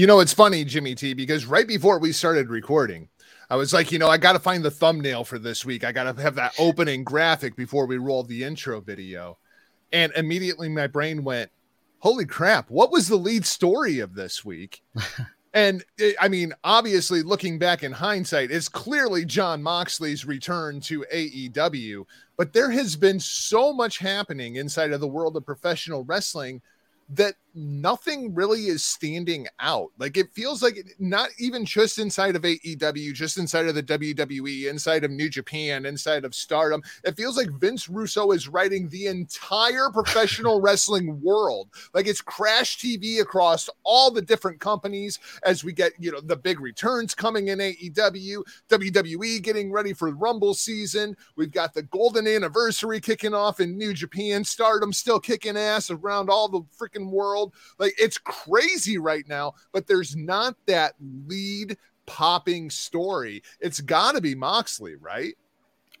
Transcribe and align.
You 0.00 0.06
know, 0.06 0.20
it's 0.20 0.32
funny, 0.32 0.64
Jimmy 0.64 0.94
T, 0.94 1.12
because 1.12 1.44
right 1.44 1.68
before 1.68 1.98
we 1.98 2.12
started 2.12 2.48
recording, 2.48 3.10
I 3.50 3.56
was 3.56 3.74
like, 3.74 3.92
you 3.92 3.98
know, 3.98 4.08
I 4.08 4.16
got 4.16 4.32
to 4.32 4.38
find 4.38 4.64
the 4.64 4.70
thumbnail 4.70 5.24
for 5.24 5.38
this 5.38 5.62
week. 5.66 5.84
I 5.84 5.92
got 5.92 6.04
to 6.04 6.22
have 6.22 6.36
that 6.36 6.54
opening 6.58 7.04
graphic 7.04 7.54
before 7.54 7.84
we 7.84 7.98
roll 7.98 8.22
the 8.22 8.42
intro 8.42 8.80
video. 8.80 9.36
And 9.92 10.10
immediately 10.16 10.70
my 10.70 10.86
brain 10.86 11.22
went, 11.22 11.50
holy 11.98 12.24
crap, 12.24 12.70
what 12.70 12.90
was 12.90 13.08
the 13.08 13.16
lead 13.16 13.44
story 13.44 13.98
of 13.98 14.14
this 14.14 14.42
week? 14.42 14.82
and 15.52 15.84
it, 15.98 16.16
I 16.18 16.28
mean, 16.28 16.54
obviously, 16.64 17.20
looking 17.20 17.58
back 17.58 17.82
in 17.82 17.92
hindsight, 17.92 18.50
it's 18.50 18.70
clearly 18.70 19.26
Jon 19.26 19.62
Moxley's 19.62 20.24
return 20.24 20.80
to 20.80 21.04
AEW, 21.12 22.06
but 22.38 22.54
there 22.54 22.70
has 22.70 22.96
been 22.96 23.20
so 23.20 23.70
much 23.70 23.98
happening 23.98 24.56
inside 24.56 24.92
of 24.92 25.00
the 25.00 25.06
world 25.06 25.36
of 25.36 25.44
professional 25.44 26.04
wrestling 26.04 26.62
that 27.10 27.34
nothing 27.54 28.34
really 28.34 28.66
is 28.66 28.84
standing 28.84 29.46
out. 29.58 29.90
Like 29.98 30.16
it 30.16 30.32
feels 30.32 30.62
like 30.62 30.94
not 30.98 31.30
even 31.38 31.64
just 31.64 31.98
inside 31.98 32.36
of 32.36 32.42
AEW, 32.42 33.12
just 33.12 33.38
inside 33.38 33.66
of 33.66 33.74
the 33.74 33.82
WWE, 33.82 34.68
inside 34.68 35.04
of 35.04 35.10
New 35.10 35.28
Japan, 35.28 35.86
inside 35.86 36.24
of 36.24 36.34
Stardom. 36.34 36.82
It 37.04 37.16
feels 37.16 37.36
like 37.36 37.50
Vince 37.58 37.88
Russo 37.88 38.30
is 38.32 38.48
writing 38.48 38.88
the 38.88 39.06
entire 39.06 39.88
professional 39.92 40.60
wrestling 40.60 41.20
world. 41.22 41.68
Like 41.94 42.06
it's 42.06 42.20
Crash 42.20 42.78
TV 42.78 43.20
across 43.20 43.68
all 43.84 44.10
the 44.10 44.22
different 44.22 44.60
companies 44.60 45.18
as 45.44 45.64
we 45.64 45.72
get, 45.72 45.92
you 45.98 46.12
know, 46.12 46.20
the 46.20 46.36
big 46.36 46.60
returns 46.60 47.14
coming 47.14 47.48
in 47.48 47.58
AEW, 47.58 48.42
WWE 48.68 49.42
getting 49.42 49.72
ready 49.72 49.92
for 49.92 50.10
Rumble 50.10 50.54
season. 50.54 51.16
We've 51.36 51.52
got 51.52 51.74
the 51.74 51.82
golden 51.82 52.26
anniversary 52.26 53.00
kicking 53.00 53.34
off 53.34 53.60
in 53.60 53.76
New 53.78 53.94
Japan, 53.94 54.44
Stardom 54.44 54.92
still 54.92 55.20
kicking 55.20 55.56
ass 55.56 55.90
around 55.90 56.30
all 56.30 56.48
the 56.48 56.62
freaking 56.78 57.10
world. 57.10 57.39
Like 57.78 57.94
it's 57.98 58.18
crazy 58.18 58.98
right 58.98 59.26
now, 59.28 59.54
but 59.72 59.86
there's 59.86 60.16
not 60.16 60.56
that 60.66 60.94
lead 61.00 61.76
popping 62.06 62.70
story. 62.70 63.42
It's 63.60 63.80
got 63.80 64.14
to 64.14 64.20
be 64.20 64.34
Moxley, 64.34 64.96
right? 64.96 65.34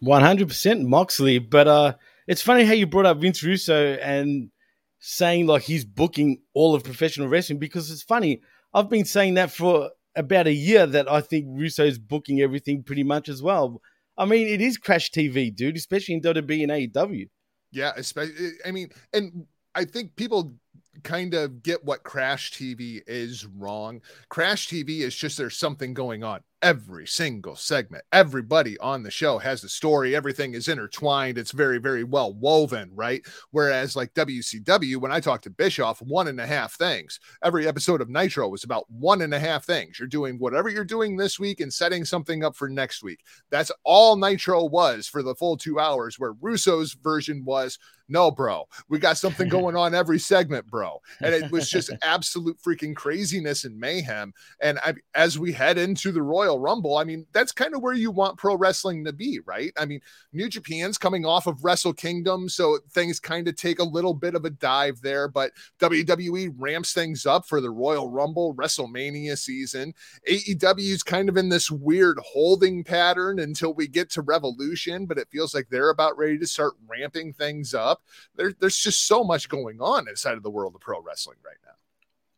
One 0.00 0.22
hundred 0.22 0.48
percent 0.48 0.86
Moxley, 0.86 1.38
but 1.38 1.68
uh, 1.68 1.94
it's 2.26 2.42
funny 2.42 2.64
how 2.64 2.72
you 2.72 2.86
brought 2.86 3.06
up 3.06 3.18
Vince 3.18 3.42
Russo 3.42 3.94
and 3.94 4.50
saying 4.98 5.46
like 5.46 5.62
he's 5.62 5.84
booking 5.84 6.40
all 6.54 6.74
of 6.74 6.84
professional 6.84 7.28
wrestling 7.28 7.58
because 7.58 7.90
it's 7.90 8.02
funny. 8.02 8.40
I've 8.72 8.88
been 8.88 9.04
saying 9.04 9.34
that 9.34 9.50
for 9.50 9.90
about 10.16 10.46
a 10.46 10.52
year 10.52 10.86
that 10.86 11.10
I 11.10 11.20
think 11.20 11.46
Russo's 11.48 11.98
booking 11.98 12.40
everything 12.40 12.82
pretty 12.82 13.02
much 13.02 13.28
as 13.28 13.42
well. 13.42 13.80
I 14.16 14.26
mean, 14.26 14.46
it 14.48 14.60
is 14.60 14.76
Crash 14.76 15.10
TV, 15.10 15.54
dude, 15.54 15.76
especially 15.76 16.14
in 16.14 16.20
WWE 16.20 16.62
and 16.62 16.92
AEW. 16.92 17.28
Yeah, 17.72 17.92
especially. 17.96 18.50
I 18.66 18.70
mean, 18.70 18.90
and 19.12 19.46
I 19.74 19.84
think 19.84 20.16
people 20.16 20.54
kind 21.02 21.34
of 21.34 21.62
get 21.62 21.84
what 21.84 22.02
Crash 22.02 22.52
TV 22.52 23.00
is 23.06 23.46
wrong. 23.46 24.00
Crash 24.28 24.68
TV 24.68 25.00
is 25.00 25.14
just 25.14 25.38
there's 25.38 25.56
something 25.56 25.94
going 25.94 26.24
on 26.24 26.40
every 26.62 27.06
single 27.06 27.56
segment. 27.56 28.04
Everybody 28.12 28.78
on 28.78 29.02
the 29.02 29.10
show 29.10 29.38
has 29.38 29.64
a 29.64 29.68
story. 29.68 30.14
Everything 30.14 30.54
is 30.54 30.68
intertwined. 30.68 31.38
It's 31.38 31.52
very, 31.52 31.78
very 31.78 32.04
well 32.04 32.34
woven, 32.34 32.90
right? 32.94 33.24
Whereas 33.50 33.96
like 33.96 34.14
WCW, 34.14 34.96
when 34.98 35.12
I 35.12 35.20
talked 35.20 35.44
to 35.44 35.50
Bischoff, 35.50 36.02
one 36.02 36.28
and 36.28 36.40
a 36.40 36.46
half 36.46 36.74
things. 36.74 37.20
Every 37.42 37.66
episode 37.66 38.00
of 38.00 38.10
Nitro 38.10 38.48
was 38.48 38.64
about 38.64 38.90
one 38.90 39.22
and 39.22 39.34
a 39.34 39.40
half 39.40 39.64
things. 39.64 39.98
You're 39.98 40.08
doing 40.08 40.38
whatever 40.38 40.68
you're 40.68 40.84
doing 40.84 41.16
this 41.16 41.38
week 41.38 41.60
and 41.60 41.72
setting 41.72 42.04
something 42.04 42.44
up 42.44 42.56
for 42.56 42.68
next 42.68 43.02
week. 43.02 43.24
That's 43.50 43.72
all 43.84 44.16
Nitro 44.16 44.64
was 44.64 45.06
for 45.06 45.22
the 45.22 45.34
full 45.34 45.56
two 45.56 45.78
hours, 45.78 46.18
where 46.18 46.34
Russo's 46.40 46.92
version 46.94 47.44
was 47.44 47.78
no, 48.10 48.30
bro, 48.30 48.68
we 48.88 48.98
got 48.98 49.16
something 49.16 49.48
going 49.48 49.76
on 49.76 49.94
every 49.94 50.18
segment, 50.18 50.66
bro. 50.66 51.00
And 51.20 51.32
it 51.32 51.50
was 51.50 51.70
just 51.70 51.90
absolute 52.02 52.58
freaking 52.60 52.94
craziness 52.94 53.64
and 53.64 53.78
mayhem. 53.78 54.34
And 54.60 54.78
I, 54.80 54.94
as 55.14 55.38
we 55.38 55.52
head 55.52 55.78
into 55.78 56.10
the 56.12 56.22
Royal 56.22 56.49
Rumble, 56.58 56.96
I 56.96 57.04
mean, 57.04 57.26
that's 57.32 57.52
kind 57.52 57.74
of 57.74 57.82
where 57.82 57.94
you 57.94 58.10
want 58.10 58.38
pro 58.38 58.56
wrestling 58.56 59.04
to 59.04 59.12
be, 59.12 59.40
right? 59.44 59.72
I 59.76 59.86
mean, 59.86 60.00
New 60.32 60.48
Japan's 60.48 60.98
coming 60.98 61.24
off 61.24 61.46
of 61.46 61.64
Wrestle 61.64 61.92
Kingdom, 61.92 62.48
so 62.48 62.78
things 62.90 63.20
kind 63.20 63.48
of 63.48 63.56
take 63.56 63.78
a 63.78 63.84
little 63.84 64.14
bit 64.14 64.34
of 64.34 64.44
a 64.44 64.50
dive 64.50 65.00
there, 65.02 65.28
but 65.28 65.52
WWE 65.78 66.54
ramps 66.56 66.92
things 66.92 67.26
up 67.26 67.46
for 67.46 67.60
the 67.60 67.70
Royal 67.70 68.10
Rumble, 68.10 68.54
WrestleMania 68.54 69.38
season. 69.38 69.94
AEW's 70.28 71.02
kind 71.02 71.28
of 71.28 71.36
in 71.36 71.48
this 71.48 71.70
weird 71.70 72.18
holding 72.24 72.84
pattern 72.84 73.38
until 73.38 73.74
we 73.74 73.86
get 73.86 74.10
to 74.10 74.22
Revolution, 74.22 75.06
but 75.06 75.18
it 75.18 75.28
feels 75.30 75.54
like 75.54 75.68
they're 75.68 75.90
about 75.90 76.16
ready 76.16 76.38
to 76.38 76.46
start 76.46 76.74
ramping 76.88 77.32
things 77.32 77.74
up. 77.74 78.02
There, 78.36 78.52
there's 78.58 78.78
just 78.78 79.06
so 79.06 79.24
much 79.24 79.48
going 79.48 79.80
on 79.80 80.08
inside 80.08 80.36
of 80.36 80.42
the 80.42 80.50
world 80.50 80.74
of 80.74 80.80
pro 80.80 81.00
wrestling 81.00 81.38
right 81.44 81.56
now. 81.64 81.72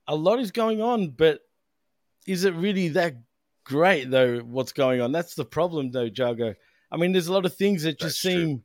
A 0.08 0.16
lot 0.16 0.40
is 0.40 0.50
going 0.50 0.80
on, 0.80 1.10
but 1.10 1.40
is 2.26 2.44
it 2.44 2.54
really 2.54 2.88
that 2.88 3.16
great 3.64 4.10
though? 4.10 4.38
What's 4.38 4.72
going 4.72 5.00
on? 5.00 5.12
That's 5.12 5.34
the 5.34 5.44
problem, 5.44 5.90
though, 5.90 6.10
Jago. 6.12 6.54
I 6.90 6.96
mean, 6.96 7.12
there's 7.12 7.28
a 7.28 7.32
lot 7.32 7.46
of 7.46 7.54
things 7.54 7.84
that 7.84 7.98
just 7.98 8.22
That's 8.22 8.34
true. 8.34 8.44
seem 8.44 8.64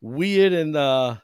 weird 0.00 0.52
and 0.54 0.74
uh 0.74 1.16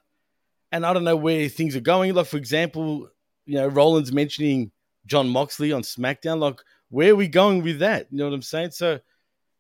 and 0.71 0.85
I 0.85 0.93
don't 0.93 1.05
know 1.05 1.17
where 1.17 1.49
things 1.49 1.75
are 1.77 1.81
going. 1.81 2.13
Like, 2.15 2.27
for 2.27 2.37
example, 2.37 3.09
you 3.47 3.55
know, 3.55 3.69
Roland's 3.69 4.13
mentioning 4.13 4.71
Jon 5.07 5.29
Moxley 5.29 5.73
on 5.73 5.83
SmackDown. 5.83 6.39
Like, 6.39 6.61
where 6.91 7.13
are 7.13 7.17
we 7.17 7.29
going 7.29 7.63
with 7.63 7.79
that? 7.79 8.09
You 8.11 8.19
know 8.19 8.25
what 8.25 8.35
I'm 8.35 8.43
saying? 8.43 8.73
So, 8.73 8.99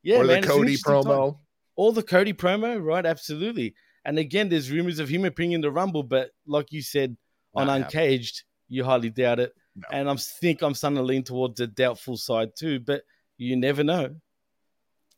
yeah, 0.02 0.18
or 0.18 0.24
man, 0.24 0.42
the 0.42 0.48
Cody 0.48 0.72
interesting 0.72 0.92
time. 0.92 1.02
promo. 1.04 1.38
All 1.76 1.92
the 1.92 2.02
Cody 2.02 2.32
promo, 2.32 2.82
right? 2.82 3.06
Absolutely. 3.06 3.74
And 4.04 4.18
again, 4.18 4.48
there's 4.48 4.70
rumors 4.70 4.98
of 4.98 5.08
him 5.08 5.24
appearing 5.24 5.52
in 5.52 5.60
the 5.60 5.70
Rumble, 5.70 6.02
but 6.02 6.30
like 6.46 6.72
you 6.72 6.82
said 6.82 7.16
on 7.54 7.66
Not 7.66 7.80
happening. 7.80 7.84
Uncaged, 7.86 8.42
you 8.68 8.84
hardly 8.84 9.10
doubt 9.10 9.40
it. 9.40 9.52
No. 9.74 9.88
And 9.92 10.10
I 10.10 10.14
think 10.16 10.62
I'm 10.62 10.74
starting 10.74 10.96
to 10.96 11.02
lean 11.02 11.22
towards 11.22 11.58
the 11.58 11.66
doubtful 11.66 12.16
side 12.16 12.50
too, 12.56 12.80
but 12.80 13.02
you 13.38 13.56
never 13.56 13.84
know. 13.84 14.16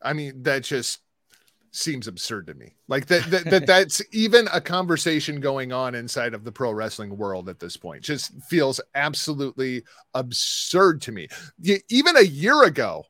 I 0.03 0.13
mean, 0.13 0.43
that 0.45 0.63
just 0.65 1.01
seems 1.73 2.07
absurd 2.07 2.47
to 2.49 2.55
me. 2.55 2.75
Like 2.89 3.07
that, 3.07 3.31
that, 3.31 3.45
that 3.51 3.67
that's 3.67 4.03
even 4.13 4.49
a 4.53 4.61
conversation 4.61 5.41
going 5.41 5.73
on 5.73 5.95
inside 5.95 6.35
of 6.35 6.45
the 6.45 6.53
pro 6.53 6.73
wrestling 6.73 7.17
world 7.17 7.49
at 7.49 7.59
this 7.59 7.77
point. 7.77 8.03
Just 8.03 8.33
feels 8.49 8.81
absolutely 8.95 9.85
absurd 10.15 11.03
to 11.03 11.13
me. 11.13 11.29
Even 11.89 12.17
a 12.17 12.23
year 12.23 12.65
ago, 12.65 13.05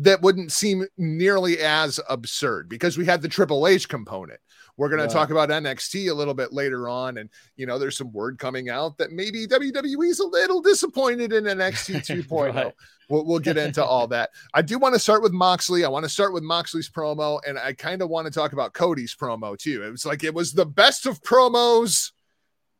that 0.00 0.22
wouldn't 0.22 0.52
seem 0.52 0.86
nearly 0.96 1.58
as 1.58 1.98
absurd 2.08 2.68
because 2.68 2.96
we 2.96 3.04
had 3.04 3.20
the 3.20 3.28
Triple 3.28 3.66
H 3.66 3.88
component. 3.88 4.40
We're 4.76 4.88
going 4.88 5.06
to 5.06 5.12
talk 5.12 5.30
about 5.30 5.48
NXT 5.48 6.08
a 6.08 6.14
little 6.14 6.34
bit 6.34 6.52
later 6.52 6.88
on. 6.88 7.18
And, 7.18 7.28
you 7.56 7.66
know, 7.66 7.80
there's 7.80 7.98
some 7.98 8.12
word 8.12 8.38
coming 8.38 8.70
out 8.70 8.96
that 8.98 9.10
maybe 9.10 9.44
WWE's 9.44 10.20
a 10.20 10.26
little 10.26 10.60
disappointed 10.62 11.32
in 11.32 11.44
NXT 11.44 11.96
2.0 12.28 12.54
Right. 12.54 12.72
we'll, 13.08 13.24
we'll 13.26 13.38
get 13.40 13.58
into 13.58 13.84
all 13.84 14.06
that. 14.08 14.30
I 14.54 14.62
do 14.62 14.78
want 14.78 14.94
to 14.94 15.00
start 15.00 15.20
with 15.20 15.32
Moxley. 15.32 15.84
I 15.84 15.88
want 15.88 16.04
to 16.04 16.08
start 16.08 16.32
with 16.32 16.44
Moxley's 16.44 16.88
promo, 16.88 17.40
and 17.44 17.58
I 17.58 17.72
kind 17.72 18.02
of 18.02 18.08
want 18.08 18.26
to 18.26 18.30
talk 18.32 18.52
about 18.52 18.72
Cody's 18.72 19.16
promo 19.16 19.58
too. 19.58 19.82
It 19.84 19.90
was 19.90 20.06
like 20.06 20.22
it 20.22 20.32
was 20.32 20.52
the 20.52 20.66
best 20.66 21.06
of 21.06 21.20
promos. 21.22 22.12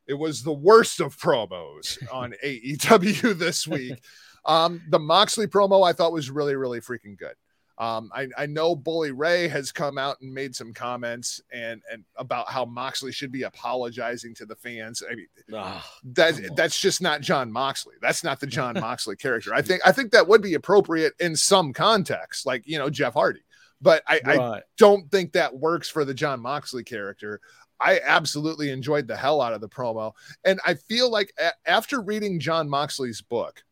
It 0.07 0.13
was 0.13 0.41
the 0.41 0.53
worst 0.53 1.01
of 1.01 1.17
promos 1.17 1.97
on 2.13 2.33
AEW 2.45 3.37
this 3.37 3.67
week. 3.67 3.99
Um, 4.45 4.81
the 4.89 4.99
Moxley 4.99 5.47
promo 5.47 5.87
I 5.87 5.93
thought 5.93 6.11
was 6.13 6.29
really, 6.31 6.55
really 6.55 6.79
freaking 6.81 7.17
good. 7.17 7.33
Um, 7.77 8.11
I, 8.13 8.27
I 8.37 8.45
know 8.45 8.75
Bully 8.75 9.11
Ray 9.11 9.47
has 9.47 9.71
come 9.71 9.97
out 9.97 10.17
and 10.19 10.33
made 10.33 10.53
some 10.53 10.73
comments 10.73 11.39
and 11.53 11.81
and 11.89 12.03
about 12.17 12.49
how 12.49 12.65
Moxley 12.65 13.13
should 13.13 13.31
be 13.31 13.43
apologizing 13.43 14.35
to 14.35 14.45
the 14.45 14.55
fans. 14.57 15.01
I 15.09 15.15
mean, 15.15 15.27
Ah, 15.55 15.89
that 16.15 16.55
that's 16.57 16.77
just 16.81 17.01
not 17.01 17.21
Jon 17.21 17.49
Moxley. 17.49 17.95
That's 18.01 18.21
not 18.21 18.41
the 18.41 18.47
Jon 18.47 18.73
Moxley 18.81 19.15
character. 19.15 19.53
I 19.53 19.61
think 19.61 19.81
I 19.85 19.93
think 19.93 20.11
that 20.11 20.27
would 20.27 20.41
be 20.41 20.55
appropriate 20.55 21.13
in 21.21 21.37
some 21.37 21.71
context, 21.71 22.45
like 22.45 22.63
you 22.67 22.77
know 22.77 22.89
Jeff 22.89 23.13
Hardy. 23.13 23.39
But 23.81 24.03
I, 24.05 24.19
I 24.25 24.35
don't 24.77 25.09
think 25.09 25.31
that 25.31 25.55
works 25.55 25.87
for 25.87 26.03
the 26.03 26.13
Jon 26.13 26.41
Moxley 26.41 26.83
character. 26.83 27.39
I 27.79 28.01
absolutely 28.03 28.71
enjoyed 28.71 29.07
the 29.07 29.15
hell 29.15 29.39
out 29.39 29.53
of 29.53 29.61
the 29.61 29.69
promo, 29.69 30.11
and 30.43 30.59
I 30.65 30.73
feel 30.73 31.09
like 31.09 31.31
a- 31.39 31.53
after 31.65 32.01
reading 32.01 32.41
Jon 32.41 32.67
Moxley's 32.67 33.21
book, 33.21 33.63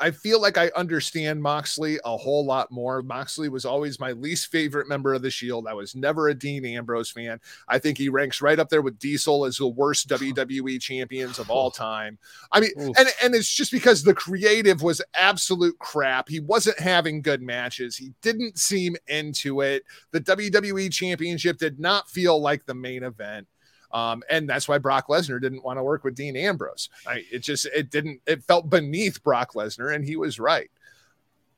I 0.00 0.10
feel 0.10 0.40
like 0.40 0.58
I 0.58 0.70
understand 0.76 1.42
Moxley 1.42 1.98
a 2.04 2.16
whole 2.16 2.44
lot 2.44 2.70
more. 2.70 3.02
Moxley 3.02 3.48
was 3.48 3.64
always 3.64 3.98
my 3.98 4.12
least 4.12 4.50
favorite 4.50 4.88
member 4.88 5.14
of 5.14 5.22
the 5.22 5.30
Shield. 5.30 5.66
I 5.66 5.72
was 5.72 5.94
never 5.94 6.28
a 6.28 6.34
Dean 6.34 6.64
Ambrose 6.66 7.10
fan. 7.10 7.40
I 7.68 7.78
think 7.78 7.96
he 7.96 8.08
ranks 8.08 8.42
right 8.42 8.58
up 8.58 8.68
there 8.68 8.82
with 8.82 8.98
Diesel 8.98 9.46
as 9.46 9.56
the 9.56 9.66
worst 9.66 10.08
WWE 10.08 10.80
champions 10.80 11.38
of 11.38 11.50
all 11.50 11.70
time. 11.70 12.18
I 12.52 12.60
mean, 12.60 12.70
Oof. 12.80 12.98
and 12.98 13.08
and 13.22 13.34
it's 13.34 13.52
just 13.52 13.72
because 13.72 14.02
the 14.02 14.14
creative 14.14 14.82
was 14.82 15.00
absolute 15.14 15.78
crap. 15.78 16.28
He 16.28 16.40
wasn't 16.40 16.78
having 16.78 17.22
good 17.22 17.40
matches. 17.40 17.96
He 17.96 18.12
didn't 18.20 18.58
seem 18.58 18.96
into 19.06 19.62
it. 19.62 19.84
The 20.10 20.20
WWE 20.20 20.92
championship 20.92 21.58
did 21.58 21.80
not 21.80 22.10
feel 22.10 22.40
like 22.40 22.66
the 22.66 22.74
main 22.74 23.02
event. 23.02 23.46
Um, 23.90 24.22
and 24.28 24.48
that's 24.48 24.68
why 24.68 24.78
Brock 24.78 25.08
Lesnar 25.08 25.40
didn't 25.40 25.64
want 25.64 25.78
to 25.78 25.82
work 25.82 26.04
with 26.04 26.14
Dean 26.14 26.36
Ambrose. 26.36 26.88
I, 27.06 27.24
it 27.32 27.40
just 27.40 27.66
it 27.66 27.90
didn't 27.90 28.20
it 28.26 28.44
felt 28.44 28.68
beneath 28.68 29.22
Brock 29.22 29.54
Lesnar, 29.54 29.94
and 29.94 30.04
he 30.04 30.16
was 30.16 30.38
right. 30.38 30.70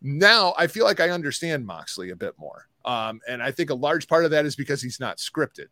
Now 0.00 0.54
I 0.56 0.66
feel 0.66 0.84
like 0.84 1.00
I 1.00 1.10
understand 1.10 1.66
Moxley 1.66 2.10
a 2.10 2.16
bit 2.16 2.34
more, 2.38 2.68
um, 2.84 3.20
and 3.28 3.42
I 3.42 3.50
think 3.50 3.70
a 3.70 3.74
large 3.74 4.08
part 4.08 4.24
of 4.24 4.30
that 4.30 4.46
is 4.46 4.56
because 4.56 4.80
he's 4.80 5.00
not 5.00 5.18
scripted. 5.18 5.66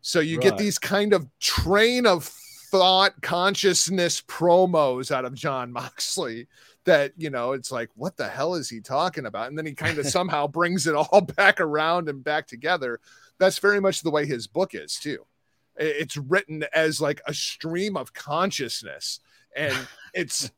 So 0.00 0.20
you 0.20 0.38
get 0.38 0.58
these 0.58 0.78
kind 0.78 1.14
of 1.14 1.26
train 1.40 2.06
of 2.06 2.24
thought 2.70 3.22
consciousness 3.22 4.20
promos 4.20 5.10
out 5.10 5.24
of 5.24 5.34
Jon 5.34 5.72
Moxley 5.72 6.46
that 6.84 7.12
you 7.16 7.30
know 7.30 7.52
it's 7.52 7.72
like 7.72 7.90
what 7.94 8.16
the 8.16 8.28
hell 8.28 8.54
is 8.54 8.68
he 8.68 8.80
talking 8.80 9.26
about 9.26 9.48
and 9.48 9.56
then 9.56 9.66
he 9.66 9.74
kind 9.74 9.98
of 9.98 10.06
somehow 10.08 10.46
brings 10.46 10.86
it 10.86 10.94
all 10.94 11.20
back 11.36 11.60
around 11.60 12.08
and 12.08 12.22
back 12.24 12.46
together 12.46 13.00
that's 13.38 13.58
very 13.58 13.80
much 13.80 14.02
the 14.02 14.10
way 14.10 14.26
his 14.26 14.46
book 14.46 14.74
is 14.74 14.96
too 14.96 15.24
it's 15.76 16.16
written 16.16 16.64
as 16.72 17.00
like 17.00 17.20
a 17.26 17.34
stream 17.34 17.96
of 17.96 18.12
consciousness 18.12 19.20
and 19.56 19.74
it's 20.14 20.50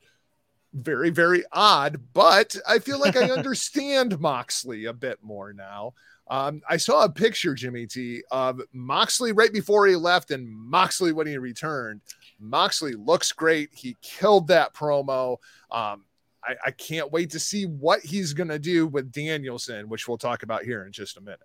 very 0.73 1.11
very 1.11 1.43
odd 1.53 1.99
but 2.13 2.55
i 2.69 2.79
feel 2.79 3.01
like 3.01 3.17
i 3.17 3.31
understand 3.31 4.21
moxley 4.21 4.85
a 4.85 4.93
bit 4.93 5.19
more 5.23 5.53
now 5.53 5.93
um, 6.29 6.63
I 6.69 6.77
saw 6.77 7.05
a 7.05 7.09
picture, 7.09 7.55
Jimmy 7.55 7.87
T, 7.87 8.23
of 8.31 8.61
Moxley 8.73 9.33
right 9.33 9.53
before 9.53 9.87
he 9.87 9.95
left 9.95 10.31
and 10.33 10.49
Moxley 10.49 11.13
when 11.13 11.27
he 11.27 11.39
returned. 11.39 12.01
Moxley 12.41 12.95
looks 12.95 13.33
great. 13.33 13.71
He 13.73 13.97
killed 14.03 14.49
that 14.49 14.75
promo. 14.75 15.37
Um, 15.71 16.05
I, 16.43 16.57
I 16.67 16.71
can't 16.73 17.13
wait 17.13 17.31
to 17.31 17.39
see 17.39 17.67
what 17.67 18.01
he's 18.01 18.33
going 18.33 18.49
to 18.49 18.59
do 18.59 18.87
with 18.87 19.13
Danielson, 19.13 19.89
which 19.89 20.09
we'll 20.09 20.19
talk 20.19 20.43
about 20.43 20.65
here 20.65 20.85
in 20.85 20.93
just 20.93 21.17
a 21.17 21.21
minute. 21.21 21.41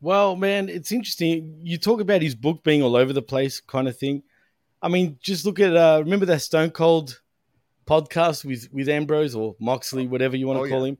Well, 0.00 0.36
man, 0.36 0.68
it's 0.68 0.92
interesting. 0.92 1.60
You 1.62 1.78
talk 1.78 2.00
about 2.00 2.22
his 2.22 2.34
book 2.34 2.62
being 2.62 2.82
all 2.82 2.96
over 2.96 3.12
the 3.12 3.22
place, 3.22 3.60
kind 3.60 3.88
of 3.88 3.96
thing. 3.96 4.22
I 4.82 4.88
mean, 4.88 5.18
just 5.20 5.46
look 5.46 5.58
at 5.58 5.74
uh, 5.74 6.00
remember 6.04 6.26
that 6.26 6.42
Stone 6.42 6.70
Cold 6.70 7.20
podcast 7.86 8.44
with 8.44 8.68
with 8.72 8.88
Ambrose 8.88 9.34
or 9.34 9.56
Moxley, 9.58 10.06
whatever 10.06 10.36
you 10.36 10.46
want 10.46 10.58
to 10.60 10.66
Oh, 10.66 10.68
call 10.68 10.84
him. 10.84 10.98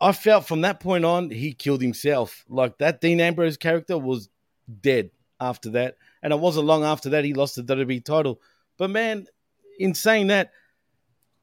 I 0.00 0.12
felt 0.12 0.46
from 0.46 0.60
that 0.62 0.80
point 0.80 1.04
on 1.04 1.30
he 1.30 1.52
killed 1.52 1.82
himself. 1.82 2.44
Like 2.48 2.78
that 2.78 3.00
Dean 3.00 3.20
Ambrose 3.20 3.56
character 3.56 3.98
was 3.98 4.28
dead 4.80 5.10
after 5.40 5.70
that, 5.70 5.96
and 6.22 6.32
it 6.32 6.38
wasn't 6.38 6.66
long 6.66 6.84
after 6.84 7.10
that 7.10 7.24
he 7.24 7.34
lost 7.34 7.56
the 7.56 7.62
WWE 7.62 8.04
title. 8.04 8.40
But 8.78 8.90
man, 8.90 9.26
in 9.78 9.94
saying 9.94 10.28
that, 10.28 10.52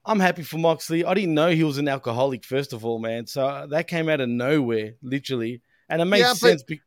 I'm 0.06 0.19
happy 0.19 0.44
for 0.44 0.57
Moxley. 0.57 1.06
I 1.06 1.13
didn't 1.13 1.33
know 1.33 1.50
he 1.50 1.63
was 1.63 1.78
an 1.78 1.88
alcoholic, 1.88 2.45
first 2.45 2.74
of 2.74 2.83
all, 2.86 2.98
man. 3.00 3.28
So 3.28 3.68
that 3.69 3.88
came 3.88 4.10
out 4.10 4.21
of 4.21 4.30
nowhere, 4.30 4.95
literally, 5.01 5.62
and 5.90 6.02
it 6.02 6.06
makes 6.06 6.22
Yeah, 6.28 6.34
sense. 6.34 6.64
Be- 6.64 6.82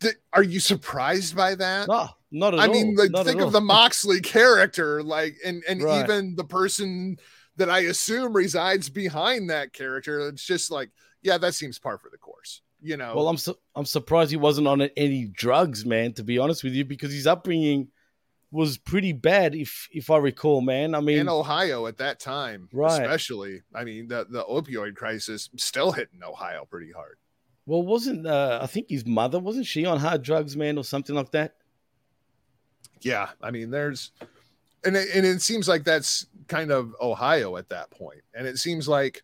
Th- 0.00 0.16
Are 0.32 0.42
you 0.42 0.60
surprised 0.60 1.34
by 1.36 1.54
that? 1.54 1.88
no, 1.88 2.08
not 2.30 2.52
at 2.54 2.60
I 2.60 2.66
all. 2.66 2.72
mean, 2.72 2.94
like, 2.96 3.10
Not 3.10 3.24
think 3.26 3.40
of 3.40 3.52
the. 3.52 3.60
Moxley 3.60 4.20
character, 4.20 5.02
like, 5.02 5.36
and 5.44 5.62
and 5.68 5.82
Right. 5.82 6.02
even 6.04 6.34
the 6.36 6.44
person 6.44 7.16
that 7.56 7.70
I 7.70 7.80
assume 7.80 8.34
resides 8.34 8.90
behind 8.90 9.48
that 9.50 9.72
character. 9.72 10.28
It's 10.28 10.44
just 10.44 10.70
like, 10.70 10.90
yeah, 11.22 11.38
that 11.38 11.54
seems 11.54 11.78
par 11.78 11.96
for 11.98 12.10
the 12.10 12.18
course. 12.18 12.60
You 12.82 12.96
know, 12.98 13.14
Well, 13.16 13.28
I'm 13.28 13.36
su- 13.38 13.56
I'm 13.74 13.86
surprised 13.86 14.30
he 14.30 14.36
wasn't 14.36 14.66
on 14.66 14.82
any 14.82 15.26
drugs, 15.26 15.86
man. 15.86 16.12
To 16.14 16.24
be 16.24 16.38
honest 16.38 16.64
with 16.64 16.74
you, 16.74 16.84
because 16.84 17.12
his 17.12 17.26
upbringing 17.26 17.88
was 18.50 18.76
pretty 18.76 19.12
bad, 19.12 19.54
if 19.54 19.88
if 19.90 20.10
I 20.10 20.18
recall, 20.18 20.60
man. 20.60 20.94
I 20.94 21.00
mean, 21.00 21.18
in 21.18 21.28
Ohio 21.28 21.86
at 21.86 21.96
that 21.98 22.20
time, 22.20 22.68
Right. 22.72 23.00
especially. 23.00 23.62
I 23.74 23.84
mean, 23.84 24.08
the 24.08 24.26
the 24.28 24.44
opioid 24.44 24.96
crisis 24.96 25.48
still 25.56 25.92
hitting 25.92 26.22
Ohio 26.22 26.66
pretty 26.68 26.92
hard. 26.92 27.16
Well, 27.66 27.82
wasn't 27.82 28.26
uh, 28.26 28.58
I 28.62 28.66
think 28.66 28.90
his 28.90 29.06
mother 29.06 29.38
wasn't 29.38 29.66
she 29.66 29.86
on 29.86 29.98
hard 29.98 30.22
drugs, 30.22 30.56
man, 30.56 30.78
or 30.78 30.84
something 30.84 31.16
like 31.16 31.30
that? 31.32 31.54
Yeah, 33.00 33.28
I 33.42 33.50
mean, 33.50 33.70
there's, 33.70 34.12
and 34.84 34.96
it, 34.96 35.08
and 35.14 35.26
it 35.26 35.42
seems 35.42 35.68
like 35.68 35.84
that's 35.84 36.26
kind 36.48 36.70
of 36.70 36.94
Ohio 37.00 37.56
at 37.56 37.68
that 37.70 37.90
point, 37.90 38.22
and 38.34 38.46
it 38.46 38.58
seems 38.58 38.88
like 38.88 39.22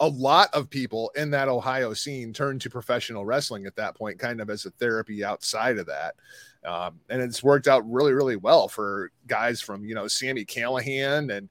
a 0.00 0.08
lot 0.08 0.52
of 0.52 0.68
people 0.68 1.12
in 1.14 1.30
that 1.30 1.48
Ohio 1.48 1.94
scene 1.94 2.32
turned 2.32 2.60
to 2.60 2.68
professional 2.70 3.24
wrestling 3.24 3.66
at 3.66 3.76
that 3.76 3.94
point, 3.94 4.18
kind 4.18 4.40
of 4.40 4.50
as 4.50 4.66
a 4.66 4.70
therapy 4.70 5.24
outside 5.24 5.78
of 5.78 5.86
that. 5.86 6.16
Um, 6.64 6.98
and 7.08 7.22
it's 7.22 7.42
worked 7.42 7.68
out 7.68 7.88
really, 7.88 8.12
really 8.12 8.34
well 8.34 8.66
for 8.66 9.12
guys 9.28 9.60
from, 9.60 9.84
you 9.84 9.94
know, 9.94 10.08
Sami 10.08 10.44
Callihan 10.44 11.36
and 11.36 11.48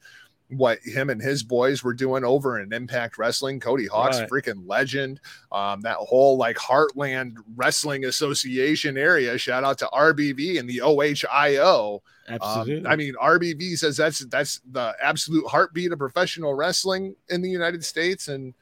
what 0.51 0.79
him 0.83 1.09
and 1.09 1.21
his 1.21 1.43
boys 1.43 1.83
were 1.83 1.93
doing 1.93 2.23
over 2.23 2.59
in 2.59 2.73
Impact 2.73 3.17
Wrestling. 3.17 3.59
Cody 3.59 3.87
Hawk's 3.87 4.19
Right. 4.19 4.29
freaking 4.29 4.63
legend. 4.67 5.19
Um, 5.51 5.81
that 5.81 5.95
whole 5.97 6.37
like 6.37 6.57
Heartland 6.57 7.35
Wrestling 7.55 8.05
Association 8.05 8.97
area. 8.97 9.37
Shout 9.37 9.63
out 9.63 9.77
to 9.79 9.87
RBV 9.93 10.59
and 10.59 10.69
the 10.69 10.81
OHIO. 10.81 12.01
Um, 12.27 12.35
Absolutely. 12.41 12.87
I 12.89 12.95
mean, 12.95 13.13
RBV 13.21 13.77
says 13.77 13.97
that's 13.97 14.19
that's 14.25 14.61
the 14.71 14.93
absolute 15.01 15.47
heartbeat 15.47 15.91
of 15.91 15.99
professional 15.99 16.53
wrestling 16.53 17.15
in 17.29 17.41
the 17.41 17.49
United 17.49 17.83
States, 17.85 18.27
and 18.27 18.53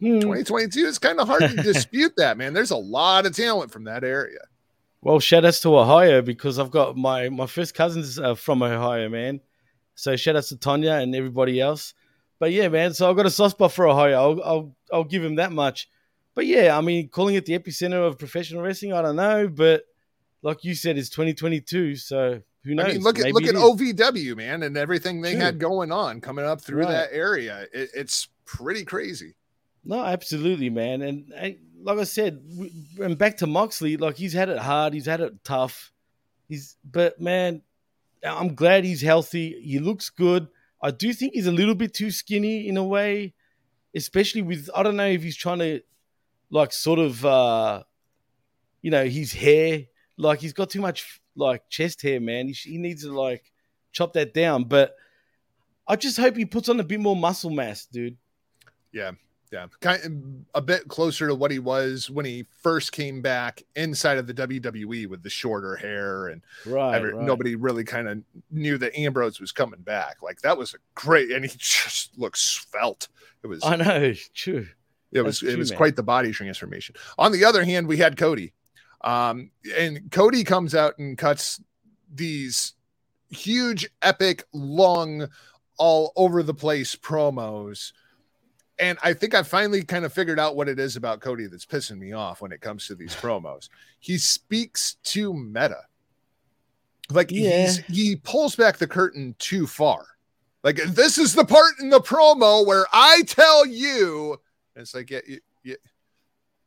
Hmm. 0.00 0.20
2022 0.20 0.86
is 0.86 0.98
kind 1.00 1.18
of 1.18 1.26
hard 1.26 1.42
to 1.42 1.56
dispute 1.62 2.12
that, 2.18 2.38
man. 2.38 2.52
There's 2.52 2.70
a 2.70 2.76
lot 2.76 3.26
of 3.26 3.34
talent 3.34 3.72
from 3.72 3.82
that 3.84 4.04
area. 4.04 4.38
Well, 5.02 5.18
shout 5.18 5.44
outs 5.44 5.60
to 5.62 5.76
Ohio 5.76 6.22
because 6.22 6.58
I've 6.60 6.70
got 6.70 6.96
my 6.96 7.28
my 7.28 7.46
first 7.46 7.74
cousins 7.74 8.16
uh, 8.18 8.36
from 8.36 8.62
Ohio, 8.62 9.08
man. 9.08 9.40
So 9.98 10.14
shout 10.14 10.36
outs 10.36 10.50
to 10.50 10.56
Tonya 10.56 11.02
and 11.02 11.12
everybody 11.12 11.60
else. 11.60 11.92
But 12.38 12.52
yeah, 12.52 12.68
man. 12.68 12.94
So 12.94 13.10
I've 13.10 13.16
got 13.16 13.26
a 13.26 13.30
soft 13.30 13.56
spot 13.56 13.72
for 13.72 13.88
Ohio. 13.88 14.14
I'll 14.16 14.42
I'll, 14.44 14.76
I'll 14.92 15.04
give 15.04 15.24
him 15.24 15.34
that 15.36 15.50
much. 15.50 15.88
But 16.36 16.46
yeah, 16.46 16.78
I 16.78 16.80
mean, 16.82 17.08
calling 17.08 17.34
it 17.34 17.46
the 17.46 17.58
epicenter 17.58 18.06
of 18.06 18.16
professional 18.16 18.62
wrestling, 18.62 18.92
I 18.92 19.02
don't 19.02 19.16
know. 19.16 19.48
But 19.48 19.82
like 20.42 20.62
you 20.62 20.76
said, 20.76 20.96
it's 20.98 21.08
2022, 21.08 21.96
so 21.96 22.40
who 22.62 22.76
knows? 22.76 22.86
I 22.86 22.92
mean, 22.92 23.02
look 23.02 23.18
at 23.18 23.24
Maybe 23.24 23.32
look 23.32 23.42
at 23.42 23.56
is. 23.56 23.60
OVW, 23.60 24.36
man, 24.36 24.62
and 24.62 24.76
everything 24.76 25.20
they 25.20 25.32
True. 25.32 25.40
had 25.40 25.58
going 25.58 25.90
on 25.90 26.20
coming 26.20 26.44
up 26.44 26.60
through 26.60 26.82
Right. 26.82 26.92
that 26.92 27.08
area. 27.10 27.66
It, 27.72 27.90
it's 27.92 28.28
pretty 28.44 28.84
crazy. 28.84 29.34
No, 29.84 30.04
absolutely, 30.04 30.70
man. 30.70 31.02
And, 31.02 31.32
and 31.34 31.56
like 31.82 31.98
I 31.98 32.04
said, 32.04 32.40
and 33.00 33.18
back 33.18 33.38
to 33.38 33.48
Moxley, 33.48 33.96
like 33.96 34.16
he's 34.16 34.32
had 34.32 34.48
it 34.48 34.58
hard, 34.58 34.94
he's 34.94 35.06
had 35.06 35.20
it 35.20 35.42
tough. 35.42 35.90
He's, 36.48 36.76
but 36.88 37.20
man, 37.20 37.62
I'm 38.24 38.54
glad 38.54 38.84
he's 38.84 39.02
healthy. 39.02 39.60
He 39.62 39.78
looks 39.78 40.10
good. 40.10 40.48
I 40.82 40.90
do 40.90 41.12
think 41.12 41.34
he's 41.34 41.46
a 41.46 41.52
little 41.52 41.74
bit 41.74 41.94
too 41.94 42.10
skinny 42.10 42.68
in 42.68 42.76
a 42.76 42.84
way, 42.84 43.34
especially 43.94 44.42
with 44.42 44.68
I 44.74 44.82
don't 44.82 44.96
know 44.96 45.06
if 45.06 45.22
he's 45.22 45.36
trying 45.36 45.58
to, 45.58 45.80
like, 46.50 46.72
sort 46.72 46.98
of, 46.98 47.24
uh 47.24 47.82
you 48.82 48.90
know, 48.90 49.04
his 49.04 49.32
hair. 49.32 49.84
Like 50.16 50.40
he's 50.40 50.52
got 50.52 50.70
too 50.70 50.80
much 50.80 51.20
like 51.36 51.68
chest 51.68 52.02
hair, 52.02 52.20
man. 52.20 52.48
He, 52.48 52.52
he 52.52 52.78
needs 52.78 53.04
to 53.04 53.12
like 53.12 53.52
chop 53.92 54.12
that 54.14 54.34
down. 54.34 54.64
But 54.64 54.96
I 55.86 55.96
just 55.96 56.18
hope 56.18 56.36
he 56.36 56.44
puts 56.44 56.68
on 56.68 56.80
a 56.80 56.84
bit 56.84 57.00
more 57.00 57.16
muscle 57.16 57.50
mass, 57.50 57.86
dude. 57.86 58.16
Yeah, 58.92 59.12
kind 59.80 60.02
of 60.04 60.12
a 60.54 60.62
bit 60.62 60.88
closer 60.88 61.28
to 61.28 61.34
what 61.34 61.50
he 61.50 61.58
was 61.58 62.10
when 62.10 62.24
he 62.24 62.46
first 62.62 62.92
came 62.92 63.22
back 63.22 63.62
inside 63.76 64.18
of 64.18 64.26
the 64.26 64.34
WWE 64.34 65.08
with 65.08 65.22
the 65.22 65.30
shorter 65.30 65.76
hair 65.76 66.28
and 66.28 66.42
Right. 66.66 66.94
every, 66.96 67.14
right. 67.14 67.24
nobody 67.26 67.54
really 67.54 67.84
kind 67.84 68.08
of 68.08 68.22
knew 68.50 68.78
that 68.78 68.98
Ambrose 68.98 69.40
was 69.40 69.52
coming 69.52 69.80
back. 69.80 70.22
Like 70.22 70.40
that 70.42 70.56
was 70.58 70.74
a 70.74 70.78
great, 70.94 71.30
and 71.30 71.44
he 71.44 71.56
just 71.58 72.16
looked 72.18 72.38
svelte. 72.38 73.08
It 73.42 73.46
was 73.46 73.64
I 73.64 73.76
know, 73.76 74.12
true. 74.34 74.66
It 75.12 75.22
was 75.22 75.40
That's 75.40 75.54
it 75.54 75.58
was 75.58 75.70
man. 75.70 75.76
quite 75.78 75.96
the 75.96 76.02
body 76.02 76.32
transformation. 76.32 76.94
On 77.18 77.32
the 77.32 77.44
other 77.44 77.64
hand, 77.64 77.86
we 77.86 77.96
had 77.96 78.16
Cody. 78.16 78.52
Um, 79.02 79.50
and 79.76 80.10
Cody 80.10 80.44
comes 80.44 80.74
out 80.74 80.98
and 80.98 81.16
cuts 81.16 81.60
these 82.12 82.74
huge, 83.30 83.88
epic, 84.02 84.44
long, 84.52 85.28
all 85.78 86.12
over 86.16 86.42
the 86.42 86.54
place 86.54 86.96
promos. 86.96 87.92
And 88.80 88.98
I 89.02 89.12
think 89.12 89.34
I 89.34 89.42
finally 89.42 89.82
kind 89.82 90.04
of 90.04 90.12
figured 90.12 90.38
out 90.38 90.54
what 90.54 90.68
it 90.68 90.78
is 90.78 90.94
about 90.96 91.20
Cody 91.20 91.46
that's 91.46 91.66
pissing 91.66 91.98
me 91.98 92.12
off 92.12 92.40
when 92.40 92.52
it 92.52 92.60
comes 92.60 92.86
to 92.86 92.94
these 92.94 93.14
promos. 93.16 93.68
He 93.98 94.18
speaks 94.18 94.94
too 95.02 95.34
meta. 95.34 95.80
Like 97.10 97.30
Yeah. 97.30 97.72
he 97.88 98.16
pulls 98.16 98.54
back 98.56 98.76
the 98.78 98.86
curtain 98.86 99.34
too 99.38 99.66
far. 99.66 100.06
Like 100.62 100.76
this 100.76 101.18
is 101.18 101.34
the 101.34 101.44
part 101.44 101.74
in 101.80 101.88
the 101.88 102.00
promo 102.00 102.66
where 102.66 102.86
I 102.92 103.22
tell 103.26 103.64
you, 103.64 104.32
and 104.74 104.82
it's 104.82 104.94
like 104.94 105.10
yeah, 105.10 105.20
you- 105.62 105.76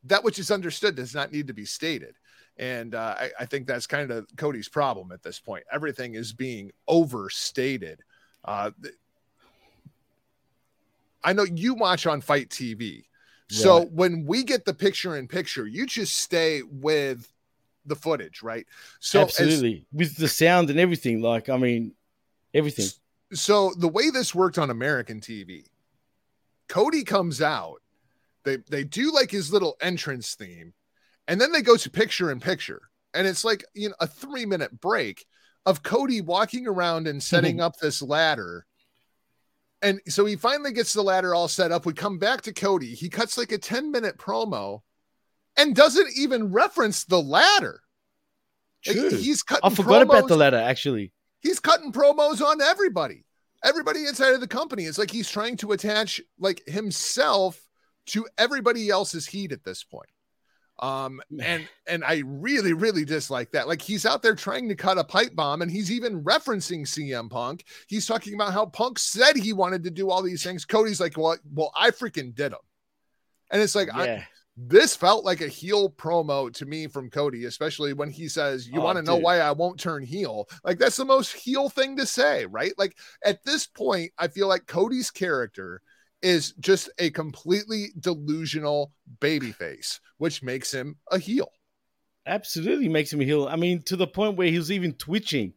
that 0.06 0.24
which 0.24 0.40
is 0.40 0.50
understood 0.50 0.96
does 0.96 1.14
not 1.14 1.32
need 1.32 1.46
to 1.48 1.54
be 1.54 1.66
stated. 1.66 2.16
And 2.58 2.96
uh, 2.96 3.16
I, 3.20 3.32
I 3.42 3.46
think 3.46 3.68
that's 3.68 3.86
kind 3.88 4.10
of 4.12 4.26
Cody's 4.36 4.68
problem 4.68 5.12
at 5.12 5.22
this 5.22 5.40
point. 5.40 5.64
Everything 5.72 6.16
is 6.16 6.34
being 6.34 6.72
overstated. 6.88 8.02
Uh, 8.44 8.72
I 11.24 11.34
know 11.34 11.44
you 11.44 11.74
watch 11.74 12.06
on 12.08 12.22
FITE 12.22 12.50
TV. 12.50 13.04
So 13.50 13.80
Right. 13.80 13.92
when 13.92 14.26
we 14.26 14.44
get 14.44 14.64
the 14.66 14.74
picture 14.74 15.18
in 15.18 15.28
picture, 15.28 15.68
you 15.68 15.86
just 15.86 16.16
stay 16.16 16.62
with 16.64 17.32
the 17.86 17.96
footage, 17.96 18.42
right? 18.42 18.66
So 19.00 19.22
as- 19.22 19.28
Absolutely. 19.40 19.86
With 19.92 20.16
the 20.16 20.28
sound 20.30 20.70
and 20.70 20.80
everything. 20.80 21.22
Like, 21.22 21.50
I 21.50 21.58
mean, 21.58 21.94
everything. 22.54 22.88
so 23.34 23.74
the 23.78 23.88
way 23.90 24.10
this 24.10 24.34
worked 24.34 24.58
on 24.58 24.70
American 24.70 25.20
TV, 25.20 25.66
Cody 26.70 27.04
comes 27.04 27.42
out, 27.42 27.82
they 28.44 28.58
they 28.70 28.84
do 28.84 29.12
like 29.12 29.30
his 29.32 29.52
little 29.52 29.76
entrance 29.82 30.36
theme, 30.36 30.74
and 31.28 31.40
then 31.40 31.52
they 31.52 31.62
go 31.62 31.76
to 31.78 31.90
picture 31.90 32.32
in 32.32 32.40
picture, 32.40 32.82
and 33.14 33.28
it's 33.28 33.44
like 33.44 33.64
you 33.74 33.90
know 33.90 33.96
a 34.00 34.08
three 34.08 34.46
minute 34.46 34.80
break 34.80 35.26
of 35.66 35.84
Cody 35.84 36.22
walking 36.22 36.68
around 36.68 37.08
and 37.08 37.22
setting 37.22 37.60
up 37.62 37.78
this 37.80 38.02
ladder. 38.02 38.66
And 39.82 40.00
so 40.08 40.26
he 40.26 40.36
finally 40.36 40.74
gets 40.74 40.94
the 40.94 41.02
ladder 41.02 41.34
all 41.34 41.48
set 41.48 41.72
up. 41.72 41.86
We 41.86 41.94
come 41.94 42.20
back 42.20 42.42
to 42.44 42.54
Cody. 42.54 42.94
He 42.94 43.10
cuts 43.10 43.38
like 43.38 43.52
a 43.52 43.58
10 43.58 43.92
minute 43.92 44.18
promo 44.18 44.82
and 45.58 45.76
doesn't 45.76 46.10
even 46.16 46.52
reference 46.52 47.04
the 47.06 47.22
ladder. 47.22 47.82
Like, 48.86 48.96
He's 48.96 49.44
cutting 49.44 49.62
I 49.64 49.74
forgot 49.74 50.02
about 50.02 50.28
the 50.28 50.38
ladder, 50.38 50.58
actually. 50.58 51.12
he's 51.42 51.60
cutting 51.60 51.92
promos 51.92 52.42
on 52.42 52.62
everybody 52.62 53.26
everybody 53.64 54.06
inside 54.08 54.34
of 54.34 54.40
the 54.42 54.48
company 54.48 54.86
it's 54.86 54.98
like 54.98 55.12
he's 55.12 55.30
trying 55.30 55.56
to 55.58 55.72
attach 55.72 56.20
like 56.40 56.64
himself 56.66 57.62
to 58.08 58.28
everybody 58.40 58.90
else's 58.90 59.28
heat 59.28 59.52
at 59.52 59.64
this 59.64 59.84
point 59.84 60.10
um 60.82 61.22
and 61.42 61.68
and 61.88 62.04
i 62.04 62.24
really 62.26 62.74
really 62.74 63.06
dislike 63.06 63.52
that. 63.52 63.68
Like 63.68 63.82
he's 63.82 64.06
out 64.06 64.22
there 64.22 64.36
trying 64.36 64.70
to 64.70 64.76
cut 64.76 64.98
a 64.98 65.04
pipe 65.04 65.36
bomb 65.36 65.62
and 65.62 65.72
he's 65.72 65.92
even 65.92 66.24
referencing 66.24 66.82
cm 66.82 67.30
punk. 67.30 67.66
He's 67.88 68.06
talking 68.06 68.34
about 68.34 68.54
how 68.54 68.66
punk 68.66 69.00
said 69.00 69.36
he 69.36 69.54
wanted 69.54 69.84
to 69.84 69.92
do 69.92 70.10
all 70.10 70.22
these 70.22 70.44
things. 70.44 70.66
Cody's 70.66 71.00
like 71.00 71.18
well 71.18 71.38
well 71.54 71.72
i 71.76 71.92
freaking 71.92 72.34
did 72.34 72.52
them 72.52 72.60
and 73.52 73.62
it's 73.62 73.76
like 73.76 73.90
I, 73.94 74.26
this 74.58 74.96
felt 74.96 75.24
like 75.24 75.42
a 75.42 75.48
heel 75.48 75.90
promo 75.90 76.54
to 76.54 76.66
me 76.66 76.88
from 76.88 77.10
Cody, 77.10 77.46
especially 77.46 77.94
when 77.94 78.10
he 78.10 78.28
says, 78.28 78.68
You 78.68 78.82
Oh, 78.82 78.84
want 78.84 78.98
to 78.98 79.04
know 79.04 79.16
why 79.16 79.40
I 79.40 79.52
won't 79.52 79.80
turn 79.80 80.04
heel? 80.04 80.48
Like, 80.64 80.78
that's 80.78 80.98
the 80.98 81.06
most 81.06 81.34
heel 81.34 81.70
thing 81.70 81.96
to 81.98 82.06
say, 82.06 82.46
right? 82.46 82.74
Like, 82.78 82.98
at 83.24 83.44
this 83.44 83.66
point, 83.66 84.12
I 84.18 84.28
feel 84.28 84.48
like 84.48 84.68
Cody's 84.68 85.10
character 85.10 85.82
is 86.22 86.54
just 86.60 86.90
a 87.00 87.10
completely 87.10 87.90
delusional 88.00 88.94
babyface, 89.20 90.00
which 90.18 90.44
makes 90.44 90.74
him 90.74 90.98
a 91.12 91.18
heel. 91.18 91.52
Absolutely 92.26 92.90
makes 92.90 93.12
him 93.12 93.22
a 93.22 93.26
heel. 93.26 93.48
I 93.48 93.56
mean, 93.56 93.82
to 93.84 93.96
the 93.96 94.08
point 94.08 94.38
where 94.38 94.48
he 94.48 94.58
was 94.58 94.72
even 94.72 94.94
twitching, 94.94 95.54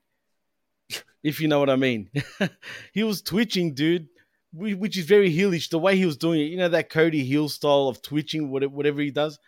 if 1.22 1.40
you 1.40 1.48
know 1.48 1.58
what 1.58 1.70
I 1.70 1.76
mean. 1.76 2.10
he 2.92 3.04
was 3.04 3.22
twitching, 3.22 3.74
dude, 3.74 4.08
which 4.52 4.96
is 4.96 5.04
very 5.04 5.34
heelish. 5.34 5.68
The 5.68 5.78
way 5.78 5.96
he 5.96 6.06
was 6.06 6.16
doing 6.16 6.40
it, 6.40 6.44
you 6.44 6.56
know, 6.56 6.68
that 6.68 6.90
Cody 6.90 7.24
heel 7.24 7.48
style 7.48 7.88
of 7.88 8.00
twitching, 8.02 8.50
whatever, 8.50 8.72
whatever 8.74 9.00
he 9.00 9.10
does. 9.10 9.38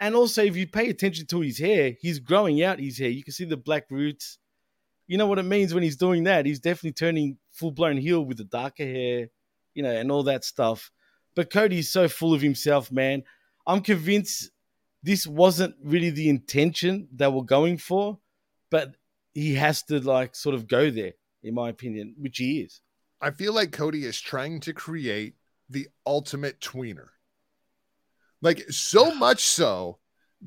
And 0.00 0.14
also, 0.14 0.42
if 0.42 0.56
you 0.56 0.66
pay 0.66 0.88
attention 0.88 1.26
to 1.26 1.40
his 1.40 1.58
hair, 1.58 1.94
he's 2.00 2.18
growing 2.18 2.62
out 2.62 2.80
his 2.80 2.98
hair. 2.98 3.08
You 3.08 3.22
can 3.22 3.32
see 3.32 3.44
the 3.44 3.56
black 3.56 3.84
roots. 3.90 4.38
You 5.06 5.18
know 5.18 5.26
what 5.26 5.38
it 5.38 5.44
means 5.44 5.74
when 5.74 5.82
he's 5.82 5.96
doing 5.96 6.24
that. 6.24 6.46
He's 6.46 6.60
definitely 6.60 6.92
turning 6.92 7.38
full 7.52 7.70
blown 7.72 7.96
heel 7.96 8.24
with 8.24 8.38
the 8.38 8.44
darker 8.44 8.84
hair, 8.84 9.28
you 9.74 9.82
know, 9.82 9.90
and 9.90 10.10
all 10.10 10.22
that 10.24 10.44
stuff. 10.44 10.90
But 11.34 11.50
Cody's 11.50 11.90
so 11.90 12.08
full 12.08 12.34
of 12.34 12.40
himself, 12.40 12.92
man. 12.92 13.22
I'm 13.66 13.80
convinced 13.80 14.50
this 15.02 15.26
wasn't 15.26 15.74
really 15.82 16.10
the 16.10 16.28
intention 16.28 17.08
they 17.14 17.28
were 17.28 17.44
going 17.44 17.78
for, 17.78 18.18
but 18.70 18.94
he 19.32 19.54
has 19.54 19.82
to 19.84 20.00
like 20.00 20.34
sort 20.34 20.54
of 20.54 20.68
go 20.68 20.90
there, 20.90 21.12
in 21.42 21.54
my 21.54 21.68
opinion, 21.68 22.14
which 22.18 22.38
he 22.38 22.60
is. 22.60 22.80
I 23.20 23.30
feel 23.30 23.52
like 23.52 23.72
Cody 23.72 24.04
is 24.04 24.20
trying 24.20 24.60
to 24.60 24.72
create 24.72 25.34
the 25.68 25.88
ultimate 26.06 26.60
tweener. 26.60 27.08
Like, 28.40 28.64
so 28.70 29.14
much 29.14 29.42
so 29.42 29.98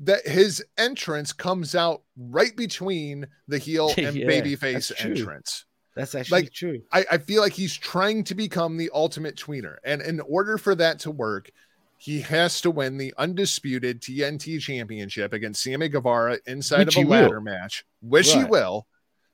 that 0.02 0.26
his 0.26 0.64
entrance 0.76 1.32
comes 1.32 1.74
out 1.74 2.02
right 2.16 2.56
between 2.56 3.26
the 3.48 3.58
heel 3.58 3.92
and 3.98 4.16
Yeah, 4.16 4.28
babyface 4.28 4.92
entrance. 5.04 5.64
That's 5.98 6.14
actually 6.14 6.42
Like, 6.42 6.52
true. 6.52 6.80
I, 6.92 7.04
I 7.12 7.18
feel 7.18 7.42
like 7.42 7.52
he's 7.52 7.76
trying 7.76 8.22
to 8.24 8.34
become 8.34 8.76
the 8.76 8.90
ultimate 8.94 9.36
tweener. 9.36 9.76
And 9.84 10.00
in 10.00 10.20
order 10.20 10.56
for 10.56 10.74
that 10.76 11.00
to 11.00 11.10
work, 11.10 11.50
he 11.98 12.20
has 12.20 12.60
to 12.60 12.70
win 12.70 12.96
the 12.96 13.12
undisputed 13.18 14.00
TNT 14.00 14.60
championship 14.60 15.32
against 15.32 15.60
Sammy 15.62 15.88
Guevara 15.88 16.38
inside 16.46 16.86
Which 16.86 16.88
of 16.88 16.94
he 16.94 17.02
a 17.02 17.06
will. 17.06 17.22
ladder 17.22 17.40
match, 17.40 17.84
which 18.00 18.32
he 18.32 18.44
will, 18.44 18.86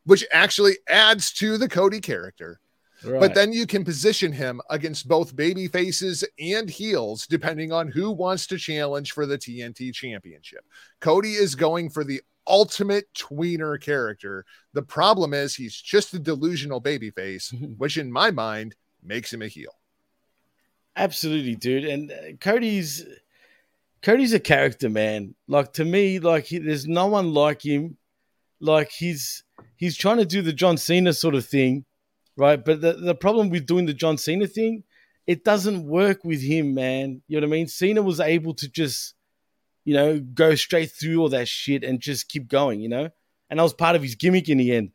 which 0.05 0.25
actually 0.33 0.79
adds 0.89 1.33
to 1.35 1.59
the 1.59 1.69
Cody 1.69 2.01
character. 2.01 2.61
Right. 3.05 3.21
But 3.21 3.35
then 3.35 3.53
you 3.53 3.67
can 3.67 3.85
position 3.85 4.33
him 4.33 4.61
against 4.71 5.09
both 5.09 5.37
baby 5.37 5.69
faces 5.69 6.25
and 6.39 6.69
heels, 6.69 7.27
depending 7.27 7.73
on 7.73 7.89
who 7.89 8.11
wants 8.11 8.47
to 8.49 8.59
challenge 8.59 9.13
for 9.13 9.27
the 9.27 9.39
TNT 9.39 9.93
championship. 9.93 10.65
Cody 11.01 11.33
is 11.33 11.55
going 11.55 11.91
for 11.91 12.05
the 12.05 12.21
ultimate 12.47 13.13
tweener 13.15 13.81
character. 13.81 14.45
The 14.73 14.83
problem 14.83 15.35
is 15.35 15.55
he's 15.55 15.77
just 15.77 16.15
a 16.15 16.19
delusional 16.19 16.81
baby 16.81 17.11
face, 17.11 17.53
which 17.77 17.97
in 17.99 18.13
my 18.13 18.31
mind 18.31 18.77
makes 19.03 19.33
him 19.33 19.43
a 19.43 19.49
heel. 19.49 19.73
Absolutely, 20.97 21.57
dude. 21.57 21.85
And 21.85 22.13
uh, 22.13 22.37
Cody's 22.41 23.05
Cody's 24.03 24.33
a 24.33 24.41
character, 24.41 24.89
man. 24.89 25.35
Like 25.49 25.73
to 25.75 25.85
me, 25.85 26.19
like 26.19 26.45
he, 26.45 26.59
there's 26.59 26.87
no 26.87 27.07
one 27.07 27.33
like 27.33 27.65
him. 27.65 27.97
Like 28.61 28.91
he's 28.91 29.43
he's 29.77 29.97
trying 29.97 30.19
to 30.19 30.25
do 30.25 30.43
the 30.43 30.53
John 30.53 30.77
Cena 30.77 31.13
sort 31.13 31.35
of 31.35 31.45
thing, 31.47 31.85
right? 32.37 32.63
But 32.63 32.81
the, 32.81 32.93
the 32.95 33.15
problem 33.15 33.51
with 33.51 33.67
doing 33.67 33.87
the 33.87 33.95
John 33.95 34.19
Cena 34.19 34.47
thing, 34.47 34.85
it 35.27 35.45
doesn't 35.45 35.87
work 35.87 36.25
with 36.25 36.43
him, 36.43 36.75
man. 36.75 37.23
You 37.29 37.41
know 37.41 37.47
what 37.47 37.55
I 37.55 37.59
mean? 37.59 37.69
Cena 37.69 38.03
was 38.03 38.21
able 38.21 38.55
to 38.55 38.69
just, 38.69 39.15
you 39.85 39.95
know, 39.95 40.21
go 40.21 40.55
straight 40.55 40.93
through 40.93 41.21
all 41.21 41.29
that 41.31 41.49
shit 41.49 41.85
and 41.85 42.01
just 42.01 42.29
keep 42.29 42.49
going, 42.49 42.81
you 42.81 42.89
know? 42.89 43.09
And 43.51 43.59
that 43.59 43.63
was 43.63 43.75
part 43.75 43.97
of 43.97 44.03
his 44.03 44.15
gimmick 44.15 44.49
in 44.49 44.59
the 44.59 44.75
end. 44.75 44.91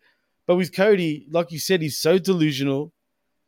But 0.48 0.56
with 0.56 0.76
Cody, 0.76 1.28
like 1.30 1.52
you 1.52 1.60
said, 1.60 1.82
he's 1.82 1.98
so 1.98 2.18
delusional, 2.18 2.92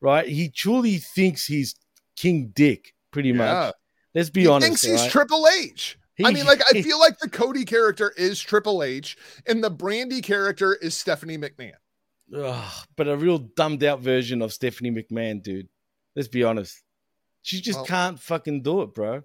right? 0.01 0.27
He 0.27 0.49
truly 0.49 0.97
thinks 0.97 1.45
he's 1.47 1.75
King 2.15 2.51
Dick, 2.53 2.93
pretty 3.11 3.33
much. 3.33 3.73
Let's 4.13 4.29
be 4.29 4.41
he 4.41 4.47
honest. 4.47 4.67
thinks 4.67 4.81
he's 4.81 5.01
right? 5.01 5.11
Triple 5.11 5.47
H. 5.47 5.97
I 6.23 6.31
mean, 6.31 6.45
like, 6.45 6.61
I 6.67 6.81
feel 6.83 6.99
like 6.99 7.17
the 7.19 7.29
Cody 7.29 7.65
character 7.65 8.13
is 8.15 8.39
Triple 8.39 8.83
H, 8.83 9.17
and 9.47 9.63
the 9.63 9.71
Brandi 9.71 10.21
character 10.21 10.75
is 10.75 10.95
Stephanie 10.95 11.37
McMahon. 11.37 11.73
Ugh, 12.35 12.71
but 12.95 13.07
a 13.07 13.17
real 13.17 13.37
dumbed 13.39 13.83
out 13.83 13.99
version 13.99 14.41
of 14.41 14.53
Stephanie 14.53 14.91
McMahon, 14.91 15.41
dude. 15.43 15.67
Let's 16.15 16.27
be 16.27 16.43
honest. 16.43 16.81
She 17.41 17.61
just 17.61 17.79
Well- 17.79 17.85
can't 17.85 18.19
fucking 18.19 18.61
do 18.63 18.81
it, 18.83 18.93
bro. 18.93 19.23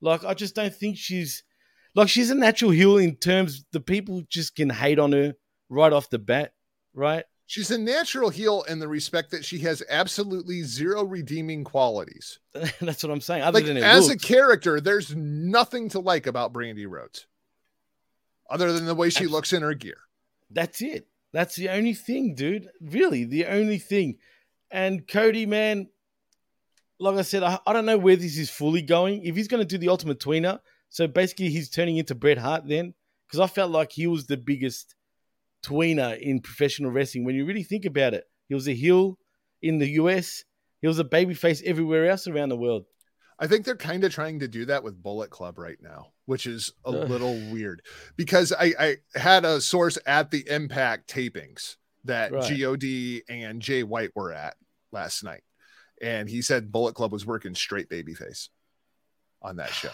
Like, 0.00 0.24
I 0.24 0.34
just 0.34 0.54
don't 0.54 0.74
think 0.74 0.98
she's 0.98 1.44
like 1.94 2.08
she's 2.08 2.30
a 2.30 2.34
natural 2.34 2.70
heel 2.70 2.96
in 2.96 3.16
terms 3.16 3.64
the 3.72 3.80
people 3.80 4.22
just 4.28 4.56
can 4.56 4.70
hate 4.70 4.98
on 4.98 5.12
her 5.12 5.34
right 5.68 5.92
off 5.92 6.10
the 6.10 6.18
bat, 6.18 6.54
right? 6.94 7.24
She's 7.46 7.70
a 7.70 7.76
natural 7.78 8.30
heel 8.30 8.62
in 8.62 8.78
the 8.78 8.88
respect 8.88 9.30
that 9.32 9.44
she 9.44 9.58
has 9.58 9.82
absolutely 9.88 10.62
zero 10.62 11.04
redeeming 11.04 11.64
qualities. 11.64 12.38
That's 12.80 13.02
what 13.02 13.10
I'm 13.12 13.20
saying. 13.20 13.42
Other 13.42 13.58
like 13.58 13.66
than 13.66 13.76
as 13.76 14.08
looks. 14.08 14.24
a 14.24 14.26
character, 14.26 14.80
there's 14.80 15.14
nothing 15.14 15.90
to 15.90 16.00
like 16.00 16.26
about 16.26 16.54
Brandi 16.54 16.86
Rhodes, 16.88 17.26
other 18.48 18.72
than 18.72 18.86
the 18.86 18.94
way 18.94 19.10
she 19.10 19.26
looks 19.26 19.52
in 19.52 19.62
her 19.62 19.74
gear. 19.74 19.98
That's 20.50 20.80
it. 20.80 21.06
That's 21.32 21.56
the 21.56 21.70
only 21.70 21.94
thing, 21.94 22.34
dude. 22.34 22.68
Really, 22.80 23.24
the 23.24 23.46
only 23.46 23.78
thing. 23.78 24.18
And 24.70 25.06
Cody, 25.06 25.46
man, 25.46 25.88
like 26.98 27.16
I 27.16 27.22
said, 27.22 27.42
I, 27.42 27.58
I 27.66 27.72
don't 27.72 27.86
know 27.86 27.98
where 27.98 28.16
this 28.16 28.38
is 28.38 28.50
fully 28.50 28.82
going. 28.82 29.24
If 29.24 29.36
he's 29.36 29.48
going 29.48 29.62
to 29.62 29.66
do 29.66 29.78
the 29.78 29.88
ultimate 29.88 30.20
tweener, 30.20 30.60
so 30.88 31.06
basically 31.06 31.48
he's 31.48 31.70
turning 31.70 31.96
into 31.96 32.14
Bret 32.14 32.38
Hart 32.38 32.66
then, 32.66 32.94
because 33.26 33.40
I 33.40 33.46
felt 33.46 33.70
like 33.70 33.92
he 33.92 34.06
was 34.06 34.26
the 34.26 34.36
biggest 34.36 34.94
tweener 35.62 36.18
in 36.18 36.40
professional 36.40 36.90
wrestling. 36.90 37.24
When 37.24 37.34
you 37.34 37.44
really 37.44 37.62
think 37.62 37.84
about 37.84 38.14
it, 38.14 38.24
he 38.48 38.54
was 38.54 38.68
a 38.68 38.74
heel 38.74 39.18
in 39.62 39.78
the 39.78 39.90
US, 39.92 40.44
he 40.80 40.88
was 40.88 40.98
a 40.98 41.04
babyface 41.04 41.62
everywhere 41.62 42.08
else 42.08 42.26
around 42.26 42.50
the 42.50 42.56
world. 42.56 42.84
I 43.42 43.48
think 43.48 43.64
they're 43.64 43.74
kind 43.74 44.04
of 44.04 44.12
trying 44.12 44.38
to 44.38 44.46
do 44.46 44.66
that 44.66 44.84
with 44.84 45.02
Bullet 45.02 45.30
Club 45.30 45.58
right 45.58 45.78
now, 45.82 46.12
which 46.26 46.46
is 46.46 46.72
a 46.84 46.92
little 46.92 47.34
weird 47.50 47.82
because 48.16 48.52
I, 48.52 48.72
I 48.78 48.96
had 49.16 49.44
a 49.44 49.60
source 49.60 49.98
at 50.06 50.30
the 50.30 50.48
Impact 50.48 51.12
tapings 51.12 51.74
that 52.04 52.30
Right. 52.30 52.58
God 52.58 52.84
and 53.28 53.60
Jay 53.60 53.82
White 53.82 54.14
were 54.14 54.32
at 54.32 54.54
last 54.92 55.24
night, 55.24 55.42
and 56.00 56.28
he 56.28 56.40
said 56.40 56.70
Bullet 56.70 56.94
Club 56.94 57.10
was 57.10 57.26
working 57.26 57.56
straight 57.56 57.88
babyface 57.88 58.48
on 59.42 59.56
that 59.56 59.70
show. 59.70 59.90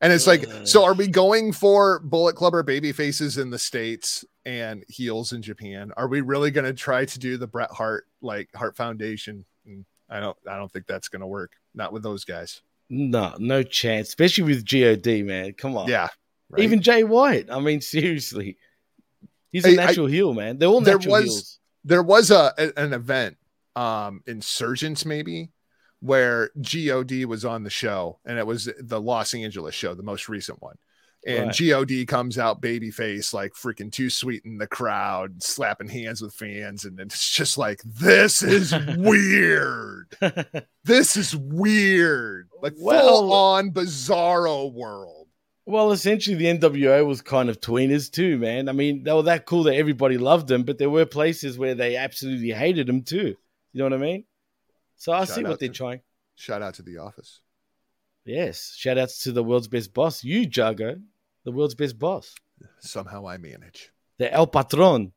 And 0.00 0.10
it's 0.10 0.26
like, 0.26 0.46
so 0.64 0.84
are 0.84 0.94
we 0.94 1.08
going 1.08 1.52
for 1.52 1.98
Bullet 1.98 2.36
Club 2.36 2.54
or 2.54 2.62
baby 2.62 2.92
faces 2.92 3.36
in 3.36 3.50
the 3.50 3.58
States 3.58 4.24
and 4.46 4.82
heels 4.88 5.32
in 5.34 5.42
Japan? 5.42 5.92
Are 5.96 6.08
we 6.08 6.22
really 6.22 6.50
going 6.50 6.64
to 6.64 6.72
try 6.72 7.04
to 7.04 7.18
do 7.18 7.36
the 7.36 7.48
Bret 7.48 7.70
Hart, 7.72 8.06
like 8.22 8.48
Hart 8.54 8.76
Foundation? 8.76 9.44
Mm, 9.68 9.84
I 10.08 10.20
don't, 10.20 10.36
I 10.48 10.56
don't 10.56 10.72
think 10.72 10.86
that's 10.86 11.08
going 11.08 11.20
to 11.20 11.26
work. 11.26 11.52
Not 11.74 11.92
with 11.92 12.02
those 12.02 12.24
guys. 12.24 12.62
No, 12.90 13.34
no 13.38 13.62
chance, 13.62 14.08
especially 14.08 14.44
with 14.44 14.64
God, 14.66 15.06
man. 15.24 15.52
Come 15.54 15.76
on. 15.76 15.88
Yeah. 15.88 16.08
right? 16.50 16.62
Even 16.62 16.80
Jay 16.80 17.04
White. 17.04 17.50
I 17.50 17.60
mean, 17.60 17.80
seriously. 17.80 18.56
He's 19.52 19.64
a 19.64 19.68
Hey, 19.70 19.78
I- 19.78 19.86
natural 19.86 20.06
heel, 20.06 20.32
man. 20.34 20.58
They're 20.58 20.68
all 20.68 20.80
There 20.80 20.94
natural 20.96 21.12
was- 21.14 21.24
heels. 21.24 21.58
there 21.84 22.02
was 22.02 22.30
a, 22.30 22.54
a- 22.56 22.72
an 22.80 22.92
event, 22.92 23.36
um, 23.76 24.22
Insurgents 24.26 25.04
maybe, 25.04 25.50
where 26.00 26.50
God 26.60 27.12
was 27.24 27.44
on 27.44 27.64
the 27.64 27.70
show, 27.70 28.18
and 28.24 28.38
it 28.38 28.46
was 28.46 28.70
the 28.78 29.00
Los 29.00 29.34
Angeles 29.34 29.74
show, 29.74 29.94
the 29.94 30.02
most 30.02 30.28
recent 30.28 30.62
one. 30.62 30.76
And 31.26 31.48
Right. 31.48 31.88
God 31.88 32.06
comes 32.06 32.38
out 32.38 32.62
babyface, 32.62 33.34
like 33.34 33.52
freaking 33.52 33.90
too 33.92 34.08
sweet 34.08 34.44
in 34.44 34.58
the 34.58 34.66
crowd, 34.68 35.42
slapping 35.42 35.88
hands 35.88 36.22
with 36.22 36.32
fans, 36.32 36.84
and 36.84 36.98
it's 37.00 37.28
just 37.34 37.58
like 37.58 37.82
this 37.84 38.42
is 38.42 38.72
weird. 38.96 40.14
This 40.84 41.16
is 41.16 41.34
weird, 41.36 42.48
like 42.62 42.74
Well- 42.78 43.08
full 43.22 43.32
on 43.32 43.72
bizarro 43.72 44.72
world. 44.72 45.26
Well, 45.66 45.92
essentially, 45.92 46.34
the 46.34 46.46
NWO 46.46 47.04
was 47.04 47.20
kind 47.20 47.50
of 47.50 47.60
tweeners 47.60 48.10
too, 48.10 48.38
man. 48.38 48.70
I 48.70 48.72
mean, 48.72 49.02
they 49.02 49.12
were 49.12 49.24
that 49.24 49.44
cool 49.44 49.64
that 49.64 49.74
everybody 49.74 50.16
loved 50.16 50.48
them, 50.48 50.62
but 50.62 50.78
there 50.78 50.88
were 50.88 51.04
places 51.04 51.58
where 51.58 51.74
they 51.74 51.94
absolutely 51.96 52.52
hated 52.52 52.86
them 52.86 53.02
too. 53.02 53.36
You 53.74 53.78
know 53.78 53.84
what 53.84 53.92
I 53.92 53.98
mean? 53.98 54.24
So 54.96 55.12
I 55.12 55.26
Shout 55.26 55.28
see 55.34 55.44
what 55.44 55.60
they're 55.60 55.68
trying. 55.68 56.00
Shout 56.36 56.62
out 56.62 56.74
to 56.74 56.82
the 56.82 56.96
office. 56.98 57.40
Yes, 58.28 58.74
shout 58.76 58.98
outs 58.98 59.22
to 59.24 59.32
the 59.32 59.42
world's 59.42 59.68
best 59.68 59.94
boss, 59.94 60.22
you 60.22 60.40
Jago, 60.52 60.96
the 61.44 61.50
world's 61.50 61.74
best 61.74 61.98
boss, 61.98 62.34
Somehow 62.80 63.26
I 63.26 63.38
manage. 63.38 63.90
the 64.18 64.30
El 64.32 64.46
Patron 64.46 65.12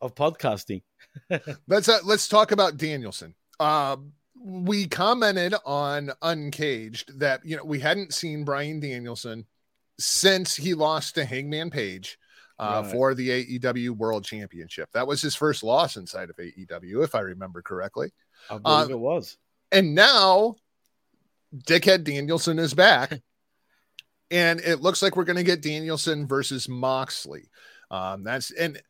of 0.00 0.14
podcasting. 0.14 0.82
Let's 1.68 1.88
uh, 1.88 1.98
let's 2.04 2.28
talk 2.28 2.50
about 2.52 2.76
Danielson. 2.78 3.34
Um, 3.58 4.12
we 4.42 4.86
commented 4.86 5.54
on 5.66 6.12
Uncaged 6.22 7.18
that 7.18 7.44
you 7.44 7.56
know 7.56 7.64
we 7.64 7.80
hadn't 7.80 8.14
seen 8.14 8.44
Bryan 8.44 8.80
Danielson 8.80 9.44
since 9.98 10.54
he 10.56 10.72
lost 10.72 11.16
to 11.16 11.24
Hangman 11.26 11.68
Page 11.70 12.16
uh, 12.58 12.80
Right. 12.84 12.92
for 12.92 13.14
the 13.14 13.28
AEW 13.58 13.90
World 13.90 14.24
Championship. 14.24 14.88
That 14.92 15.06
was 15.06 15.20
his 15.20 15.34
first 15.34 15.62
loss 15.62 15.96
inside 15.96 16.30
of 16.30 16.36
AEW, 16.36 17.04
if 17.04 17.14
I 17.14 17.20
remember 17.20 17.60
correctly. 17.60 18.12
I 18.48 18.56
believe 18.58 18.90
Uh, 18.90 18.92
it 18.92 18.98
was. 18.98 19.36
And 19.72 19.94
now, 19.94 20.54
Dickhead 21.56 22.04
Danielson 22.04 22.58
is 22.58 22.74
back, 22.74 23.20
and 24.30 24.60
it 24.60 24.80
looks 24.80 25.02
like 25.02 25.16
we're 25.16 25.24
going 25.24 25.36
to 25.36 25.42
get 25.42 25.62
Danielson 25.62 26.26
versus 26.26 26.68
Moxley. 26.68 27.50
Um, 27.90 28.22
that's 28.22 28.50
and 28.52 28.80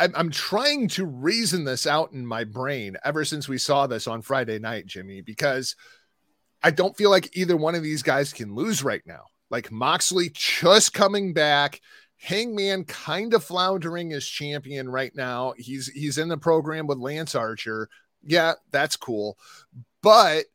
I'm, 0.00 0.12
I'm 0.14 0.30
trying 0.30 0.88
to 0.88 1.06
reason 1.06 1.64
this 1.64 1.86
out 1.86 2.12
in 2.12 2.26
my 2.26 2.44
brain 2.44 2.96
ever 3.04 3.24
since 3.24 3.48
we 3.48 3.58
saw 3.58 3.86
this 3.86 4.06
on 4.06 4.22
Friday 4.22 4.58
night, 4.58 4.86
Jimmy, 4.86 5.20
because 5.20 5.76
I 6.62 6.70
don't 6.70 6.96
feel 6.96 7.10
like 7.10 7.36
either 7.36 7.56
one 7.56 7.74
of 7.74 7.82
these 7.82 8.02
guys 8.02 8.32
can 8.32 8.54
lose 8.54 8.82
right 8.82 9.02
now. 9.06 9.24
Like 9.50 9.70
Moxley 9.70 10.30
just 10.32 10.92
coming 10.92 11.32
back. 11.32 11.80
Hangman 12.18 12.84
kind 12.84 13.34
of 13.34 13.44
floundering 13.44 14.12
as 14.12 14.26
champion 14.26 14.88
right 14.88 15.14
now. 15.14 15.52
He's 15.58 15.88
he's 15.88 16.18
in 16.18 16.28
the 16.28 16.38
program 16.38 16.86
with 16.86 16.98
Lance 16.98 17.34
Archer. 17.34 17.88
Yeah, 18.24 18.54
that's 18.72 18.96
cool. 18.96 19.38
But 20.02 20.46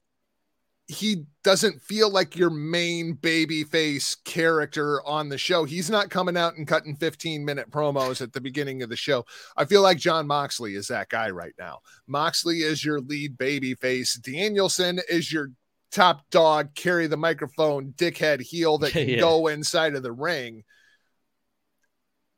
he 0.91 1.23
doesn't 1.43 1.81
feel 1.81 2.09
like 2.11 2.35
your 2.35 2.49
main 2.49 3.13
baby 3.13 3.63
face 3.63 4.15
character 4.25 5.01
on 5.07 5.29
the 5.29 5.37
show. 5.37 5.63
He's 5.63 5.89
not 5.89 6.09
coming 6.09 6.35
out 6.35 6.55
and 6.57 6.67
cutting 6.67 6.95
15 6.97 7.45
minute 7.45 7.71
promos 7.71 8.21
at 8.21 8.33
the 8.33 8.41
beginning 8.41 8.83
of 8.83 8.89
the 8.89 8.95
show. 8.97 9.25
I 9.55 9.63
feel 9.65 9.81
like 9.81 9.97
Jon 9.97 10.27
Moxley 10.27 10.75
is 10.75 10.87
that 10.87 11.07
guy 11.09 11.29
right 11.29 11.53
now. 11.57 11.79
Moxley 12.07 12.59
is 12.59 12.83
your 12.83 12.99
lead 12.99 13.37
baby 13.37 13.73
face. 13.75 14.15
Danielson 14.15 14.99
is 15.09 15.31
your 15.31 15.51
top 15.91 16.29
dog, 16.29 16.75
carry 16.75 17.07
the 17.07 17.17
microphone, 17.17 17.93
dickhead 17.93 18.41
heel 18.41 18.77
that 18.79 18.91
can 18.93 19.07
Yeah. 19.07 19.19
go 19.21 19.47
inside 19.47 19.95
of 19.95 20.03
the 20.03 20.11
ring. 20.11 20.63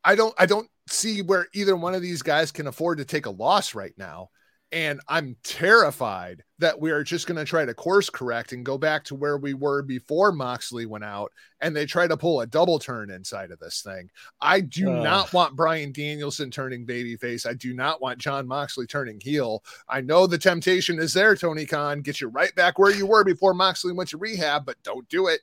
I 0.04 0.15
don't 0.15 0.36
I 0.38 0.45
don't 0.45 0.69
see 0.89 1.21
where 1.21 1.47
either 1.54 1.75
one 1.75 1.95
of 1.95 2.01
these 2.01 2.21
guys 2.21 2.51
can 2.51 2.67
afford 2.67 2.99
to 2.99 3.06
take 3.06 3.25
a 3.25 3.30
loss 3.32 3.73
right 3.73 3.93
now. 3.97 4.30
And 4.73 5.01
I'm 5.07 5.36
terrified 5.43 6.43
that 6.57 6.81
we 6.81 6.89
are 6.89 7.03
just 7.03 7.27
going 7.27 7.38
to 7.38 7.45
try 7.45 7.63
to 7.63 7.75
course 7.75 8.09
correct 8.09 8.53
and 8.53 8.65
go 8.65 8.75
back 8.75 9.03
to 9.03 9.13
where 9.13 9.38
we 9.38 9.53
were 9.53 9.83
before 9.83 10.31
Moxley 10.31 10.88
went 10.88 11.03
out 11.03 11.31
and 11.62 11.75
they 11.75 11.86
try 11.86 12.07
to 12.07 12.17
pull 12.17 12.41
a 12.41 12.47
double 12.47 12.79
turn 12.79 13.12
inside 13.12 13.51
of 13.51 13.59
this 13.59 13.83
thing. 13.83 14.09
I 14.41 14.62
do 14.62 14.89
Ugh. 14.89 15.03
not 15.03 15.31
want 15.31 15.55
Bryan 15.55 15.91
Danielson 15.91 16.49
turning 16.49 16.88
babyface. 16.88 17.45
I 17.45 17.53
do 17.53 17.75
not 17.75 18.01
want 18.01 18.17
Jon 18.17 18.47
Moxley 18.47 18.88
turning 18.88 19.19
heel. 19.19 19.63
I 19.88 20.01
know 20.01 20.25
the 20.25 20.39
temptation 20.39 20.97
is 20.97 21.13
there, 21.13 21.36
Tony 21.36 21.67
Khan. 21.67 22.01
Get 22.01 22.19
you 22.19 22.29
right 22.29 22.53
back 22.55 22.79
where 22.79 22.91
you 22.91 23.05
were 23.05 23.23
before 23.23 23.53
Moxley 23.53 23.93
went 23.93 24.09
to 24.09 24.17
rehab, 24.17 24.65
but 24.65 24.81
don't 24.81 25.07
do 25.07 25.27
it. 25.27 25.41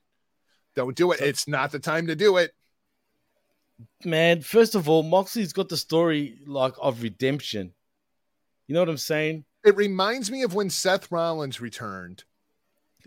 Don't 0.74 0.96
do 0.96 1.12
it. 1.12 1.20
It's 1.20 1.46
not 1.46 1.70
the 1.70 1.78
time 1.78 2.08
to 2.08 2.16
do 2.16 2.36
it. 2.38 2.50
Man, 4.04 4.40
first 4.40 4.74
of 4.74 4.88
all, 4.88 5.04
Moxley's 5.04 5.52
got 5.52 5.68
the 5.68 5.76
story 5.76 6.40
like 6.46 6.74
of 6.82 7.02
redemption. 7.02 7.74
You 8.70 8.74
know 8.74 8.82
what 8.82 8.88
I'm 8.88 8.98
saying? 8.98 9.44
It 9.64 9.74
reminds 9.74 10.30
me 10.30 10.44
of 10.44 10.54
when 10.54 10.70
Seth 10.70 11.10
Rollins 11.10 11.60
returned 11.60 12.22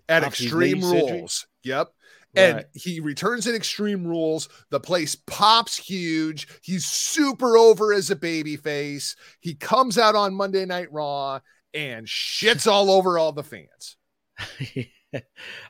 at 0.09 0.21
After 0.25 0.43
Extreme 0.43 0.81
knee 0.81 0.81
surgery? 0.81 1.11
Rules. 1.21 1.47
Yep. 1.63 1.87
And 2.35 2.55
Right. 2.57 2.65
he 2.73 2.99
returns 2.99 3.47
at 3.47 3.55
Extreme 3.55 4.05
Rules. 4.05 4.49
The 4.71 4.81
place 4.81 5.15
pops 5.15 5.77
huge. 5.77 6.49
He's 6.61 6.85
super 6.85 7.57
over 7.57 7.93
as 7.93 8.09
a 8.11 8.15
baby 8.17 8.57
face. 8.57 9.15
He 9.39 9.55
comes 9.55 9.97
out 9.97 10.15
on 10.15 10.33
Monday 10.33 10.65
Night 10.65 10.91
Raw 10.91 11.39
and 11.73 12.07
shits 12.07 12.69
all 12.69 12.91
over 12.91 13.17
all 13.17 13.31
the 13.31 13.43
fans. 13.45 13.95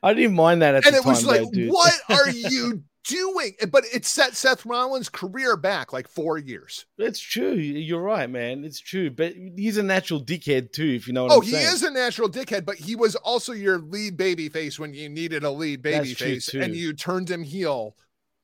I 0.01 0.13
didn't 0.15 0.34
mind 0.36 0.63
that 0.63 0.73
at 0.73 0.88
And 0.88 0.95
it 0.95 1.06
was 1.06 1.23
like, 1.23 1.41
though, 1.53 1.67
what 1.67 1.93
are 2.10 2.29
you 2.32 2.82
doing? 3.03 3.55
But 3.71 3.85
it 3.93 4.05
set 4.05 4.35
Seth 4.35 4.65
Rollins' 4.65 5.09
career 5.09 5.55
back 5.57 5.91
like 5.93 6.07
four 6.07 6.37
years. 6.37 6.85
That's 6.97 7.19
true. 7.19 7.53
You're 7.53 8.01
right, 8.01 8.29
man. 8.29 8.63
It's 8.63 8.79
true. 8.79 9.09
But 9.11 9.33
he's 9.55 9.77
a 9.77 9.83
natural 9.83 10.21
dickhead 10.21 10.71
too, 10.71 10.85
if 10.95 11.07
you 11.07 11.13
know 11.13 11.23
what 11.23 11.31
Oh, 11.33 11.37
I'm 11.37 11.43
he 11.43 11.55
is 11.55 11.83
a 11.83 11.91
natural 11.91 12.29
dickhead, 12.29 12.65
but 12.65 12.75
he 12.77 12.95
was 12.95 13.15
also 13.15 13.53
your 13.53 13.77
lead 13.79 14.17
baby 14.17 14.49
face 14.49 14.79
when 14.79 14.93
you 14.93 15.09
needed 15.09 15.43
a 15.43 15.51
lead 15.51 15.81
baby 15.81 16.09
That's 16.09 16.19
face, 16.19 16.53
and 16.53 16.75
you 16.75 16.93
turned 16.93 17.29
him 17.29 17.43
heel 17.43 17.95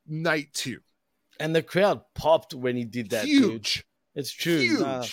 night 0.08 0.50
two. 0.54 0.80
And 1.40 1.56
the 1.56 1.64
crowd 1.64 2.02
popped 2.16 2.54
when 2.54 2.76
he 2.76 2.84
did 2.84 3.12
that, 3.12 3.26
dude. 3.26 3.44
Huge, 3.52 3.86
It's 4.16 4.32
true. 4.32 4.58
huge. 4.60 4.80
Nah, 4.82 5.04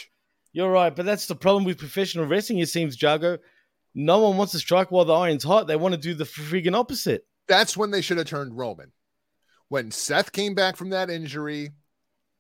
you're 0.53 0.71
right. 0.73 0.95
But 0.95 1.07
that's 1.07 1.27
the 1.27 1.37
problem 1.37 1.65
with 1.65 1.79
professional 1.79 2.27
wrestling, 2.27 2.59
it 2.59 2.69
seems, 2.69 3.01
Jago. 3.01 3.39
No 3.95 4.19
one 4.19 4.37
wants 4.37 4.53
to 4.53 4.59
strike 4.59 4.91
while 4.91 5.05
the 5.05 5.15
iron's 5.15 5.45
hot. 5.45 5.67
They 5.69 5.77
want 5.77 5.95
to 5.95 6.01
do 6.01 6.15
the 6.15 6.25
friggin' 6.25 6.75
opposite. 6.75 7.27
That's 7.49 7.77
when 7.77 7.93
they 7.93 8.01
should 8.03 8.19
have 8.19 8.27
turned 8.27 8.57
Roman. 8.59 8.91
When 9.69 9.91
Seth 9.91 10.33
came 10.33 10.55
back 10.55 10.77
from 10.77 10.91
that 10.91 11.11
injury, 11.11 11.71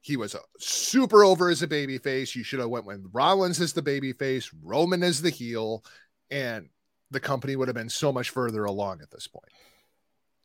he 0.00 0.16
was 0.16 0.34
a 0.34 0.40
super 0.58 1.24
over 1.24 1.48
as 1.50 1.62
a 1.62 1.66
baby 1.66 1.98
face. 1.98 2.36
You 2.36 2.44
should 2.44 2.60
have 2.60 2.68
went 2.68 2.86
with 2.86 3.04
Rollins 3.12 3.60
as 3.60 3.72
the 3.72 3.82
baby 3.82 4.12
face, 4.12 4.50
Roman 4.62 5.02
as 5.02 5.22
the 5.22 5.30
heel, 5.30 5.84
and 6.30 6.68
the 7.10 7.20
company 7.20 7.56
would 7.56 7.68
have 7.68 7.74
been 7.74 7.88
so 7.88 8.12
much 8.12 8.30
further 8.30 8.64
along 8.64 9.00
at 9.02 9.10
this 9.10 9.26
point. 9.26 9.50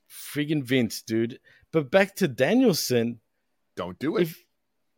Friggin' 0.10 0.63
Vince, 0.63 1.02
dude. 1.02 1.39
But 1.72 1.91
back 1.91 2.15
to 2.15 2.28
Danielson. 2.28 3.20
Don't 3.76 3.98
do 4.00 4.17
it. 4.17 4.24
if 4.24 4.44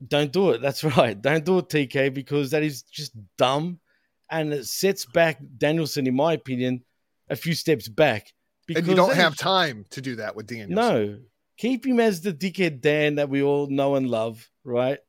don't 0.06 0.34
do 0.34 0.50
it 0.50 0.62
that's 0.62 0.84
right 0.98 1.22
don't 1.22 1.46
do 1.46 1.60
it 1.60 1.70
tk 1.70 2.14
because 2.14 2.52
that 2.52 2.62
is 2.62 2.82
just 2.84 3.14
dumb 3.38 3.80
and 4.30 4.52
it 4.52 4.66
sets 4.66 5.06
back 5.06 5.38
danielson 5.58 6.06
in 6.08 6.14
my 6.14 6.34
opinion 6.34 6.84
a 7.30 7.38
few 7.38 7.54
steps 7.54 7.88
back 7.88 8.34
because 8.68 8.82
and 8.82 8.90
you 8.90 8.96
don't 8.96 9.16
have 9.16 9.32
is- 9.32 9.40
time 9.40 9.86
to 9.92 10.02
do 10.02 10.18
that 10.18 10.36
with 10.36 10.46
Danielson. 10.48 10.76
no 10.76 11.18
keep 11.58 11.86
him 11.86 12.00
as 12.00 12.22
the 12.22 12.34
dickhead 12.34 12.82
dan 12.82 13.16
that 13.16 13.30
we 13.30 13.42
all 13.44 13.68
know 13.68 13.96
and 13.96 14.10
love 14.10 14.50
right? 14.64 15.00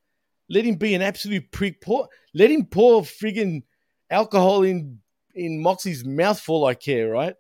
Let 0.48 0.64
him 0.64 0.74
be 0.74 0.94
an 0.94 1.02
absolute 1.02 1.50
prick. 1.50 1.80
Pour 1.80 2.09
let 2.35 2.50
him 2.50 2.66
pour 2.66 3.02
friggin 3.02 3.62
alcohol 4.11 4.62
in 4.62 5.00
in 5.35 5.62
moxie's 5.62 6.04
mouth 6.04 6.38
for 6.38 6.52
all 6.61 6.66
i 6.66 6.74
care 6.74 7.09
right? 7.09 7.35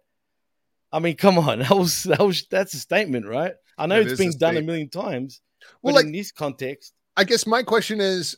I 0.92 0.98
mean 1.00 1.16
come 1.16 1.38
on. 1.38 1.58
That 1.68 1.76
was 1.76 2.04
that 2.04 2.20
was 2.20 2.46
that's 2.50 2.74
a 2.74 2.78
statement 2.78 3.26
right? 3.26 3.54
I 3.76 3.86
know 3.86 4.00
it 4.00 4.06
has 4.08 4.18
been 4.18 4.36
done 4.38 4.56
a 4.56 4.62
million 4.62 4.88
times 4.88 5.40
but 5.60 5.76
Well, 5.82 5.94
like- 5.96 6.06
in 6.06 6.12
this 6.12 6.32
context 6.32 6.94
I 7.16 7.24
guess 7.24 7.46
my 7.46 7.62
question 7.62 8.00
is 8.00 8.36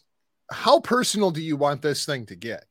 how 0.50 0.80
personal 0.80 1.30
do 1.30 1.42
you 1.42 1.56
want 1.56 1.82
this 1.82 2.04
thing 2.06 2.26
to 2.26 2.36
get? 2.36 2.64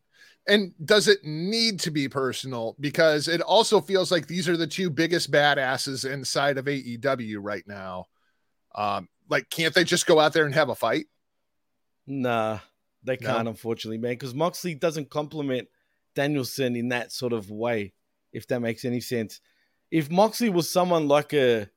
And 0.48 0.74
does 0.84 1.08
it 1.08 1.24
need 1.24 1.80
to 1.82 1.92
be 1.92 2.08
personal? 2.08 2.76
Because 2.80 3.28
it 3.28 3.42
also 3.42 3.82
feels 3.82 4.12
like 4.12 4.28
these 4.28 4.48
are 4.48 4.58
the 4.58 4.68
two 4.68 4.90
biggest 4.90 5.32
badasses 5.32 6.10
inside 6.10 6.58
of 6.58 6.66
AEW 6.66 7.38
right 7.40 7.68
now. 7.68 8.06
Um, 8.76 9.10
like, 9.30 9.50
can't 9.50 9.74
they 9.74 9.84
just 9.84 10.06
go 10.06 10.20
out 10.20 10.34
there 10.34 10.46
and 10.46 10.54
have 10.54 10.70
a 10.70 10.76
fight? 10.76 11.08
Nah, 12.06 12.60
they 13.04 13.18
can't, 13.18 13.48
unfortunately, 13.48 13.98
man, 13.98 14.12
because 14.12 14.36
Moxley 14.36 14.76
doesn't 14.76 15.10
compliment 15.10 15.68
Danielson 16.14 16.76
in 16.76 16.90
that 16.90 17.12
sort 17.12 17.34
of 17.34 17.50
way, 17.50 17.94
if 18.32 18.48
that 18.48 18.60
makes 18.60 18.86
any 18.86 19.02
sense. 19.02 19.42
If 19.90 20.12
Moxley 20.12 20.50
was 20.50 20.70
someone 20.70 21.08
like 21.08 21.34
a 21.34 21.70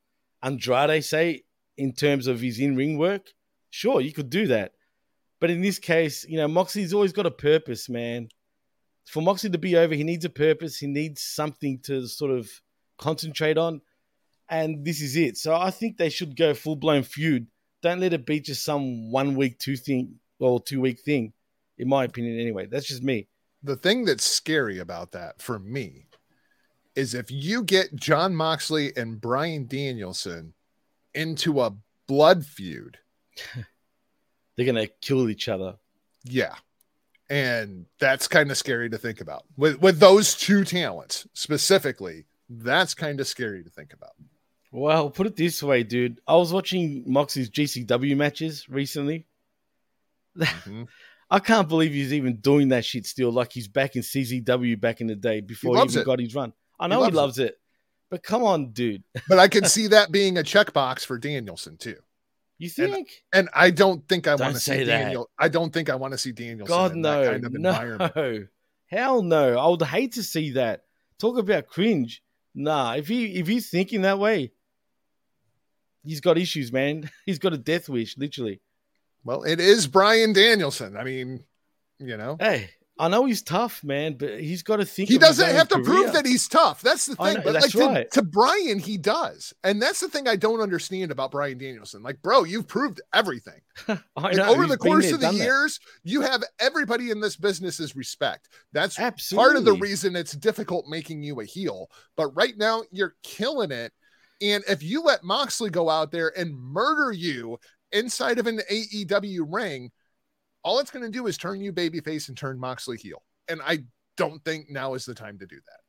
Andrade, 0.42 1.04
say, 1.04 1.44
in 1.76 1.92
terms 1.92 2.26
of 2.26 2.40
his 2.40 2.58
in 2.58 2.76
ring 2.76 2.98
work, 2.98 3.32
sure, 3.70 4.00
you 4.00 4.12
could 4.12 4.28
do 4.28 4.48
that. 4.48 4.72
But 5.40 5.50
in 5.50 5.62
this 5.62 5.78
case, 5.78 6.26
you 6.28 6.36
know, 6.36 6.48
Moxley's 6.48 6.92
always 6.92 7.12
got 7.12 7.26
a 7.26 7.30
purpose, 7.30 7.88
man. 7.88 8.28
For 9.08 9.22
Moxley 9.22 9.50
to 9.50 9.58
be 9.58 9.76
over, 9.76 9.94
he 9.94 10.04
needs 10.04 10.24
a 10.24 10.30
purpose. 10.30 10.78
He 10.78 10.86
needs 10.86 11.22
something 11.22 11.80
to 11.84 12.06
sort 12.06 12.30
of 12.30 12.48
concentrate 12.98 13.58
on. 13.58 13.80
And 14.50 14.84
this 14.84 15.00
is 15.00 15.16
it. 15.16 15.36
So 15.36 15.54
I 15.54 15.70
think 15.70 15.96
they 15.96 16.10
should 16.10 16.36
go 16.36 16.54
full 16.54 16.76
blown 16.76 17.02
feud. 17.02 17.46
Don't 17.82 18.00
let 18.00 18.12
it 18.12 18.26
be 18.26 18.40
just 18.40 18.64
some 18.64 19.10
one 19.10 19.34
week, 19.34 19.58
two 19.58 19.76
thing, 19.76 20.16
or 20.38 20.60
two 20.60 20.80
week 20.80 21.00
thing, 21.00 21.32
in 21.76 21.88
my 21.88 22.04
opinion, 22.04 22.40
anyway. 22.40 22.66
That's 22.66 22.86
just 22.86 23.02
me. 23.02 23.28
The 23.62 23.76
thing 23.76 24.04
that's 24.04 24.24
scary 24.24 24.78
about 24.78 25.12
that 25.12 25.40
for 25.42 25.58
me 25.58 26.06
is 26.94 27.14
if 27.14 27.30
you 27.30 27.62
get 27.62 27.94
Jon 27.94 28.34
Moxley 28.34 28.92
and 28.96 29.20
Bryan 29.20 29.66
Danielson 29.66 30.54
into 31.14 31.60
a 31.60 31.74
blood 32.06 32.44
feud. 32.44 32.98
They're 34.56 34.66
gonna 34.66 34.88
kill 35.00 35.28
each 35.28 35.48
other. 35.48 35.76
Yeah. 36.24 36.54
And 37.30 37.86
that's 38.00 38.26
kind 38.26 38.50
of 38.50 38.56
scary 38.56 38.88
to 38.90 38.98
think 38.98 39.20
about. 39.20 39.44
With 39.56 39.80
with 39.80 39.98
those 40.00 40.34
two 40.34 40.64
talents 40.64 41.26
specifically, 41.34 42.24
that's 42.48 42.94
kind 42.94 43.20
of 43.20 43.26
scary 43.26 43.62
to 43.64 43.70
think 43.70 43.92
about. 43.92 44.12
Well, 44.72 45.10
put 45.10 45.26
it 45.26 45.36
this 45.36 45.62
way, 45.62 45.82
dude. 45.82 46.20
I 46.26 46.36
was 46.36 46.52
watching 46.52 47.04
moxie's 47.06 47.50
GCW 47.50 48.16
matches 48.16 48.68
recently. 48.68 49.26
Mhm. 50.36 50.86
I 51.30 51.40
can't 51.40 51.68
believe 51.68 51.92
he's 51.92 52.14
even 52.14 52.36
doing 52.36 52.68
that 52.68 52.86
shit 52.86 53.04
still. 53.06 53.30
Like 53.30 53.52
he's 53.52 53.68
back 53.68 53.96
in 53.96 54.02
CZW 54.02 54.80
back 54.80 55.02
in 55.02 55.06
the 55.08 55.14
day 55.14 55.42
before 55.42 55.74
he, 55.74 55.78
loves 55.78 55.92
even 55.94 56.02
it. 56.02 56.06
got 56.06 56.20
his 56.20 56.34
run. 56.34 56.54
I 56.80 56.86
know 56.86 57.00
he 57.00 57.04
loves 57.10 57.14
loves, 57.16 57.38
it. 57.38 57.44
it. 57.48 57.58
but 58.10 58.22
come 58.22 58.42
on, 58.44 58.70
dude. 58.70 59.02
But 59.28 59.38
I 59.38 59.48
can 59.48 59.64
see 59.66 59.88
that 59.88 60.10
being 60.10 60.38
a 60.38 60.42
checkbox 60.42 61.04
for 61.04 61.18
Danielson 61.18 61.76
too. 61.76 61.96
You 62.58 62.68
think? 62.68 63.22
And 63.32 63.48
I 63.54 63.70
don't 63.70 64.06
think 64.08 64.26
I 64.26 64.34
want 64.34 64.54
to 64.54 64.60
see 64.60 64.78
that. 64.78 64.84
Daniel. 64.84 65.30
I 65.38 65.48
don't 65.48 65.72
think 65.72 65.88
I 65.88 65.94
want 65.94 66.12
to 66.12 66.18
see 66.18 66.32
Daniel. 66.32 66.66
God 66.66 66.92
in 66.92 67.02
no, 67.02 67.22
that 67.22 67.30
kind 67.30 67.44
of 67.44 67.54
environment. 67.54 68.16
no, 68.16 68.46
hell 68.86 69.22
no. 69.22 69.56
I 69.56 69.68
would 69.68 69.82
hate 69.82 70.12
to 70.14 70.24
see 70.24 70.50
that. 70.52 70.82
Talk 71.18 71.38
about 71.38 71.68
cringe. 71.68 72.22
Nah, 72.54 72.94
if 72.94 73.06
he 73.06 73.36
if 73.36 73.46
he's 73.46 73.70
thinking 73.70 74.02
that 74.02 74.18
way, 74.18 74.50
he's 76.04 76.20
got 76.20 76.36
issues, 76.36 76.72
man. 76.72 77.08
He's 77.26 77.38
got 77.38 77.52
a 77.52 77.58
death 77.58 77.88
wish, 77.88 78.16
literally. 78.18 78.60
Well, 79.22 79.44
it 79.44 79.60
is 79.60 79.86
Bryan 79.86 80.32
Danielson. 80.32 80.96
I 80.96 81.04
mean, 81.04 81.44
you 81.98 82.16
know, 82.16 82.36
Hey, 82.40 82.70
I 82.98 83.08
know 83.08 83.24
he's 83.24 83.42
tough, 83.42 83.82
man, 83.84 84.14
but 84.14 84.40
he's 84.40 84.62
got 84.62 84.76
to 84.76 84.84
think. 84.84 85.08
he 85.08 85.18
doesn't 85.18 85.48
have 85.48 85.68
to 85.68 85.76
career. 85.76 85.84
prove 85.84 86.12
that 86.14 86.26
he's 86.26 86.48
tough. 86.48 86.82
That's 86.82 87.06
the 87.06 87.16
thing. 87.16 87.34
know, 87.34 87.40
but 87.42 87.54
like 87.54 87.62
that's 87.62 87.72
to, 87.72 87.78
right. 87.78 88.10
to 88.12 88.22
Bryan, 88.22 88.78
he 88.78 88.98
does, 88.98 89.52
and 89.64 89.80
that's 89.80 90.00
the 90.00 90.08
thing 90.08 90.26
I 90.26 90.36
don't 90.36 90.60
understand 90.60 91.10
about 91.10 91.30
Bryan 91.30 91.58
Danielson. 91.58 92.02
Like, 92.02 92.20
bro, 92.22 92.44
you've 92.44 92.66
proved 92.66 93.00
everything. 93.14 93.60
I 93.88 93.98
Like, 94.16 94.36
know, 94.36 94.48
over 94.48 94.62
he's 94.62 94.70
the 94.70 94.78
course 94.78 95.04
there, 95.06 95.14
of 95.14 95.20
the 95.20 95.26
done 95.26 95.38
that. 95.38 95.44
years, 95.44 95.80
you 96.02 96.20
have 96.22 96.42
everybody 96.58 97.10
in 97.10 97.20
this 97.20 97.36
business's 97.36 97.94
respect. 97.94 98.48
That's 98.72 98.98
absolutely 98.98 99.44
part 99.44 99.56
of 99.56 99.64
the 99.64 99.74
reason 99.74 100.16
it's 100.16 100.32
difficult 100.32 100.86
making 100.88 101.22
you 101.22 101.40
a 101.40 101.44
heel. 101.44 101.90
But 102.16 102.34
right 102.34 102.56
now, 102.56 102.82
you're 102.90 103.14
killing 103.22 103.70
it. 103.70 103.92
And 104.40 104.62
if 104.68 104.82
you 104.82 105.02
let 105.02 105.24
Moxley 105.24 105.70
go 105.70 105.90
out 105.90 106.10
there 106.12 106.32
and 106.38 106.56
murder 106.56 107.12
you 107.12 107.58
inside 107.92 108.38
of 108.38 108.46
an 108.46 108.60
AEW 108.70 109.46
ring, 109.48 109.90
all 110.68 110.78
it's 110.80 110.90
going 110.90 111.04
to 111.04 111.10
do 111.10 111.26
is 111.26 111.38
turn 111.38 111.60
you 111.62 111.72
babyface 111.72 112.28
and 112.28 112.36
turn 112.36 112.58
Moxley 112.58 112.98
heel. 112.98 113.22
And 113.48 113.62
I 113.64 113.84
don't 114.18 114.44
think 114.44 114.68
now 114.68 114.92
is 114.92 115.06
the 115.06 115.14
time 115.14 115.38
to 115.38 115.46
do 115.46 115.56
that. 115.56 115.80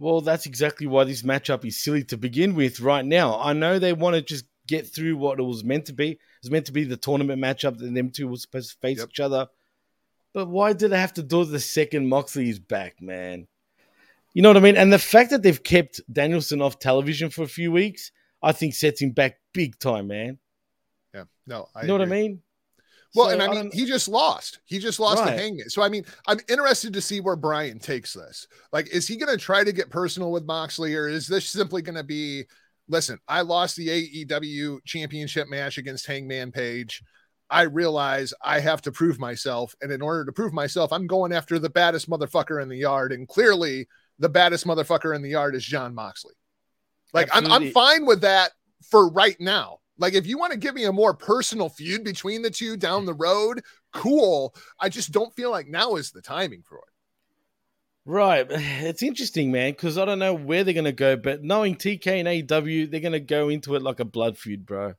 Well, 0.00 0.20
that's 0.20 0.46
exactly 0.46 0.88
why 0.88 1.04
this 1.04 1.22
matchup 1.22 1.64
is 1.64 1.80
silly 1.82 2.02
to 2.04 2.16
begin 2.16 2.54
with 2.56 2.80
right 2.80 3.04
now. 3.04 3.38
I 3.38 3.52
know 3.52 3.78
they 3.78 3.92
want 3.92 4.16
to 4.16 4.22
just 4.22 4.44
get 4.66 4.92
through 4.92 5.16
what 5.16 5.38
it 5.38 5.44
was 5.44 5.62
meant 5.62 5.86
to 5.86 5.92
be. 5.92 6.10
It 6.10 6.18
was 6.42 6.50
meant 6.50 6.66
to 6.66 6.72
be 6.72 6.82
the 6.82 6.96
tournament 6.96 7.40
matchup 7.40 7.78
that 7.78 7.94
them 7.94 8.10
two 8.10 8.26
were 8.26 8.36
supposed 8.36 8.72
to 8.72 8.78
face 8.78 8.98
Yep. 8.98 9.08
each 9.10 9.20
other. 9.20 9.46
But 10.34 10.48
why 10.48 10.72
did 10.72 10.90
they 10.90 10.98
have 10.98 11.14
to 11.14 11.22
do 11.22 11.42
it 11.42 11.44
the 11.46 11.60
second 11.60 12.08
Moxley 12.08 12.50
is 12.50 12.58
back, 12.58 13.00
man? 13.00 13.46
You 14.34 14.42
know 14.42 14.50
what 14.50 14.56
I 14.56 14.60
mean? 14.60 14.76
And 14.76 14.92
the 14.92 14.98
fact 14.98 15.30
that 15.30 15.42
they've 15.42 15.62
kept 15.62 16.00
Danielson 16.12 16.60
off 16.60 16.80
television 16.80 17.30
for 17.30 17.44
a 17.44 17.48
few 17.48 17.70
weeks, 17.70 18.10
I 18.42 18.50
think 18.52 18.74
sets 18.74 19.00
him 19.00 19.12
back 19.12 19.38
big 19.54 19.78
time, 19.78 20.08
man. 20.08 20.38
Yeah. 21.14 21.24
No, 21.46 21.68
I 21.74 21.82
You 21.82 21.86
know 21.86 21.94
what 21.94 22.02
I 22.02 22.06
mean? 22.06 22.42
Well, 23.16 23.26
So, 23.26 23.32
and 23.32 23.42
I 23.42 23.46
mean, 23.46 23.54
don't- 23.56 23.74
he 23.74 23.86
just 23.86 24.06
lost. 24.08 24.60
He 24.66 24.78
just 24.78 25.00
lost 25.00 25.20
Right. 25.20 25.34
the 25.34 25.42
hangman. 25.42 25.70
So, 25.70 25.82
I 25.82 25.88
mean, 25.88 26.04
I'm 26.26 26.38
interested 26.48 26.92
to 26.92 27.00
see 27.00 27.20
where 27.20 27.34
Bryan 27.36 27.78
takes 27.78 28.12
this. 28.12 28.46
Like, 28.72 28.88
is 28.90 29.08
he 29.08 29.16
going 29.16 29.36
to 29.36 29.42
try 29.42 29.64
to 29.64 29.72
get 29.72 29.90
personal 29.90 30.30
with 30.30 30.44
Moxley, 30.44 30.94
or 30.94 31.08
is 31.08 31.26
this 31.26 31.48
simply 31.48 31.82
going 31.82 31.96
to 31.96 32.04
be, 32.04 32.44
listen, 32.88 33.18
I 33.26 33.40
lost 33.40 33.76
the 33.76 33.88
AEW 33.88 34.80
championship 34.84 35.48
match 35.48 35.78
against 35.78 36.06
Hangman 36.06 36.52
Page. 36.52 37.02
I 37.48 37.62
realize 37.62 38.34
I 38.42 38.60
have 38.60 38.82
to 38.82 38.92
prove 38.92 39.18
myself. 39.18 39.74
And 39.80 39.90
in 39.90 40.02
order 40.02 40.24
to 40.24 40.32
prove 40.32 40.52
myself, 40.52 40.92
I'm 40.92 41.06
going 41.06 41.32
after 41.32 41.58
the 41.58 41.70
baddest 41.70 42.10
motherfucker 42.10 42.62
in 42.62 42.68
the 42.68 42.76
yard. 42.76 43.12
And 43.12 43.26
clearly, 43.26 43.88
the 44.18 44.28
baddest 44.28 44.66
motherfucker 44.66 45.14
in 45.14 45.22
the 45.22 45.30
yard 45.30 45.54
is 45.54 45.64
Jon 45.64 45.94
Moxley. 45.94 46.34
Like, 47.12 47.28
I'm, 47.32 47.46
I'm 47.50 47.70
fine 47.72 48.04
with 48.04 48.22
that 48.22 48.50
for 48.90 49.08
right 49.08 49.36
now. 49.40 49.78
Like, 49.98 50.14
if 50.14 50.26
you 50.26 50.38
want 50.38 50.52
to 50.52 50.58
give 50.58 50.74
me 50.74 50.84
a 50.84 50.92
more 50.92 51.14
personal 51.14 51.68
feud 51.68 52.04
between 52.04 52.42
the 52.42 52.50
two 52.50 52.76
down 52.76 53.06
the 53.06 53.14
road, 53.14 53.62
cool. 53.92 54.54
I 54.80 54.88
just 54.88 55.12
don't 55.12 55.34
feel 55.34 55.50
like 55.50 55.68
now 55.68 55.96
is 55.96 56.10
the 56.10 56.22
timing 56.22 56.62
for 56.62 56.78
it. 56.78 56.84
Right. 58.04 58.46
It's 58.50 59.02
interesting, 59.02 59.50
man, 59.50 59.72
because 59.72 59.98
I 59.98 60.04
don't 60.04 60.18
know 60.18 60.34
where 60.34 60.64
they're 60.64 60.74
going 60.74 60.84
to 60.84 60.92
go, 60.92 61.16
but 61.16 61.42
knowing 61.42 61.74
TK 61.74 62.06
and 62.06 62.28
AW, 62.28 62.90
they're 62.90 63.00
going 63.00 63.12
to 63.12 63.20
go 63.20 63.48
into 63.48 63.74
it 63.74 63.82
like 63.82 64.00
a 64.00 64.04
blood 64.04 64.38
feud, 64.38 64.64
bro. 64.64 64.94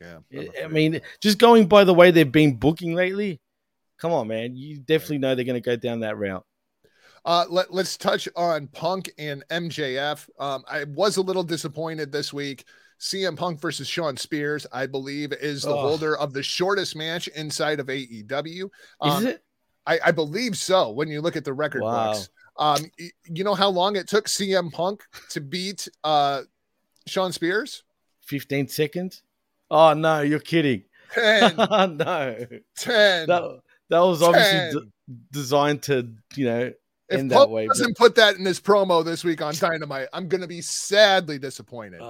Yeah. 0.00 0.46
I 0.64 0.66
mean, 0.66 1.00
just 1.20 1.38
going 1.38 1.68
by 1.68 1.84
the 1.84 1.94
way 1.94 2.10
they've 2.10 2.30
been 2.30 2.56
booking 2.56 2.94
lately, 2.94 3.40
come 3.98 4.12
on, 4.12 4.28
man. 4.28 4.56
You 4.56 4.78
definitely 4.78 5.18
know 5.18 5.34
they're 5.34 5.44
going 5.44 5.62
to 5.62 5.64
go 5.64 5.76
down 5.76 6.00
that 6.00 6.18
route. 6.18 6.44
Uh, 7.24 7.44
let, 7.48 7.70
us 7.70 7.96
touch 7.96 8.28
on 8.34 8.66
Punk 8.66 9.12
and 9.16 9.44
MJF. 9.48 10.28
Um, 10.40 10.64
I 10.68 10.84
was 10.84 11.18
a 11.18 11.22
little 11.22 11.44
disappointed 11.44 12.10
this 12.10 12.32
week. 12.32 12.64
CM 13.02 13.36
Punk 13.36 13.60
versus 13.60 13.88
Shawn 13.88 14.16
Spears, 14.16 14.64
I 14.72 14.86
believe, 14.86 15.32
is 15.32 15.62
the 15.62 15.74
Oh. 15.74 15.80
holder 15.88 16.16
of 16.16 16.32
the 16.32 16.42
shortest 16.42 16.94
match 16.94 17.26
inside 17.28 17.80
of 17.80 17.88
AEW. 17.88 18.64
Is 18.66 18.70
Um, 19.00 19.26
it? 19.26 19.42
I, 19.86 19.98
I 20.06 20.10
believe 20.12 20.56
so 20.56 20.90
when 20.92 21.08
you 21.08 21.20
look 21.20 21.34
at 21.34 21.44
the 21.44 21.52
record 21.52 21.82
Wow. 21.82 22.12
books. 22.12 22.28
Um, 22.58 22.78
you 23.24 23.42
know 23.42 23.54
how 23.54 23.68
long 23.70 23.96
it 23.96 24.06
took 24.06 24.26
CM 24.28 24.70
Punk 24.72 25.02
to 25.30 25.40
beat 25.40 25.88
uh, 26.04 26.42
Shawn 27.08 27.32
Spears? 27.32 27.82
15 28.20 28.68
seconds? 28.68 29.22
Oh, 29.70 29.94
no, 29.94 30.20
you're 30.20 30.38
kidding. 30.38 30.84
10, 31.12 31.56
no. 31.58 32.46
10. 32.78 33.26
That, 33.26 33.60
that 33.88 33.98
was 34.00 34.22
obviously 34.22 34.80
d- 34.80 34.92
designed 35.32 35.82
to, 35.84 36.08
you 36.36 36.44
know, 36.44 36.72
if 37.08 37.18
end 37.18 37.30
Punk 37.32 37.48
that 37.48 37.52
way. 37.52 37.66
doesn't 37.66 37.96
put 37.96 38.14
that 38.14 38.36
in 38.36 38.44
his 38.44 38.60
promo 38.60 39.04
this 39.04 39.24
week 39.24 39.42
on 39.42 39.54
Dynamite, 39.54 40.08
I'm 40.12 40.28
going 40.28 40.42
to 40.42 40.46
be 40.46 40.60
sadly 40.60 41.38
disappointed. 41.38 42.00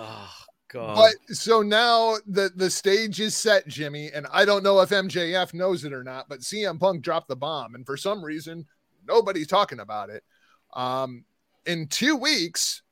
God. 0.72 0.96
But 0.96 1.36
so 1.36 1.62
now 1.62 2.16
the 2.26 2.50
the 2.56 2.70
stage 2.70 3.20
is 3.20 3.36
set, 3.36 3.68
Jimmy, 3.68 4.10
and 4.12 4.26
I 4.32 4.44
don't 4.44 4.64
know 4.64 4.80
if 4.80 4.90
MJF 4.90 5.54
knows 5.54 5.84
it 5.84 5.92
or 5.92 6.02
not, 6.02 6.28
but 6.28 6.40
CM 6.40 6.80
Punk 6.80 7.02
dropped 7.02 7.28
the 7.28 7.36
bomb, 7.36 7.74
and 7.74 7.84
for 7.84 7.96
some 7.96 8.24
reason, 8.24 8.66
nobody's 9.06 9.46
talking 9.46 9.80
about 9.80 10.10
it. 10.10 10.24
Um, 10.74 11.24
in 11.66 11.88
two 11.88 12.16
weeks, 12.16 12.82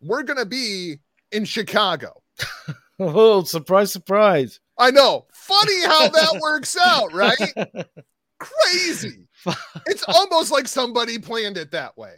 we're 0.00 0.24
gonna 0.24 0.44
be 0.44 0.98
in 1.30 1.44
Chicago. 1.44 2.22
oh, 2.98 3.44
surprise, 3.44 3.92
surprise. 3.92 4.60
I 4.76 4.90
know, 4.90 5.26
funny 5.32 5.82
how 5.84 6.08
that 6.08 6.40
works 6.40 6.76
out, 6.80 7.12
right? 7.12 7.38
Crazy. 8.38 9.28
It's 9.86 10.04
almost 10.08 10.50
like 10.50 10.66
somebody 10.66 11.18
planned 11.18 11.58
it 11.58 11.70
that 11.72 11.96
way. 11.96 12.14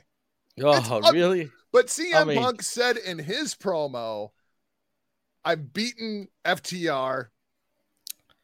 Oh, 0.62 1.00
really? 1.12 1.50
But 1.72 1.86
CM 1.86 2.14
I 2.14 2.24
mean- 2.24 2.38
Punk 2.38 2.62
said 2.62 2.96
in 2.98 3.18
his 3.18 3.54
promo, 3.54 4.30
I've 5.44 5.72
beaten 5.72 6.28
FTR. 6.44 7.26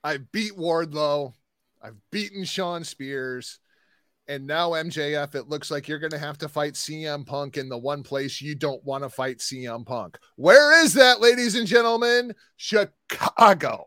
I've 0.02 0.30
beat 0.32 0.52
Wardlow. 0.52 1.34
I've 1.82 1.96
beaten 2.10 2.44
Shawn 2.44 2.84
Spears. 2.84 3.60
And 4.26 4.46
now 4.46 4.72
MJF, 4.72 5.34
it 5.34 5.48
looks 5.48 5.70
like 5.70 5.88
you're 5.88 5.98
going 5.98 6.10
to 6.10 6.18
have 6.18 6.36
to 6.38 6.48
fight 6.48 6.74
CM 6.74 7.24
Punk 7.24 7.56
in 7.56 7.70
the 7.70 7.78
one 7.78 8.02
place 8.02 8.42
you 8.42 8.54
don't 8.54 8.84
want 8.84 9.02
to 9.02 9.08
fight 9.08 9.38
CM 9.38 9.86
Punk. 9.86 10.18
Where 10.36 10.84
is 10.84 10.92
that, 10.94 11.20
ladies 11.20 11.54
and 11.54 11.66
gentlemen? 11.66 12.34
Chicago. 12.56 13.86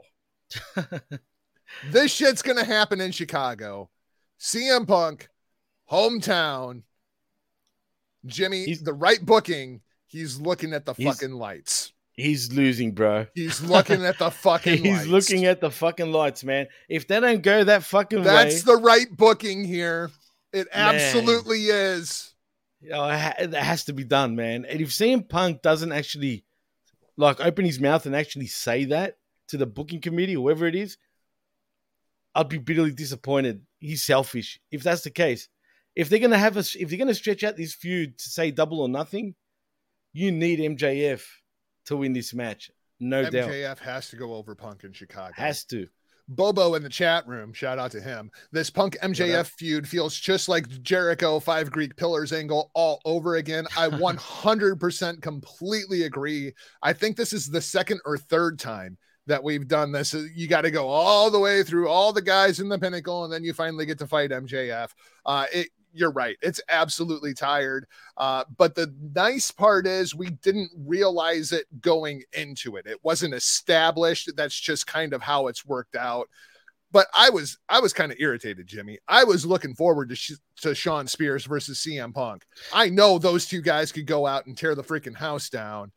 this 1.91 2.11
shit's 2.11 2.41
going 2.41 2.57
to 2.57 2.65
happen 2.65 2.99
in 2.99 3.11
Chicago. 3.11 3.91
CM 4.39 4.87
Punk, 4.87 5.29
hometown. 5.91 6.81
Jimmy, 8.25 8.65
He's- 8.65 8.81
the 8.81 8.93
right 8.93 9.23
booking. 9.23 9.81
He's 10.07 10.41
looking 10.41 10.73
at 10.73 10.85
the 10.85 10.95
fucking 10.95 11.31
lights. 11.33 11.93
He's 12.21 12.53
losing, 12.53 12.91
bro. 12.93 13.25
He's 13.33 13.61
looking 13.61 14.05
at 14.05 14.19
the 14.19 14.29
fucking 14.31 14.83
He's 14.83 15.07
lights. 15.07 15.07
looking 15.07 15.45
at 15.45 15.59
the 15.59 15.71
fucking 15.71 16.11
lights, 16.11 16.43
man. 16.43 16.67
If 16.87 17.07
they 17.07 17.19
don't 17.19 17.41
go 17.41 17.63
that 17.63 17.83
fucking 17.83 18.23
That's 18.23 18.65
way, 18.65 18.73
the 18.75 18.81
right 18.81 19.07
booking 19.15 19.63
here. 19.63 20.11
It 20.53 20.67
Man. 20.73 20.95
absolutely 20.95 21.65
is. 21.65 22.33
oh, 22.93 23.09
it, 23.09 23.53
has 23.53 23.85
to 23.85 23.93
be 23.93 24.03
done, 24.03 24.35
man. 24.35 24.65
And 24.65 24.81
if 24.81 24.89
CM 24.89 25.27
Punk 25.27 25.61
doesn't 25.61 25.91
actually 25.91 26.43
like 27.17 27.39
open 27.39 27.65
his 27.65 27.79
mouth 27.79 28.05
and 28.05 28.15
actually 28.15 28.47
say 28.47 28.85
that 28.85 29.17
to 29.47 29.57
the 29.57 29.65
booking 29.65 30.01
committee, 30.01 30.33
whoever 30.33 30.67
it 30.67 30.75
is, 30.75 30.97
I'd 32.35 32.49
be 32.49 32.57
bitterly 32.57 32.91
disappointed. 32.91 33.65
He's 33.79 34.03
selfish. 34.03 34.59
If 34.71 34.83
that's 34.83 35.01
the 35.01 35.09
case, 35.09 35.47
if 35.95 36.09
they're 36.09 36.19
gonna 36.19 36.37
have 36.37 36.57
us, 36.57 36.75
if 36.75 36.89
they're 36.89 36.99
gonna 36.99 37.13
stretch 37.13 37.43
out 37.43 37.57
this 37.57 37.73
feud 37.73 38.17
to 38.19 38.29
say 38.29 38.51
double 38.51 38.81
or 38.81 38.89
nothing, 38.89 39.35
you 40.13 40.31
need 40.31 40.59
MJF 40.59 41.23
to 41.85 41.97
win 41.97 42.13
this 42.13 42.33
match, 42.33 42.71
no 42.99 43.23
doubt. 43.23 43.49
MJF 43.49 43.79
has 43.79 44.09
to 44.09 44.15
go 44.15 44.33
over 44.35 44.55
Punk 44.55 44.83
in 44.83 44.93
Chicago. 44.93 45.33
Has 45.35 45.65
to. 45.65 45.87
Bobo 46.27 46.75
in 46.75 46.83
the 46.83 46.89
chat 46.89 47.27
room, 47.27 47.51
shout 47.51 47.77
out 47.77 47.91
to 47.91 47.99
him. 47.99 48.31
This 48.51 48.69
Punk 48.69 48.97
MJF 49.03 49.47
feud 49.47 49.87
feels 49.87 50.15
just 50.15 50.47
like 50.47 50.67
Jericho 50.81 51.39
Five 51.39 51.71
Greek 51.71 51.95
Pillars 51.97 52.31
angle 52.31 52.71
all 52.73 53.01
over 53.03 53.35
again. 53.35 53.65
I 53.77 53.87
100% 53.89 55.21
completely 55.21 56.03
agree. 56.03 56.53
I 56.81 56.93
think 56.93 57.17
this 57.17 57.33
is 57.33 57.47
the 57.47 57.61
second 57.61 57.99
or 58.05 58.17
third 58.17 58.59
time 58.59 58.97
that 59.27 59.43
we've 59.43 59.67
done 59.67 59.91
this. 59.91 60.13
You 60.13 60.47
got 60.47 60.61
to 60.61 60.71
go 60.71 60.87
all 60.87 61.29
the 61.29 61.39
way 61.39 61.63
through 61.63 61.89
all 61.89 62.13
the 62.13 62.21
guys 62.21 62.59
in 62.59 62.69
the 62.69 62.79
pinnacle, 62.79 63.25
and 63.25 63.33
then 63.33 63.43
you 63.43 63.53
finally 63.53 63.85
get 63.85 63.99
to 63.99 64.07
fight 64.07 64.31
MJF. 64.31 64.89
Uh, 65.25 65.45
it 65.53 65.67
you're 65.93 66.11
right. 66.11 66.37
It's 66.41 66.61
absolutely 66.69 67.33
tired. 67.33 67.85
Uh, 68.17 68.43
but 68.57 68.75
the 68.75 68.93
nice 69.15 69.51
part 69.51 69.87
is 69.87 70.15
we 70.15 70.29
didn't 70.29 70.71
realize 70.75 71.51
it 71.51 71.65
going 71.81 72.23
into 72.33 72.75
it. 72.77 72.87
It 72.87 72.99
wasn't 73.03 73.33
established. 73.33 74.31
That's 74.35 74.59
just 74.59 74.87
kind 74.87 75.13
of 75.13 75.21
how 75.21 75.47
it's 75.47 75.65
worked 75.65 75.95
out. 75.95 76.29
But 76.91 77.07
I 77.15 77.29
was 77.29 77.57
I 77.69 77.79
was 77.79 77.93
kind 77.93 78.11
of 78.11 78.17
irritated, 78.19 78.67
Jimmy. 78.67 78.99
I 79.07 79.23
was 79.23 79.45
looking 79.45 79.75
forward 79.75 80.09
to 80.09 80.15
sh- 80.15 80.33
to 80.61 80.75
Shawn 80.75 81.07
Spears 81.07 81.45
versus 81.45 81.79
CM 81.79 82.13
Punk. 82.13 82.45
I 82.73 82.89
know 82.89 83.17
those 83.17 83.45
two 83.45 83.61
guys 83.61 83.93
could 83.93 84.05
go 84.05 84.27
out 84.27 84.45
and 84.45 84.57
tear 84.57 84.75
the 84.75 84.83
freaking 84.83 85.15
house 85.15 85.49
down. 85.49 85.93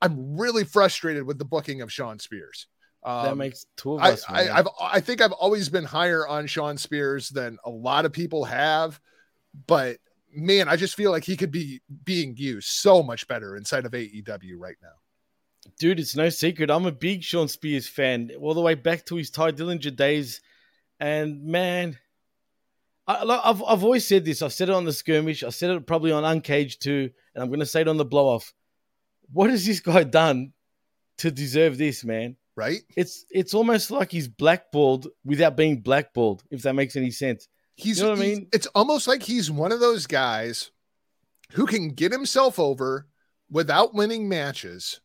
I'm 0.00 0.36
really 0.36 0.64
frustrated 0.64 1.24
with 1.24 1.38
the 1.38 1.44
booking 1.44 1.80
of 1.80 1.92
Shawn 1.92 2.18
Spears. 2.20 2.68
Um, 3.04 3.24
that 3.24 3.36
makes 3.36 3.66
two 3.76 3.94
of 3.94 4.00
I, 4.00 4.12
us. 4.12 4.24
I, 4.28 4.42
have 4.44 4.68
I 4.80 5.00
think 5.00 5.20
I've 5.20 5.32
always 5.32 5.68
been 5.68 5.84
higher 5.84 6.26
on 6.26 6.46
Shawn 6.46 6.78
Spears 6.78 7.28
than 7.28 7.58
a 7.64 7.70
lot 7.70 8.06
of 8.06 8.12
people 8.12 8.44
have, 8.44 8.98
but 9.66 9.98
man, 10.34 10.68
I 10.68 10.76
just 10.76 10.94
feel 10.94 11.10
like 11.10 11.24
he 11.24 11.36
could 11.36 11.50
be 11.50 11.80
being 12.04 12.34
used 12.36 12.68
so 12.68 13.02
much 13.02 13.28
better 13.28 13.56
inside 13.56 13.84
of 13.84 13.92
AEW 13.92 14.54
right 14.56 14.76
now. 14.82 14.88
Dude, 15.78 16.00
it's 16.00 16.16
no 16.16 16.28
secret. 16.28 16.70
I'm 16.70 16.86
a 16.86 16.92
big 16.92 17.22
Shawn 17.22 17.48
Spears 17.48 17.86
fan, 17.86 18.30
all 18.40 18.54
the 18.54 18.60
way 18.60 18.74
back 18.74 19.04
to 19.06 19.16
his 19.16 19.30
Tye 19.30 19.52
Dillinger 19.52 19.94
days. 19.94 20.40
And 21.00 21.44
man, 21.44 21.98
I, 23.06 23.18
have 23.44 23.62
I've 23.62 23.84
always 23.84 24.06
said 24.06 24.24
this. 24.24 24.42
I've 24.42 24.52
said 24.52 24.68
it 24.68 24.74
on 24.74 24.84
the 24.84 24.92
skirmish. 24.92 25.42
I 25.42 25.50
said 25.50 25.70
it 25.70 25.86
probably 25.86 26.12
on 26.12 26.24
Uncaged 26.24 26.82
too, 26.82 27.10
and 27.34 27.42
I'm 27.42 27.48
going 27.48 27.60
to 27.60 27.66
say 27.66 27.82
it 27.82 27.88
on 27.88 27.96
the 27.96 28.04
blow 28.04 28.28
off. 28.28 28.52
What 29.32 29.50
has 29.50 29.66
this 29.66 29.80
guy 29.80 30.04
done 30.04 30.52
to 31.18 31.30
deserve 31.30 31.78
this, 31.78 32.04
man? 32.04 32.36
Right? 32.56 32.80
It's 32.96 33.24
it's 33.30 33.54
almost 33.54 33.90
like 33.90 34.10
he's 34.10 34.28
blackballed 34.28 35.08
without 35.24 35.56
being 35.56 35.80
blackballed, 35.80 36.42
if 36.50 36.62
that 36.62 36.74
makes 36.74 36.96
any 36.96 37.10
sense. 37.10 37.48
He's, 37.76 37.98
you 37.98 38.04
know 38.04 38.10
what 38.10 38.18
I 38.18 38.22
mean? 38.22 38.48
It's 38.52 38.68
almost 38.68 39.08
like 39.08 39.22
he's 39.22 39.50
one 39.50 39.72
of 39.72 39.80
those 39.80 40.06
guys 40.06 40.70
who 41.52 41.66
can 41.66 41.88
get 41.88 42.12
himself 42.12 42.58
over 42.58 43.08
without 43.50 43.94
winning 43.94 44.28
matches, 44.28 45.00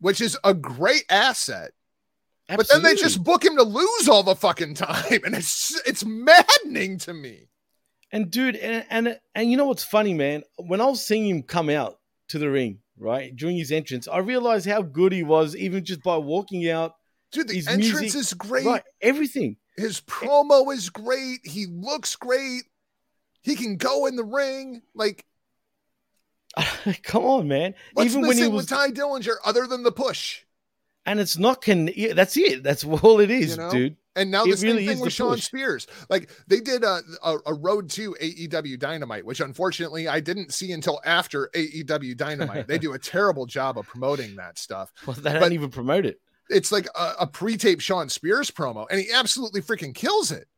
which 0.00 0.20
is 0.20 0.38
a 0.42 0.54
great 0.54 1.04
asset. 1.10 1.72
Absolutely. 2.48 2.56
But 2.56 2.72
then 2.72 2.82
they 2.82 3.00
just 3.00 3.22
book 3.22 3.44
him 3.44 3.56
to 3.56 3.62
lose 3.62 4.08
all 4.08 4.22
the 4.22 4.34
fucking 4.34 4.74
time, 4.74 5.20
and 5.24 5.34
it's 5.34 5.80
it's 5.86 6.04
maddening 6.04 6.98
to 6.98 7.12
me. 7.12 7.48
And 8.10 8.30
dude, 8.30 8.56
and 8.56 8.86
and 8.88 9.20
and 9.34 9.50
you 9.50 9.58
know 9.58 9.66
what's 9.66 9.84
funny, 9.84 10.14
man? 10.14 10.42
When 10.56 10.80
I 10.80 10.86
was 10.86 11.04
seeing 11.04 11.28
him 11.28 11.42
come 11.42 11.68
out 11.68 11.98
to 12.28 12.38
the 12.38 12.50
ring, 12.50 12.78
right 13.00 13.34
during 13.34 13.56
his 13.56 13.72
entrance. 13.72 14.08
I 14.08 14.18
realized 14.18 14.66
how 14.66 14.82
good 14.82 15.12
he 15.12 15.22
was 15.22 15.56
even 15.56 15.84
just 15.84 16.02
by 16.02 16.16
walking 16.16 16.68
out. 16.68 16.94
Dude, 17.32 17.48
the 17.48 17.54
his 17.54 17.68
entrance 17.68 18.00
music, 18.00 18.20
is 18.20 18.34
great. 18.34 18.66
Right, 18.66 18.82
everything. 19.00 19.56
His 19.76 20.00
promo 20.00 20.72
is 20.72 20.90
great. 20.90 21.40
He 21.44 21.66
looks 21.66 22.16
great. 22.16 22.62
He 23.42 23.54
can 23.54 23.76
go 23.76 24.06
in 24.06 24.16
the 24.16 24.24
ring. 24.24 24.82
Like, 24.94 25.24
come 27.02 27.24
on, 27.24 27.48
man. 27.48 27.74
What's 27.92 28.10
even 28.10 28.26
when 28.26 28.36
he 28.36 28.48
was 28.48 28.64
with 28.64 28.68
Tye 28.68 28.90
Dillinger, 28.90 29.36
other 29.44 29.66
than 29.66 29.82
the 29.82 29.92
push, 29.92 30.42
and 31.06 31.20
it's 31.20 31.38
not 31.38 31.62
can. 31.62 31.90
That's 32.14 32.36
it. 32.36 32.62
That's 32.62 32.84
all 33.02 33.20
it 33.20 33.30
is, 33.30 33.52
you 33.52 33.56
know? 33.56 33.70
dude. 33.70 33.96
And 34.18 34.30
now 34.30 34.44
it 34.44 34.50
the 34.50 34.56
same 34.56 34.70
really 34.72 34.86
thing 34.86 35.00
with 35.00 35.12
Shawn 35.12 35.36
push. 35.36 35.44
Spears. 35.44 35.86
Like 36.10 36.30
they 36.48 36.60
did 36.60 36.82
a, 36.82 37.00
a, 37.22 37.36
a, 37.46 37.54
road 37.54 37.88
to 37.90 38.14
AEW 38.20 38.78
Dynamite, 38.78 39.24
which 39.24 39.40
unfortunately 39.40 40.08
I 40.08 40.20
didn't 40.20 40.52
see 40.52 40.72
until 40.72 41.00
after 41.04 41.48
AEW 41.54 42.16
Dynamite. 42.16 42.66
they 42.66 42.78
do 42.78 42.94
a 42.94 42.98
terrible 42.98 43.46
job 43.46 43.78
of 43.78 43.86
promoting 43.86 44.36
that 44.36 44.58
stuff. 44.58 44.92
Well, 45.06 45.14
they 45.14 45.32
don't 45.32 45.52
even 45.52 45.70
promote 45.70 46.04
it. 46.04 46.20
It's 46.50 46.72
like 46.72 46.86
a, 46.98 47.12
a 47.20 47.26
pre-tape 47.26 47.80
Shawn 47.80 48.08
Spears 48.08 48.50
promo, 48.50 48.86
and 48.90 49.00
he 49.00 49.12
absolutely 49.12 49.60
freaking 49.60 49.94
kills 49.94 50.32
it. 50.32 50.48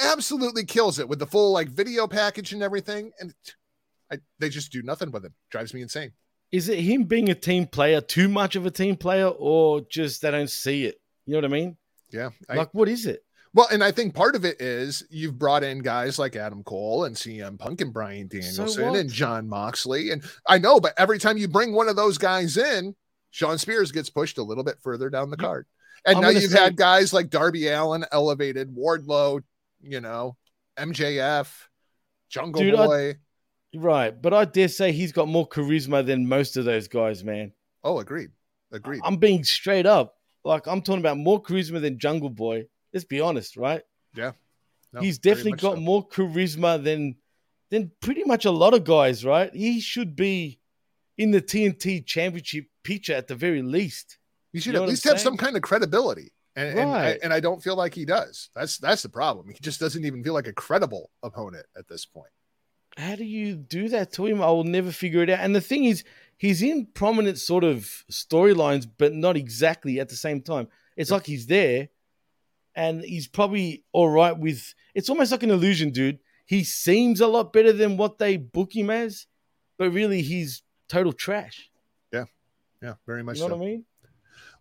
Absolutely 0.00 0.64
kills 0.64 0.98
it 0.98 1.08
with 1.08 1.18
the 1.18 1.26
full 1.26 1.52
like 1.52 1.68
video 1.68 2.06
package 2.06 2.52
and 2.52 2.62
everything. 2.62 3.12
And 3.20 3.34
I, 4.12 4.18
they 4.38 4.48
just 4.48 4.70
do 4.70 4.82
nothing 4.82 5.10
with 5.10 5.24
it. 5.24 5.32
Drives 5.50 5.72
me 5.72 5.82
insane. 5.82 6.12
Is 6.50 6.68
it 6.68 6.78
him 6.78 7.04
being 7.04 7.28
a 7.28 7.34
team 7.34 7.66
player, 7.66 8.00
too 8.00 8.28
much 8.28 8.56
of 8.56 8.64
a 8.64 8.70
team 8.70 8.96
player, 8.96 9.28
or 9.28 9.82
just 9.90 10.22
they 10.22 10.30
don't 10.30 10.50
see 10.50 10.84
it? 10.84 11.00
You 11.26 11.32
know 11.32 11.38
what 11.38 11.44
I 11.44 11.48
mean? 11.48 11.76
Yeah. 12.10 12.30
I, 12.48 12.54
like, 12.56 12.72
what 12.72 12.88
is 12.88 13.06
it? 13.06 13.24
Well, 13.54 13.68
and 13.72 13.82
I 13.82 13.92
think 13.92 14.14
part 14.14 14.36
of 14.36 14.44
it 14.44 14.60
is 14.60 15.04
you've 15.10 15.38
brought 15.38 15.64
in 15.64 15.80
guys 15.80 16.18
like 16.18 16.36
Adam 16.36 16.62
Cole 16.62 17.04
and 17.04 17.16
CM 17.16 17.58
Punk 17.58 17.80
and 17.80 17.92
Bryan 17.92 18.28
Danielson 18.28 18.68
so 18.68 18.94
and 18.94 19.10
Jon 19.10 19.48
Moxley. 19.48 20.10
And 20.10 20.22
I 20.46 20.58
know, 20.58 20.80
but 20.80 20.94
every 20.98 21.18
time 21.18 21.38
you 21.38 21.48
bring 21.48 21.72
one 21.72 21.88
of 21.88 21.96
those 21.96 22.18
guys 22.18 22.56
in, 22.56 22.94
Shawn 23.30 23.58
Spears 23.58 23.90
gets 23.90 24.10
pushed 24.10 24.38
a 24.38 24.42
little 24.42 24.64
bit 24.64 24.76
further 24.82 25.10
down 25.10 25.30
the 25.30 25.36
card. 25.36 25.66
And 26.04 26.16
I'm 26.16 26.22
now 26.22 26.28
you've 26.28 26.50
say- 26.52 26.58
had 26.60 26.76
guys 26.76 27.12
like 27.12 27.30
Darby 27.30 27.68
Allin 27.68 28.04
elevated, 28.12 28.74
Wardlow, 28.74 29.42
you 29.80 30.00
know, 30.00 30.36
MJF, 30.78 31.50
Jungle 32.28 32.62
Dude, 32.62 32.76
Boy. 32.76 33.10
I, 33.10 33.78
right. 33.78 34.22
But 34.22 34.34
I 34.34 34.44
dare 34.44 34.68
say 34.68 34.92
he's 34.92 35.12
got 35.12 35.26
more 35.28 35.48
charisma 35.48 36.04
than 36.04 36.28
most 36.28 36.56
of 36.56 36.64
those 36.64 36.88
guys, 36.88 37.24
man. 37.24 37.52
Oh, 37.82 37.98
agreed. 37.98 38.30
Agreed. 38.70 39.00
I'm 39.04 39.16
being 39.16 39.44
straight 39.44 39.86
up. 39.86 40.17
Like 40.48 40.66
I'm 40.66 40.82
talking 40.82 41.00
about 41.00 41.18
more 41.18 41.42
charisma 41.42 41.80
than 41.80 41.98
Jungle 41.98 42.30
Boy. 42.30 42.66
Let's 42.92 43.04
be 43.04 43.20
honest, 43.20 43.56
right? 43.56 43.82
Yeah. 44.14 44.32
No, 44.92 45.00
He's 45.00 45.18
definitely 45.18 45.52
got 45.52 45.74
so. 45.74 45.80
more 45.80 46.08
charisma 46.08 46.82
than 46.82 47.16
than 47.70 47.92
pretty 48.00 48.24
much 48.24 48.46
a 48.46 48.50
lot 48.50 48.72
of 48.72 48.84
guys, 48.84 49.24
right? 49.24 49.54
He 49.54 49.80
should 49.80 50.16
be 50.16 50.58
in 51.18 51.30
the 51.30 51.42
TNT 51.42 52.04
championship 52.06 52.64
picture 52.82 53.12
at 53.12 53.26
the 53.26 53.34
very 53.34 53.60
least. 53.60 54.18
He 54.52 54.60
should 54.60 54.72
you 54.72 54.78
know 54.78 54.84
at 54.84 54.88
least 54.88 55.04
have 55.04 55.20
some 55.20 55.36
kind 55.36 55.54
of 55.54 55.62
credibility. 55.62 56.32
And, 56.56 56.76
right. 56.76 56.82
and, 56.82 56.92
I, 56.92 57.18
and 57.22 57.32
I 57.32 57.40
don't 57.40 57.62
feel 57.62 57.76
like 57.76 57.94
he 57.94 58.04
does. 58.04 58.48
That's 58.54 58.78
that's 58.78 59.02
the 59.02 59.08
problem. 59.10 59.48
He 59.48 59.58
just 59.60 59.78
doesn't 59.78 60.04
even 60.04 60.24
feel 60.24 60.34
like 60.34 60.48
a 60.48 60.52
credible 60.52 61.10
opponent 61.22 61.66
at 61.76 61.86
this 61.88 62.06
point. 62.06 62.32
How 62.96 63.14
do 63.14 63.24
you 63.24 63.54
do 63.54 63.90
that 63.90 64.12
to 64.14 64.26
him? 64.26 64.42
I 64.42 64.46
will 64.46 64.64
never 64.64 64.90
figure 64.90 65.22
it 65.22 65.30
out. 65.30 65.40
And 65.40 65.54
the 65.54 65.60
thing 65.60 65.84
is, 65.84 66.02
he's 66.38 66.62
in 66.62 66.86
prominent 66.86 67.38
sort 67.38 67.64
of 67.64 68.04
storylines, 68.10 68.86
but 68.96 69.12
not 69.12 69.36
exactly 69.36 70.00
at 70.00 70.08
the 70.08 70.16
same 70.16 70.40
time. 70.40 70.68
It's 70.96 71.10
like 71.10 71.26
he's 71.26 71.46
there 71.46 71.88
and 72.74 73.02
he's 73.02 73.26
probably 73.26 73.84
all 73.92 74.08
right 74.08 74.36
with 74.36 74.74
it's 74.94 75.10
almost 75.10 75.32
like 75.32 75.42
an 75.42 75.50
illusion, 75.50 75.90
dude. 75.90 76.18
He 76.46 76.64
seems 76.64 77.20
a 77.20 77.26
lot 77.26 77.52
better 77.52 77.72
than 77.72 77.98
what 77.98 78.18
they 78.18 78.38
book 78.38 78.74
him 78.74 78.88
as, 78.88 79.26
but 79.76 79.90
really 79.90 80.22
he's 80.22 80.62
total 80.88 81.12
trash. 81.12 81.70
Yeah. 82.12 82.24
Yeah, 82.82 82.94
very 83.06 83.22
much 83.22 83.36
you 83.36 83.42
know 83.42 83.48
so. 83.48 83.56
what 83.56 83.64
I 83.64 83.68
mean? 83.68 83.84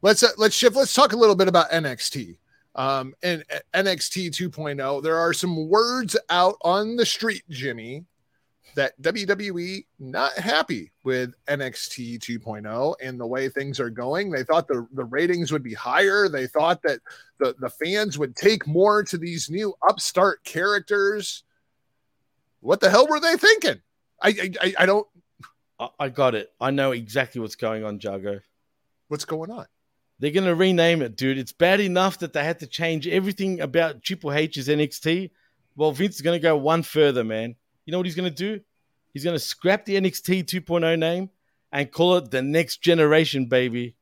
Let's 0.01 0.23
uh, 0.23 0.29
let's 0.37 0.55
shift. 0.55 0.75
Let's 0.75 0.93
talk 0.93 1.13
a 1.13 1.17
little 1.17 1.35
bit 1.35 1.47
about 1.47 1.71
NXT. 1.71 2.37
Um, 2.75 3.15
and 3.23 3.43
uh, 3.51 3.59
NXT 3.73 4.29
2.0. 4.29 5.01
There 5.01 5.17
are 5.17 5.33
some 5.33 5.67
words 5.67 6.15
out 6.29 6.57
on 6.61 6.95
the 6.95 7.05
street, 7.07 7.41
Jimmy, 7.49 8.05
that 8.77 8.99
WWE 9.01 9.85
not 9.99 10.33
happy 10.33 10.91
with 11.03 11.33
NXT 11.47 12.19
2.0 12.19 12.95
and 13.01 13.19
the 13.19 13.25
way 13.25 13.49
things 13.49 13.79
are 13.79 13.89
going. 13.89 14.29
They 14.29 14.43
thought 14.43 14.67
the, 14.67 14.87
the 14.93 15.03
ratings 15.03 15.51
would 15.51 15.63
be 15.63 15.73
higher. 15.73 16.29
They 16.29 16.45
thought 16.45 16.83
that 16.83 16.99
the, 17.39 17.55
the 17.59 17.71
fans 17.71 18.19
would 18.19 18.35
take 18.35 18.67
more 18.67 19.03
to 19.03 19.17
these 19.17 19.49
new 19.49 19.73
upstart 19.89 20.43
characters. 20.43 21.43
What 22.59 22.79
the 22.79 22.91
hell 22.91 23.07
were 23.07 23.19
they 23.19 23.35
thinking? 23.35 23.81
I 24.21 24.51
I, 24.61 24.73
I 24.79 24.85
don't. 24.85 25.07
I 25.99 26.09
got 26.09 26.35
it. 26.35 26.51
I 26.61 26.71
know 26.71 26.91
exactly 26.91 27.41
what's 27.41 27.55
going 27.55 27.83
on, 27.83 27.99
Jago. 27.99 28.39
What's 29.07 29.25
going 29.25 29.51
on? 29.51 29.65
They're 30.19 30.31
going 30.31 30.47
to 30.47 30.55
rename 30.55 31.01
it, 31.01 31.15
dude. 31.15 31.37
It's 31.37 31.51
bad 31.51 31.79
enough 31.79 32.19
that 32.19 32.33
they 32.33 32.43
had 32.43 32.59
to 32.59 32.67
change 32.67 33.07
everything 33.07 33.61
about 33.61 34.01
Triple 34.01 34.33
H's 34.33 34.67
NXT. 34.67 35.29
Well, 35.75 35.91
Vince 35.91 36.15
is 36.15 36.21
going 36.21 36.39
to 36.39 36.43
go 36.43 36.57
one 36.57 36.81
further, 36.81 37.23
man. 37.23 37.55
You 37.85 37.91
know 37.91 37.99
what 37.99 38.05
he's 38.05 38.15
going 38.15 38.33
to 38.33 38.35
do? 38.35 38.59
He's 39.17 39.23
going 39.23 39.33
to 39.33 39.39
scrap 39.39 39.83
the 39.83 39.99
NXT 39.99 40.43
2.0 40.43 40.99
name 40.99 41.31
and 41.71 41.91
call 41.91 42.17
it 42.17 42.29
the 42.29 42.43
next 42.43 42.83
generation, 42.83 43.47
baby. 43.47 43.95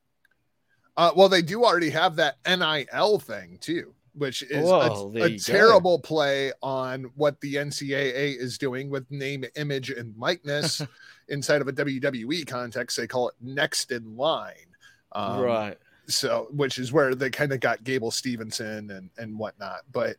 Uh, 0.94 1.10
well, 1.16 1.30
they 1.30 1.40
do 1.40 1.64
already 1.64 1.88
have 1.88 2.16
that 2.16 2.36
NIL 2.46 3.18
thing 3.18 3.56
too, 3.58 3.94
which 4.12 4.42
is 4.42 4.66
Whoa, 4.66 5.10
a, 5.16 5.22
a 5.22 5.38
terrible 5.38 5.98
play 5.98 6.52
on 6.62 7.04
what 7.14 7.40
the 7.40 7.54
NCAA 7.54 8.36
is 8.36 8.58
doing 8.58 8.90
with 8.90 9.10
name, 9.10 9.42
image, 9.56 9.88
and 9.88 10.14
likeness 10.18 10.82
inside 11.28 11.62
of 11.62 11.68
a 11.68 11.72
WWE 11.72 12.46
context. 12.46 12.98
They 12.98 13.06
call 13.06 13.30
it 13.30 13.36
next 13.40 13.92
in 13.92 14.18
line. 14.18 14.76
Um, 15.12 15.40
right. 15.40 15.78
So, 16.08 16.48
which 16.50 16.76
is 16.76 16.92
where 16.92 17.14
they 17.14 17.30
kind 17.30 17.54
of 17.54 17.60
got 17.60 17.84
Gable 17.84 18.10
Steveson 18.10 18.94
and 18.94 19.08
and 19.16 19.38
whatnot. 19.38 19.80
But 19.90 20.16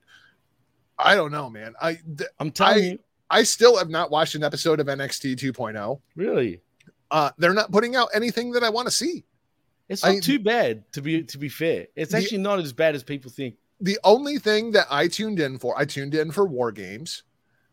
I 0.97 1.13
don't 1.13 1.31
know, 1.31 1.51
man. 1.51 1.75
I 1.79 1.99
th- 2.17 2.31
I'm 2.39 2.49
telling 2.49 2.83
I, 2.83 2.87
you, 2.87 2.99
I 3.29 3.43
still 3.43 3.77
have 3.77 3.89
not 3.89 4.11
watched 4.11 4.35
an 4.35 4.43
episode 4.43 4.79
of 4.79 4.87
NXT 4.87 5.35
2.0. 5.35 5.99
Really? 6.15 6.61
Uh, 7.11 7.31
they're 7.37 7.53
not 7.53 7.71
putting 7.71 7.95
out 7.95 8.09
anything 8.13 8.51
that 8.51 8.63
I 8.63 8.69
want 8.69 8.87
to 8.87 8.93
see. 8.93 9.25
It's 9.89 10.03
not 10.03 10.15
I, 10.15 10.19
too 10.19 10.39
bad 10.39 10.83
to 10.93 11.01
be 11.01 11.23
to 11.23 11.37
be 11.37 11.47
fair. 11.47 11.87
It's 11.95 12.13
actually 12.13 12.39
not 12.39 12.59
as 12.59 12.73
bad 12.73 12.95
as 12.95 13.03
people 13.03 13.31
think. 13.31 13.55
the 13.79 13.97
only 14.03 14.37
thing 14.37 14.71
that 14.71 14.87
I 14.89 15.07
tuned 15.07 15.39
in 15.39 15.57
for, 15.57 15.77
I 15.77 15.85
tuned 15.85 16.13
in 16.13 16.31
for 16.31 16.45
War 16.45 16.71
Games. 16.71 17.23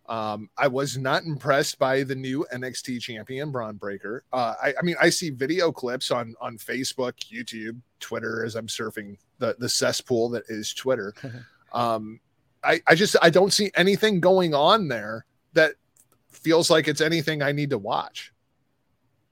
Um, 0.07 0.51
I 0.59 0.69
was 0.69 0.99
not 0.99 1.25
impressed 1.25 1.79
by 1.79 2.03
the 2.03 2.15
new 2.15 2.47
NXT 2.53 3.01
champion 3.01 3.51
Bron 3.51 3.77
Breakker. 3.77 4.23
Uh, 4.33 4.55
I, 4.63 4.75
I 4.79 4.83
mean, 4.83 4.97
I 5.01 5.09
see 5.09 5.31
video 5.31 5.73
clips 5.73 6.11
on 6.11 6.35
on 6.41 6.59
Facebook, 6.59 7.15
YouTube, 7.33 7.81
Twitter 8.01 8.45
as 8.45 8.55
I'm 8.55 8.69
surfing 8.69 9.17
the 9.39 9.57
the 9.59 9.69
cesspool 9.69 10.29
that 10.31 10.45
is 10.49 10.73
Twitter. 10.73 11.15
um, 11.73 12.21
I, 12.63 12.81
I 12.87 12.95
just 12.95 13.17
I 13.21 13.31
don't 13.31 13.53
see 13.53 13.71
anything 13.75 14.21
going 14.21 14.55
on 14.55 14.89
there 14.89 15.27
that 15.55 15.75
feels 16.31 16.71
like 16.71 16.89
it's 16.89 17.01
anything 17.01 17.43
I 17.43 17.53
need 17.53 17.71
to 17.71 17.79
watch. 17.79 18.33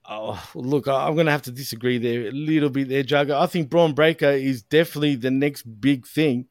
Oh, 0.08 0.42
look, 0.54 0.88
I'm 0.88 1.14
going 1.14 1.26
to 1.26 1.32
have 1.32 1.42
to 1.42 1.52
disagree 1.52 1.98
there 1.98 2.28
a 2.28 2.32
little 2.32 2.70
bit 2.70 2.88
there, 2.88 3.04
Jugger. 3.04 3.34
I 3.34 3.46
think 3.46 3.70
Bron 3.70 3.94
Breakker 3.94 4.30
is 4.30 4.62
definitely 4.62 5.14
the 5.14 5.30
next 5.30 5.62
big 5.80 6.06
thing. 6.06 6.46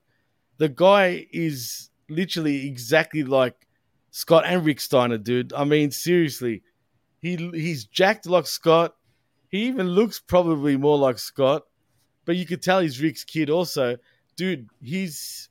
The 0.57 0.69
guy 0.69 1.27
is 1.31 1.89
literally 2.07 2.67
exactly 2.67 3.23
like 3.23 3.67
Scott 4.11 4.43
and 4.45 4.65
Rick 4.65 4.79
Steiner, 4.79 5.17
dude. 5.17 5.53
I 5.53 5.63
mean, 5.63 5.91
seriously, 5.91 6.63
he 7.19 7.35
he's 7.53 7.85
jacked 7.85 8.25
like 8.25 8.47
Scott. 8.47 8.95
He 9.49 9.65
even 9.65 9.87
looks 9.89 10.19
probably 10.19 10.77
more 10.77 10.97
like 10.97 11.17
Scott, 11.17 11.63
but 12.25 12.37
you 12.37 12.45
could 12.45 12.61
tell 12.61 12.79
he's 12.79 13.01
Rick's 13.01 13.23
kid 13.23 13.49
also. 13.49 13.97
Dude, 14.37 14.69
he's 14.81 15.49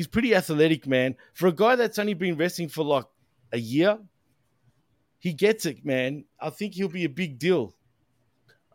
he's 0.00 0.06
pretty 0.06 0.34
athletic, 0.34 0.86
man. 0.86 1.14
For 1.34 1.48
a 1.48 1.52
guy 1.52 1.76
that's 1.76 1.98
only 1.98 2.14
been 2.14 2.34
wrestling 2.34 2.70
for 2.70 2.82
like 2.82 3.04
a 3.52 3.58
year, 3.58 3.98
he 5.18 5.34
gets 5.34 5.66
it, 5.66 5.84
man. 5.84 6.24
I 6.40 6.48
think 6.48 6.72
he'll 6.72 6.88
be 6.88 7.04
a 7.04 7.08
big 7.10 7.38
deal. 7.38 7.74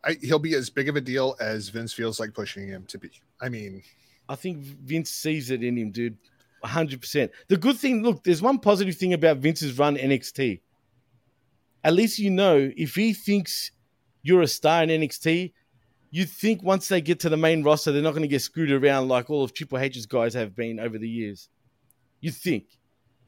I, 0.03 0.17
he'll 0.21 0.37
be 0.37 0.53
as 0.53 0.69
big 0.69 0.87
of 0.87 0.95
a 0.95 1.01
deal 1.01 1.35
as 1.39 1.69
Vince 1.69 1.93
feels 1.93 2.19
like 2.19 2.35
pushing 2.35 2.67
him 2.67 2.85
to 2.89 2.99
be. 2.99 3.09
I 3.41 3.49
mean, 3.49 3.81
I 4.29 4.35
think 4.35 4.59
Vince 4.59 5.09
sees 5.09 5.49
it 5.49 5.63
in 5.63 5.75
him, 5.75 5.89
dude. 5.89 6.15
100%. 6.63 7.31
The 7.47 7.57
good 7.57 7.77
thing, 7.77 8.03
look, 8.03 8.23
there's 8.23 8.43
one 8.43 8.59
positive 8.59 8.95
thing 8.95 9.13
about 9.13 9.37
Vince's 9.37 9.79
run 9.79 9.97
NXT. 9.97 10.61
At 11.83 11.93
least 11.93 12.19
you 12.19 12.29
know 12.29 12.71
if 12.77 12.93
he 12.93 13.13
thinks 13.13 13.71
you're 14.21 14.43
a 14.43 14.47
star 14.47 14.83
in 14.83 14.89
NXT, 14.89 15.53
you 16.15 16.23
think 16.23 16.63
once 16.63 16.87
they 16.87 17.01
get 17.01 17.19
to 17.19 17.29
the 17.29 17.35
main 17.35 17.61
roster, 17.61 17.91
they're 17.91 18.01
not 18.01 18.11
going 18.11 18.21
to 18.21 18.29
get 18.29 18.41
screwed 18.41 18.71
around 18.71 19.09
like 19.09 19.29
all 19.29 19.43
of 19.43 19.53
Triple 19.53 19.79
H's 19.79 20.05
guys 20.05 20.33
have 20.33 20.55
been 20.55 20.79
over 20.79 20.97
the 20.97 21.09
years. 21.09 21.49
You 22.21 22.31
think. 22.31 22.67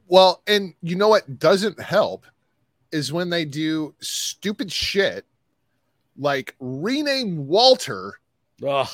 Well, 0.07 0.41
and 0.47 0.73
you 0.81 0.95
know 0.95 1.09
what 1.09 1.37
doesn't 1.37 1.81
help 1.81 2.25
is 2.93 3.11
when 3.11 3.29
they 3.29 3.43
do 3.43 3.93
stupid 3.99 4.71
shit 4.71 5.25
like 6.17 6.55
rename 6.61 7.45
Walter 7.45 8.13
Ugh. 8.65 8.87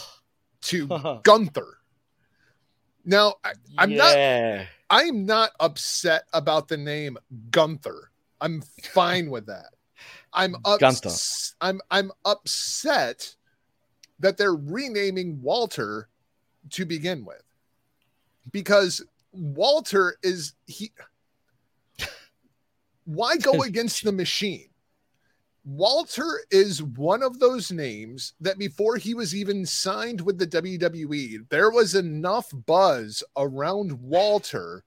to 0.63 0.87
Gunther. 1.23 1.77
Now, 3.05 3.35
I, 3.43 3.51
I'm 3.77 3.95
not. 3.95 4.17
I'm 4.89 5.25
not 5.27 5.51
upset 5.59 6.23
about 6.33 6.67
the 6.67 6.77
name 6.77 7.15
Gunther. 7.51 8.09
I'm 8.41 8.63
fine 8.81 9.29
with 9.29 9.45
that. 9.45 9.69
I'm 10.33 10.55
Gunther. 10.79 11.11
I'm 11.61 11.79
I'm 11.91 12.11
upset 12.25 13.35
that 14.19 14.37
they're 14.37 14.55
renaming 14.55 15.41
Walter 15.41 16.07
to 16.71 16.85
begin 16.85 17.25
with. 17.25 17.43
Because 18.51 19.03
Walter 19.31 20.17
is 20.21 20.53
he 20.67 20.91
why 23.05 23.37
go 23.37 23.61
against 23.63 24.03
the 24.03 24.11
machine? 24.11 24.69
Walter 25.65 26.41
is 26.51 26.83
one 26.83 27.23
of 27.23 27.39
those 27.39 27.71
names 27.71 28.33
that 28.41 28.57
before 28.57 28.97
he 28.97 29.13
was 29.13 29.33
even 29.33 29.65
signed 29.65 30.19
with 30.19 30.37
the 30.37 30.47
WWE, 30.47 31.47
there 31.49 31.71
was 31.71 31.95
enough 31.95 32.51
buzz 32.65 33.23
around 33.37 33.93
Walter 33.93 34.83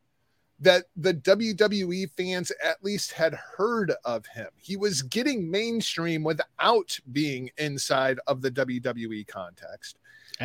that 0.60 0.84
the 0.96 1.14
WWE 1.14 2.10
fans 2.16 2.50
at 2.64 2.82
least 2.82 3.12
had 3.12 3.34
heard 3.34 3.92
of 4.04 4.26
him. 4.26 4.48
He 4.56 4.76
was 4.76 5.02
getting 5.02 5.50
mainstream 5.50 6.24
without 6.24 6.98
being 7.12 7.50
inside 7.58 8.18
of 8.26 8.40
the 8.40 8.50
WWE 8.50 9.26
context. 9.26 9.98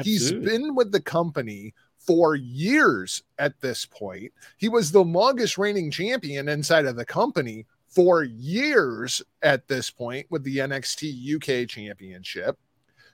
He's 0.04 0.32
been 0.32 0.76
with 0.76 0.92
the 0.92 1.02
company 1.02 1.74
for 1.98 2.36
years 2.36 3.24
at 3.40 3.60
this 3.62 3.86
point. 3.86 4.32
He 4.58 4.70
was 4.70 4.92
the 4.92 5.04
longest 5.04 5.58
reigning 5.58 5.92
champion 5.92 6.50
inside 6.50 6.86
of 6.86 6.96
the 6.96 7.06
company 7.06 7.66
for 7.88 8.24
years 8.24 9.22
at 9.42 9.68
this 9.68 9.92
point 9.92 10.26
with 10.30 10.44
the 10.44 10.58
NXT 10.58 11.36
UK 11.36 11.68
championship. 11.68 12.58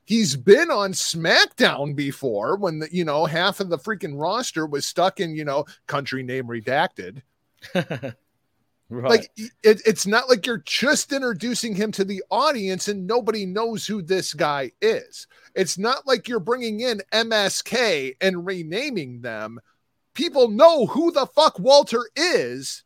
He's 0.08 0.38
been 0.38 0.72
on 0.72 0.94
SmackDown 0.94 1.94
before 1.94 2.56
when 2.56 2.80
the, 2.80 2.88
you 2.94 3.04
know 3.04 3.26
half 3.26 3.60
of 3.60 3.68
the 3.68 3.78
freaking 3.78 4.18
roster 4.18 4.66
was 4.66 4.88
stuck 4.88 5.20
in, 5.20 5.36
you 5.36 5.44
know, 5.44 5.66
country 5.86 6.24
name 6.24 6.46
redacted. 6.46 7.24
right. 7.76 8.16
Like 8.90 9.32
it, 9.36 9.82
it's 9.86 10.08
not 10.08 10.30
like 10.30 10.46
you're 10.46 10.64
just 10.66 11.12
introducing 11.12 11.76
him 11.76 11.92
to 11.92 12.06
the 12.06 12.24
audience 12.32 12.88
and 12.88 13.06
nobody 13.06 13.46
knows 13.46 13.86
who 13.86 14.02
this 14.02 14.34
guy 14.34 14.72
is. 14.82 15.28
It's 15.56 15.78
not 15.78 16.08
like 16.08 16.30
you're 16.30 16.40
bringing 16.40 16.80
in 16.80 17.02
MSK 17.12 18.16
and 18.22 18.46
renaming 18.46 19.20
them. 19.20 19.60
People 20.14 20.48
know 20.48 20.86
who 20.86 21.12
the 21.12 21.26
fuck 21.26 21.60
Walter 21.60 22.10
is. 22.16 22.86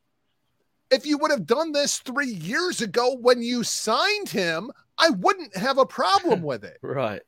If 0.92 1.06
you 1.06 1.18
would 1.18 1.32
have 1.32 1.46
done 1.46 1.72
this 1.72 2.00
three 2.00 2.32
years 2.32 2.82
ago 2.82 3.16
when 3.20 3.42
you 3.42 3.64
signed 3.64 4.30
him, 4.30 4.72
I 4.98 5.10
wouldn't 5.10 5.56
have 5.56 5.78
a 5.78 5.86
problem 5.86 6.42
with 6.44 6.64
it. 6.64 6.78
right. 6.82 7.22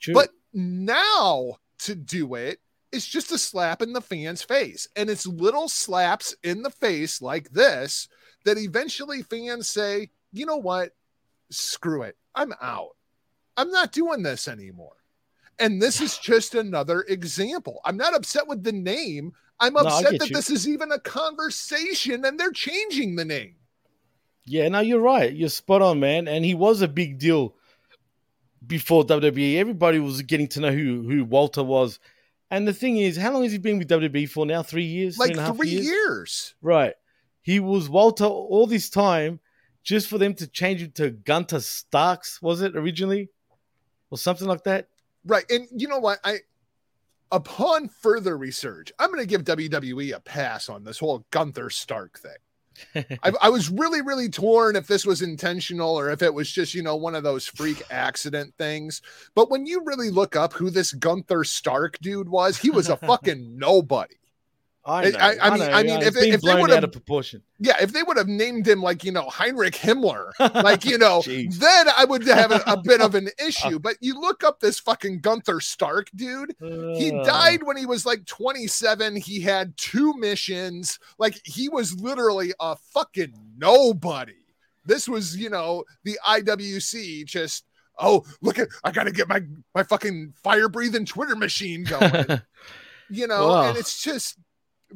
True. 0.00 0.14
But 0.14 0.30
now 0.52 1.56
to 1.80 1.94
do 1.94 2.34
it 2.34 2.58
is 2.92 3.06
just 3.06 3.32
a 3.32 3.38
slap 3.38 3.82
in 3.82 3.92
the 3.92 4.00
fan's 4.00 4.42
face. 4.42 4.88
And 4.96 5.08
it's 5.08 5.26
little 5.26 5.68
slaps 5.68 6.34
in 6.42 6.62
the 6.62 6.70
face 6.70 7.22
like 7.22 7.50
this 7.50 8.08
that 8.44 8.58
eventually 8.58 9.22
fans 9.22 9.68
say, 9.68 10.10
you 10.32 10.46
know 10.46 10.56
what? 10.56 10.90
Screw 11.50 12.02
it. 12.02 12.16
I'm 12.34 12.52
out. 12.60 12.96
I'm 13.56 13.70
not 13.70 13.92
doing 13.92 14.22
this 14.22 14.48
anymore. 14.48 14.96
And 15.58 15.80
this 15.80 16.00
is 16.00 16.18
just 16.18 16.54
another 16.54 17.02
example. 17.02 17.80
I'm 17.84 17.96
not 17.96 18.14
upset 18.14 18.46
with 18.46 18.64
the 18.64 18.72
name. 18.72 19.32
I'm 19.60 19.76
upset 19.76 20.12
get 20.12 20.20
that 20.20 20.30
you. 20.30 20.34
this 20.34 20.50
is 20.50 20.68
even 20.68 20.90
a 20.90 20.98
conversation 20.98 22.24
and 22.24 22.38
they're 22.38 22.50
changing 22.50 23.16
the 23.16 23.24
name. 23.24 23.54
Yeah, 24.44 24.68
no, 24.68 24.80
you're 24.80 25.00
right. 25.00 25.32
You're 25.32 25.48
spot 25.48 25.82
on, 25.82 26.00
man. 26.00 26.26
And 26.26 26.44
he 26.44 26.54
was 26.54 26.82
a 26.82 26.88
big 26.88 27.18
deal 27.18 27.54
before 28.66 29.04
WWE. 29.04 29.56
Everybody 29.56 30.00
was 30.00 30.22
getting 30.22 30.48
to 30.48 30.60
know 30.60 30.72
who 30.72 31.02
who 31.02 31.24
Walter 31.24 31.62
was. 31.62 32.00
And 32.50 32.66
the 32.66 32.74
thing 32.74 32.98
is, 32.98 33.16
how 33.16 33.32
long 33.32 33.44
has 33.44 33.52
he 33.52 33.58
been 33.58 33.78
with 33.78 33.88
WWE 33.88 34.28
for 34.28 34.44
now? 34.44 34.62
Three 34.62 34.84
years? 34.84 35.16
Like 35.16 35.36
half 35.36 35.56
three 35.56 35.70
years. 35.70 36.54
Right. 36.60 36.94
He 37.40 37.60
was 37.60 37.88
Walter 37.88 38.24
all 38.24 38.66
this 38.66 38.90
time 38.90 39.40
just 39.82 40.08
for 40.08 40.18
them 40.18 40.34
to 40.34 40.46
change 40.46 40.82
him 40.82 40.92
to 40.92 41.10
Gunther 41.10 41.60
Starks, 41.60 42.40
was 42.40 42.62
it 42.62 42.76
originally? 42.76 43.30
Or 44.10 44.18
something 44.18 44.46
like 44.46 44.64
that? 44.64 44.88
Right. 45.24 45.44
And 45.50 45.68
you 45.74 45.88
know 45.88 45.98
what? 45.98 46.18
I 46.24 46.40
upon 47.30 47.88
further 47.88 48.36
research, 48.36 48.92
I'm 48.98 49.10
going 49.10 49.20
to 49.20 49.26
give 49.26 49.44
WWE 49.44 50.14
a 50.14 50.20
pass 50.20 50.68
on 50.68 50.84
this 50.84 50.98
whole 50.98 51.24
Gunther 51.30 51.70
Stark 51.70 52.18
thing. 52.18 52.32
I, 53.22 53.32
I 53.42 53.48
was 53.48 53.70
really, 53.70 54.02
really 54.02 54.28
torn 54.28 54.76
if 54.76 54.86
this 54.86 55.04
was 55.04 55.22
intentional 55.22 55.98
or 55.98 56.10
if 56.10 56.22
it 56.22 56.32
was 56.32 56.50
just, 56.50 56.74
you 56.74 56.82
know, 56.82 56.96
one 56.96 57.14
of 57.14 57.22
those 57.22 57.46
freak 57.46 57.82
accident 57.90 58.54
things. 58.56 59.02
But 59.34 59.50
when 59.50 59.66
you 59.66 59.82
really 59.84 60.10
look 60.10 60.36
up 60.36 60.52
who 60.52 60.70
this 60.70 60.92
Gunther 60.92 61.44
Stark 61.44 61.98
dude 62.00 62.28
was, 62.28 62.58
he 62.58 62.70
was 62.70 62.88
a 62.88 62.96
fucking 63.08 63.58
nobody. 63.58 64.14
I 64.84 65.10
know. 65.10 65.18
I- 65.18 65.36
I 65.40 65.50
mean- 65.50 65.58
know, 65.60 65.70
I 65.70 65.82
mean, 65.84 66.02
if 66.02 66.16
if 66.16 66.40
they 66.42 66.54
would've- 66.60 66.76
out 66.84 66.92
proportion. 66.92 67.42
Yeah, 67.60 67.76
if 67.80 67.92
they 67.92 68.02
would 68.02 68.16
have 68.16 68.26
named 68.26 68.66
him 68.66 68.82
like, 68.82 69.04
you 69.04 69.12
know, 69.12 69.28
Heinrich 69.28 69.74
Himmler, 69.74 70.32
like, 70.64 70.84
you 70.84 70.98
know, 70.98 71.22
then 71.22 71.86
I 71.96 72.04
would 72.04 72.26
have 72.26 72.50
a, 72.50 72.62
a 72.66 72.76
bit 72.82 73.00
of 73.00 73.14
an 73.14 73.28
issue. 73.46 73.78
But 73.78 73.96
you 74.00 74.18
look 74.20 74.42
up 74.42 74.58
this 74.58 74.80
fucking 74.80 75.20
Gunther 75.20 75.60
Stark 75.60 76.08
dude, 76.16 76.56
he 76.60 77.12
Uh, 77.12 77.22
died 77.24 77.62
when 77.62 77.76
he 77.76 77.86
was 77.86 78.04
like 78.04 78.26
27 78.26 79.14
he 79.16 79.40
had 79.40 79.76
two 79.76 80.14
missions. 80.18 80.98
Like 81.18 81.40
he 81.44 81.68
was 81.68 81.94
literally 82.00 82.52
a 82.58 82.74
fucking 82.92 83.34
nobody. 83.56 84.34
This 84.84 85.08
was 85.08 85.36
you 85.36 85.48
know 85.48 85.84
the 86.02 86.18
iwc 86.28 87.24
just 87.26 87.64
oh 87.98 88.24
look 88.40 88.58
at 88.58 88.66
i 88.82 88.90
gotta 88.90 89.12
get 89.12 89.28
my 89.28 89.40
my 89.76 89.82
fucking 89.84 90.32
fire 90.42 90.68
breathing 90.68 91.04
twitter 91.04 91.36
machine 91.36 91.84
going. 91.88 92.40
You 93.10 93.26
know 93.28 93.62
and 93.62 93.78
it's 93.78 94.02
just 94.02 94.36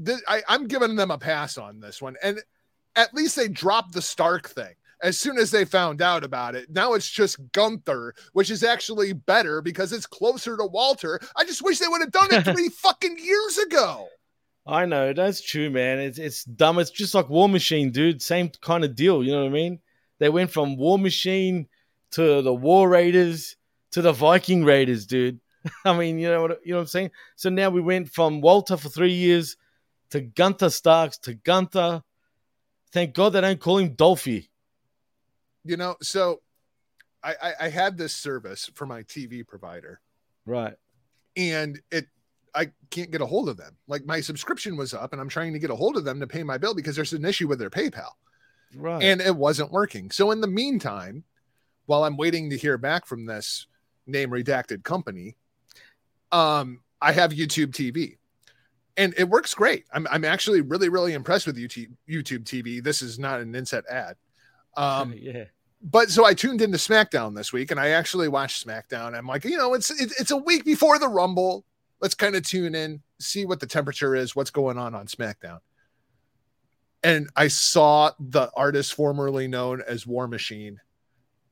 th- 0.05 0.20
I, 0.28 0.42
i'm 0.49 0.66
giving 0.66 0.97
them 0.97 1.11
a 1.11 1.18
pass 1.18 1.59
on 1.59 1.80
this 1.80 2.01
one 2.01 2.16
and 2.22 2.40
at 2.94 3.14
least 3.14 3.36
they 3.36 3.49
dropped 3.49 3.92
the 3.92 4.03
stark 4.03 4.49
thing 4.49 4.74
as 5.03 5.18
soon 5.18 5.38
as 5.38 5.51
they 5.51 5.64
found 5.64 6.01
out 6.01 6.24
about 6.24 6.55
it 6.55 6.70
now 6.70 6.94
it's 6.94 7.11
just 7.11 7.38
gunther 7.53 8.14
which 8.32 8.51
is 8.51 8.62
actually 8.62 9.12
better 9.12 9.61
because 9.61 9.92
it's 9.92 10.07
closer 10.07 10.57
to 10.57 10.64
walter 10.64 11.20
i 11.36 11.44
just 11.44 11.62
wish 11.62 11.78
they 11.78 11.88
would 11.88 12.01
have 12.01 12.12
done 12.12 12.32
it 12.32 12.44
three 12.55 12.68
fucking 12.68 13.18
years 13.18 13.59
ago 13.59 14.09
I 14.66 14.84
know 14.84 15.12
that's 15.12 15.40
true, 15.40 15.70
man. 15.70 16.01
It's 16.01 16.18
it's 16.18 16.44
dumb. 16.44 16.78
It's 16.80 16.90
just 16.90 17.14
like 17.14 17.28
War 17.28 17.49
Machine, 17.49 17.92
dude. 17.92 18.20
Same 18.20 18.51
kind 18.61 18.84
of 18.84 18.97
deal. 18.97 19.22
You 19.22 19.30
know 19.30 19.42
what 19.42 19.51
I 19.51 19.53
mean? 19.53 19.78
They 20.18 20.28
went 20.28 20.51
from 20.51 20.76
War 20.76 20.99
Machine 20.99 21.68
to 22.12 22.42
the 22.42 22.53
War 22.53 22.88
Raiders 22.88 23.57
to 23.92 24.03
the 24.03 24.12
Viking 24.12 24.64
Raiders, 24.64 25.07
dude. 25.07 25.40
I 25.84 25.97
mean, 25.97 26.18
you 26.18 26.28
know 26.28 26.42
what 26.42 26.61
you 26.64 26.72
know 26.72 26.78
what 26.78 26.82
I'm 26.82 26.88
saying. 26.88 27.11
So 27.36 27.49
now 27.49 27.70
we 27.70 27.80
went 27.80 28.11
from 28.11 28.40
Walter 28.40 28.76
for 28.76 28.88
three 28.88 29.12
years 29.12 29.57
to 30.11 30.21
Gunther 30.21 30.71
Starks 30.71 31.19
to 31.19 31.35
Gunther. 31.35 32.03
Thank 32.93 33.15
God 33.15 33.31
they 33.31 33.41
don't 33.41 33.61
call 33.61 33.79
him 33.79 33.95
Dolphy. 33.95 34.49
You 35.65 35.77
know, 35.77 35.97
so 36.01 36.41
I, 37.23 37.35
I, 37.43 37.53
I 37.63 37.69
had 37.69 37.97
this 37.99 38.15
service 38.15 38.71
for 38.75 38.87
my 38.87 39.03
TV 39.03 39.47
provider, 39.47 40.01
Right. 40.47 40.75
and 41.37 41.81
it 41.91 42.07
I 42.55 42.71
can't 42.91 43.11
get 43.11 43.21
a 43.21 43.27
hold 43.27 43.49
of 43.51 43.57
them. 43.59 43.77
Like 43.87 44.07
my 44.07 44.21
subscription 44.21 44.77
was 44.77 44.95
up, 44.95 45.13
and 45.13 45.21
I'm 45.21 45.29
trying 45.29 45.53
to 45.53 45.59
get 45.59 45.71
a 45.71 45.77
hold 45.77 45.97
of 45.97 46.05
them 46.05 46.21
to 46.21 46.27
pay 46.27 46.43
my 46.43 46.57
bill 46.57 46.75
because 46.75 46.97
there's 46.97 47.13
an 47.13 47.25
issue 47.25 47.49
with 47.49 47.59
their 47.59 47.69
PayPal. 47.71 48.11
Right. 48.75 49.03
and 49.03 49.21
it 49.21 49.35
wasn't 49.35 49.71
working. 49.73 50.11
So 50.11 50.33
in 50.33 50.41
the 50.41 50.47
meantime, 50.49 51.25
while 51.87 52.03
I'm 52.05 52.17
waiting 52.17 52.51
to 52.51 52.57
hear 52.59 52.77
back 52.77 53.07
from 53.07 53.25
this 53.25 53.67
name 54.07 54.31
redacted 54.31 54.83
company, 54.83 55.37
um, 56.33 56.81
I 57.01 57.13
have 57.13 57.31
YouTube 57.33 57.69
TV. 57.73 58.17
And 58.97 59.14
it 59.18 59.28
works 59.28 59.55
great. 59.55 59.84
I'm, 59.92 60.07
I'm 60.11 60.24
actually 60.24 60.62
really, 60.62 60.88
really 60.88 61.12
impressed 61.12 61.47
with 61.47 61.57
YouTube 61.57 61.90
YouTube 62.09 62.44
TV. 62.44 62.82
This 62.82 63.03
is 63.03 63.18
not 63.18 63.40
an 63.40 63.55
inset 63.55 63.84
ad. 63.90 64.16
Um, 64.76 65.12
yeah. 65.16 65.44
but 65.82 66.11
so 66.11 66.24
I 66.24 66.34
tuned 66.34 66.62
into 66.62 66.78
SmackDown 66.78 67.34
this 67.34 67.53
week 67.53 67.70
and 67.70 67.80
I 67.80 67.88
actually 67.88 68.28
watched 68.28 68.66
SmackDown. 68.66 69.16
I'm 69.16 69.26
like, 69.26 69.44
you 69.44 69.57
know, 69.57 69.74
it's 69.74 69.90
it, 69.90 70.12
it's 70.18 70.30
a 70.30 70.36
week 70.36 70.64
before 70.64 70.99
the 70.99 71.09
Rumble. 71.09 71.64
Let's 72.01 72.14
kind 72.14 72.36
of 72.36 72.42
tune 72.42 72.74
in, 72.74 73.03
see 73.20 73.47
what 73.47 73.61
the 73.61 73.66
temperature 73.66 74.14
is, 74.14 74.36
what's 74.36 74.51
going 74.51 74.78
on 74.78 74.94
on 74.94 75.07
SmackDown. 75.07 75.59
And 77.03 77.28
I 77.36 77.49
saw 77.49 78.11
the 78.18 78.51
artist 78.57 78.94
formerly 78.94 79.47
known 79.47 79.82
as 79.86 80.07
War 80.07 80.26
Machine, 80.26 80.80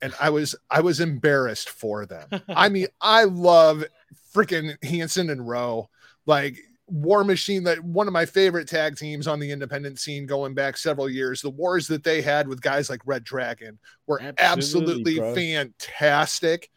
and 0.01 0.13
I 0.19 0.29
was 0.29 0.55
I 0.69 0.81
was 0.81 0.99
embarrassed 0.99 1.69
for 1.69 2.05
them. 2.05 2.27
I 2.49 2.69
mean, 2.69 2.87
I 2.99 3.23
love 3.23 3.85
freaking 4.33 4.83
Hanson 4.83 5.29
and 5.29 5.47
Rowe, 5.47 5.89
like 6.25 6.59
War 6.87 7.23
Machine, 7.23 7.63
that 7.63 7.83
one 7.83 8.07
of 8.07 8.13
my 8.13 8.25
favorite 8.25 8.67
tag 8.67 8.95
teams 8.95 9.27
on 9.27 9.39
the 9.39 9.51
independent 9.51 9.99
scene 9.99 10.25
going 10.27 10.53
back 10.53 10.77
several 10.77 11.09
years. 11.09 11.41
The 11.41 11.49
wars 11.49 11.87
that 11.87 12.03
they 12.03 12.21
had 12.21 12.47
with 12.47 12.61
guys 12.61 12.89
like 12.89 13.01
Red 13.05 13.23
Dragon 13.23 13.79
were 14.05 14.21
Absolutely, 14.37 15.19
absolutely, 15.19 15.19
fantastic. 15.35 16.69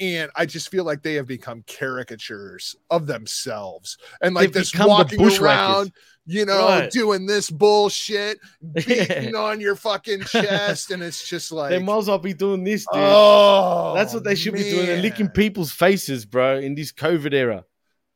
And 0.00 0.30
I 0.36 0.46
just 0.46 0.70
feel 0.70 0.84
like 0.84 1.02
they 1.02 1.14
have 1.14 1.26
become 1.26 1.64
caricatures 1.66 2.76
of 2.88 3.08
themselves. 3.08 3.98
And 4.22 4.32
like 4.32 4.52
They've 4.52 4.62
this 4.62 4.78
walking 4.78 5.20
around, 5.42 5.90
you 6.24 6.44
know, 6.44 6.68
Right. 6.68 6.90
doing 6.90 7.26
this 7.26 7.50
bullshit, 7.50 8.38
beating 8.74 9.34
on 9.34 9.60
your 9.60 9.74
fucking 9.74 10.20
chest. 10.20 10.92
And 10.92 11.02
it's 11.02 11.28
just 11.28 11.50
like, 11.52 11.70
they 11.70 11.80
might 11.80 11.98
as 11.98 12.06
well 12.06 12.18
be 12.18 12.32
doing 12.32 12.62
this, 12.62 12.82
dude. 12.92 13.02
oh, 13.02 13.94
That's 13.96 14.14
what 14.14 14.22
they 14.22 14.36
should 14.36 14.52
be 14.54 14.62
doing. 14.62 14.86
They're 14.86 15.02
licking 15.02 15.30
people's 15.30 15.72
faces, 15.72 16.24
bro, 16.24 16.58
in 16.58 16.76
this 16.76 16.92
COVID 16.92 17.34
era. 17.34 17.64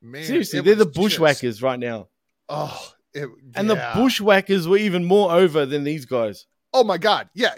Man, 0.03 0.24
Seriously, 0.24 0.61
they're 0.61 0.74
the 0.74 0.84
was 0.84 0.94
just- 0.94 0.96
bushwhackers 1.18 1.62
right 1.62 1.78
now. 1.78 2.09
oh, 2.48 2.92
it, 3.14 3.28
And 3.55 3.68
yeah. 3.68 3.74
the 3.74 4.00
bushwhackers 4.00 4.66
were 4.66 4.78
even 4.78 5.05
more 5.05 5.32
over 5.32 5.64
than 5.66 5.84
these 5.84 6.05
guys. 6.07 6.46
Oh 6.74 6.82
my 6.82 6.96
God. 6.96 7.28
Yeah. 7.34 7.53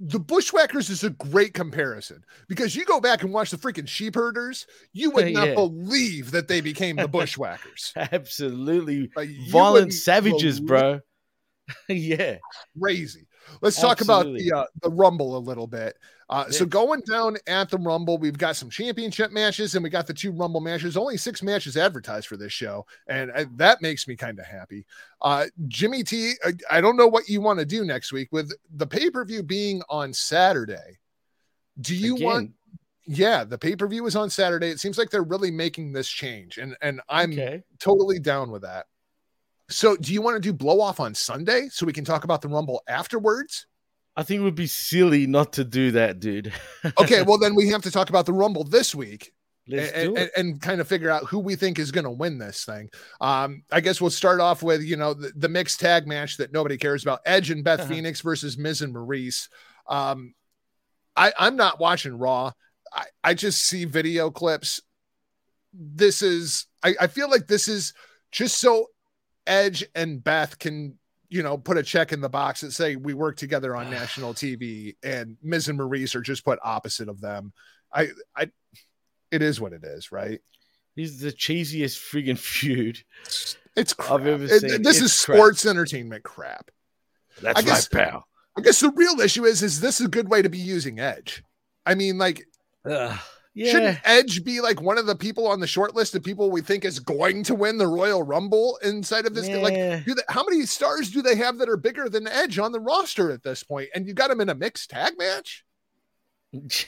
The 0.00 0.18
Bushwhackers 0.18 0.88
is 0.88 1.04
a 1.04 1.10
great 1.10 1.52
comparison 1.52 2.24
because 2.48 2.74
you 2.74 2.86
go 2.86 2.98
back 2.98 3.22
and 3.22 3.30
watch 3.30 3.50
the 3.50 3.58
freaking 3.58 3.86
sheep 3.86 4.14
herders, 4.14 4.66
you 4.94 5.10
would 5.10 5.30
not 5.34 5.48
Yeah. 5.48 5.54
believe 5.54 6.30
that 6.30 6.48
they 6.48 6.62
became 6.62 6.96
the 6.96 7.08
Bushwhackers. 7.18 7.92
Absolutely 7.94 9.10
Like, 9.14 9.28
violent 9.50 9.92
savages, 9.92 10.60
bro. 10.60 11.00
yeah. 11.90 12.38
Crazy. 12.80 13.26
Let's 13.60 13.78
talk 13.78 14.00
about 14.00 14.24
the 14.24 14.52
uh, 14.52 14.64
the 14.80 14.88
Rumble 14.90 15.36
a 15.36 15.40
little 15.40 15.66
bit. 15.66 15.98
Uh, 16.32 16.50
So 16.50 16.64
going 16.64 17.02
down 17.02 17.36
at 17.46 17.68
the 17.68 17.76
Rumble, 17.76 18.16
we've 18.16 18.38
got 18.38 18.56
some 18.56 18.70
championship 18.70 19.32
matches 19.32 19.74
and 19.74 19.84
we 19.84 19.90
got 19.90 20.06
the 20.06 20.14
two 20.14 20.32
Rumble 20.32 20.62
matches. 20.62 20.96
Only 20.96 21.18
six 21.18 21.42
matches 21.42 21.76
advertised 21.76 22.26
for 22.26 22.38
this 22.38 22.52
show, 22.54 22.86
and 23.06 23.30
uh, 23.32 23.44
that 23.56 23.82
makes 23.82 24.08
me 24.08 24.16
kind 24.16 24.38
of 24.38 24.46
happy. 24.46 24.86
Uh, 25.20 25.46
Jimmy 25.68 26.02
T, 26.02 26.32
I, 26.42 26.52
I 26.70 26.80
don't 26.80 26.96
know 26.96 27.06
what 27.06 27.28
you 27.28 27.42
want 27.42 27.58
to 27.58 27.66
do 27.66 27.84
next 27.84 28.12
week 28.12 28.28
with 28.32 28.50
the 28.74 28.86
pay 28.86 29.10
per 29.10 29.26
view 29.26 29.42
being 29.42 29.82
on 29.90 30.14
Saturday. 30.14 30.98
Do 31.78 31.94
you 31.94 32.14
Again, 32.14 32.26
want? 32.26 32.50
Yeah, 33.06 33.44
the 33.44 33.58
pay 33.58 33.76
per 33.76 33.86
view 33.86 34.06
is 34.06 34.16
on 34.16 34.30
Saturday. 34.30 34.70
It 34.70 34.80
seems 34.80 34.96
like 34.96 35.10
they're 35.10 35.22
really 35.22 35.50
making 35.50 35.92
this 35.92 36.08
change, 36.08 36.56
and 36.56 36.76
and 36.80 37.02
I'm 37.10 37.32
okay. 37.32 37.62
totally 37.78 38.18
down 38.18 38.50
with 38.50 38.62
that. 38.62 38.86
So, 39.68 39.96
do 39.96 40.14
you 40.14 40.22
want 40.22 40.36
to 40.36 40.40
do 40.40 40.54
blow 40.54 40.80
off 40.80 40.98
on 40.98 41.14
Sunday 41.14 41.68
so 41.70 41.84
we 41.84 41.92
can 41.92 42.06
talk 42.06 42.24
about 42.24 42.40
the 42.40 42.48
Rumble 42.48 42.82
afterwards? 42.88 43.66
I 44.16 44.22
think 44.24 44.40
it 44.40 44.44
would 44.44 44.54
be 44.54 44.66
silly 44.66 45.26
not 45.26 45.54
to 45.54 45.64
do 45.64 45.92
that, 45.92 46.20
dude. 46.20 46.52
Okay, 46.98 47.22
well 47.22 47.38
then 47.38 47.54
we 47.54 47.68
have 47.68 47.82
to 47.82 47.90
talk 47.90 48.10
about 48.10 48.26
the 48.26 48.32
Rumble 48.32 48.64
this 48.64 48.94
week 48.94 49.32
and, 49.70 50.18
and, 50.18 50.30
and 50.36 50.60
kind 50.60 50.80
of 50.80 50.88
figure 50.88 51.08
out 51.08 51.24
who 51.26 51.38
we 51.38 51.54
think 51.56 51.78
is 51.78 51.92
going 51.92 52.04
to 52.04 52.10
win 52.10 52.38
this 52.38 52.64
thing. 52.64 52.90
Um, 53.20 53.62
I 53.70 53.80
guess 53.80 54.00
we'll 54.00 54.10
start 54.10 54.40
off 54.40 54.62
with 54.62 54.82
you 54.82 54.96
know 54.96 55.14
the, 55.14 55.32
the 55.36 55.48
mixed 55.48 55.80
tag 55.80 56.06
match 56.06 56.36
that 56.38 56.52
nobody 56.52 56.76
cares 56.76 57.02
about: 57.04 57.20
Edge 57.24 57.50
and 57.50 57.62
Beth 57.64 57.80
Uh-huh. 57.80 57.88
Phoenix 57.88 58.20
versus 58.20 58.58
Miz 58.58 58.82
and 58.82 58.92
Maurice. 58.92 59.48
Um, 59.88 60.34
I, 61.16 61.32
I'm 61.38 61.56
not 61.56 61.78
watching 61.80 62.18
Raw. 62.18 62.52
I, 62.92 63.04
I 63.24 63.34
just 63.34 63.62
see 63.66 63.84
video 63.84 64.30
clips. 64.30 64.80
This 65.72 66.20
is 66.22 66.66
I, 66.82 66.94
I 67.00 67.06
feel 67.06 67.30
like 67.30 67.46
this 67.46 67.68
is 67.68 67.94
just 68.30 68.58
so 68.58 68.88
Edge 69.46 69.84
and 69.94 70.22
Beth 70.22 70.58
can 70.58 70.98
you 71.32 71.42
know 71.42 71.56
put 71.58 71.78
a 71.78 71.82
check 71.82 72.12
in 72.12 72.20
the 72.20 72.28
box 72.28 72.60
that 72.60 72.72
say 72.72 72.96
we 72.96 73.14
work 73.14 73.36
together 73.36 73.74
on 73.74 73.90
national 73.90 74.34
TV, 74.34 74.94
and 75.02 75.36
Miz 75.42 75.68
and 75.68 75.78
Maurice 75.78 76.14
are 76.14 76.20
just 76.20 76.44
put 76.44 76.58
opposite 76.62 77.08
of 77.08 77.20
them. 77.20 77.52
I 77.92 78.08
I 78.36 78.50
it 79.30 79.42
is 79.42 79.60
what 79.60 79.72
it 79.72 79.82
is, 79.84 80.12
right? 80.12 80.40
This 80.96 81.08
is 81.10 81.20
the 81.20 81.32
cheesiest 81.32 81.98
friggin' 81.98 82.38
feud. 82.38 82.98
It's 83.74 83.94
crap. 83.94 84.20
I've 84.20 84.26
ever 84.26 84.44
It- 84.44 84.60
seen. 84.60 84.82
this 84.82 85.00
It's 85.00 85.14
is 85.14 85.24
crap. 85.24 85.36
sports 85.38 85.64
entertainment 85.66 86.22
crap. 86.22 86.70
That's 87.40 87.58
I 87.58 87.62
guess- 87.62 87.88
right, 87.94 88.10
pal. 88.10 88.28
I 88.58 88.60
guess 88.60 88.80
the 88.80 88.90
real 88.90 89.18
issue 89.20 89.46
is 89.46 89.62
is 89.62 89.80
this 89.80 90.00
a 90.00 90.08
good 90.08 90.28
way 90.28 90.42
to 90.42 90.50
be 90.50 90.58
using 90.58 91.00
Edge? 91.00 91.42
I 91.86 91.94
mean, 91.94 92.18
like, 92.18 92.46
Ugh, 92.84 93.18
yeah. 93.54 93.72
shouldn't 93.72 93.98
Edge 94.04 94.44
be 94.44 94.60
like 94.60 94.80
one 94.80 94.98
of 94.98 95.06
the 95.06 95.14
people 95.16 95.46
on 95.46 95.60
the 95.60 95.66
short 95.66 95.94
list 95.94 96.14
of 96.14 96.22
people 96.22 96.50
we 96.50 96.60
think 96.60 96.84
is 96.84 96.98
going 96.98 97.42
to 97.44 97.54
win 97.54 97.78
the 97.78 97.86
Royal 97.86 98.22
Rumble 98.22 98.78
inside 98.82 99.26
of 99.26 99.34
this? 99.34 99.48
Like, 99.48 99.74
do 100.04 100.14
they, 100.14 100.22
how 100.28 100.44
many 100.48 100.64
stars 100.66 101.10
do 101.10 101.22
they 101.22 101.36
have 101.36 101.58
that 101.58 101.68
are 101.68 101.76
bigger 101.76 102.08
than 102.08 102.26
Edge 102.26 102.58
on 102.58 102.72
the 102.72 102.80
roster 102.80 103.30
at 103.30 103.42
this 103.42 103.62
point? 103.62 103.88
And 103.94 104.06
you 104.06 104.14
got 104.14 104.30
him 104.30 104.40
in 104.40 104.48
a 104.48 104.54
mixed 104.54 104.90
tag 104.90 105.14
match? 105.18 105.64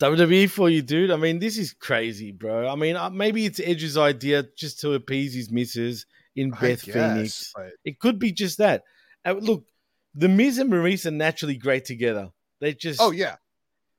WWE 0.00 0.48
for 0.48 0.70
you, 0.70 0.80
dude. 0.80 1.10
I 1.10 1.16
mean, 1.16 1.38
this 1.38 1.58
is 1.58 1.74
crazy, 1.74 2.32
bro. 2.32 2.66
I 2.66 2.74
mean, 2.74 2.96
uh, 2.96 3.10
maybe 3.10 3.44
it's 3.44 3.60
Edge's 3.60 3.98
idea 3.98 4.44
just 4.56 4.80
to 4.80 4.94
appease 4.94 5.34
his 5.34 5.50
missus 5.50 6.06
in 6.34 6.50
Beth 6.50 6.82
guess, 6.82 6.94
Phoenix. 6.94 7.52
but- 7.54 7.72
It 7.84 8.00
could 8.00 8.18
be 8.18 8.32
just 8.32 8.58
that. 8.58 8.84
Uh, 9.26 9.32
look, 9.32 9.66
the 10.14 10.28
Miz 10.28 10.58
and 10.58 10.70
Maurice 10.70 11.04
are 11.04 11.10
naturally 11.10 11.56
great 11.56 11.84
together. 11.84 12.30
They 12.60 12.74
just 12.74 13.00
Oh 13.00 13.10
yeah, 13.10 13.36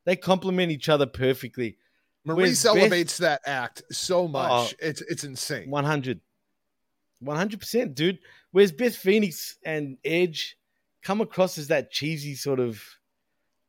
they 0.05 0.15
complement 0.15 0.71
each 0.71 0.89
other 0.89 1.05
perfectly. 1.05 1.77
Maurice 2.25 2.63
Beth- 2.63 2.75
elevates 2.77 3.17
that 3.17 3.41
act 3.45 3.83
so 3.91 4.27
much. 4.27 4.73
Oh. 4.73 4.77
it's 4.79 5.01
it's 5.01 5.23
insane. 5.23 5.69
100. 5.69 6.19
100%, 7.23 7.93
dude. 7.95 8.19
Whereas 8.51 8.71
Beth 8.71 8.95
Phoenix 8.95 9.57
and 9.63 9.97
Edge 10.03 10.57
come 11.03 11.21
across 11.21 11.57
as 11.57 11.67
that 11.67 11.91
cheesy 11.91 12.35
sort 12.35 12.59
of, 12.59 12.81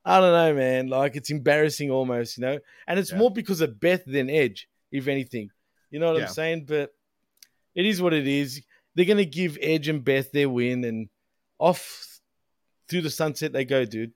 I 0.04 0.20
don't 0.20 0.32
know, 0.32 0.54
man. 0.58 0.88
Like 0.88 1.16
it's 1.16 1.30
embarrassing 1.30 1.90
almost, 1.90 2.38
you 2.38 2.42
know? 2.42 2.58
And 2.86 2.98
it's 2.98 3.12
Yeah. 3.12 3.18
more 3.18 3.30
because 3.30 3.60
of 3.60 3.78
Beth 3.78 4.04
than 4.06 4.30
Edge, 4.30 4.68
if 4.90 5.06
anything. 5.08 5.50
You 5.90 6.00
know 6.00 6.12
what 6.12 6.18
Yeah. 6.20 6.26
I'm 6.28 6.32
saying? 6.32 6.64
But 6.64 6.94
it 7.74 7.86
is 7.86 8.00
what 8.00 8.14
it 8.14 8.26
is. 8.26 8.62
They're 8.94 9.04
going 9.06 9.18
to 9.18 9.26
give 9.26 9.58
Edge 9.60 9.88
and 9.88 10.02
Beth 10.04 10.32
their 10.32 10.48
win 10.48 10.84
and 10.84 11.08
off 11.58 12.20
through 12.88 13.02
the 13.02 13.10
sunset 13.10 13.52
they 13.52 13.64
go, 13.64 13.84
dude. 13.84 14.12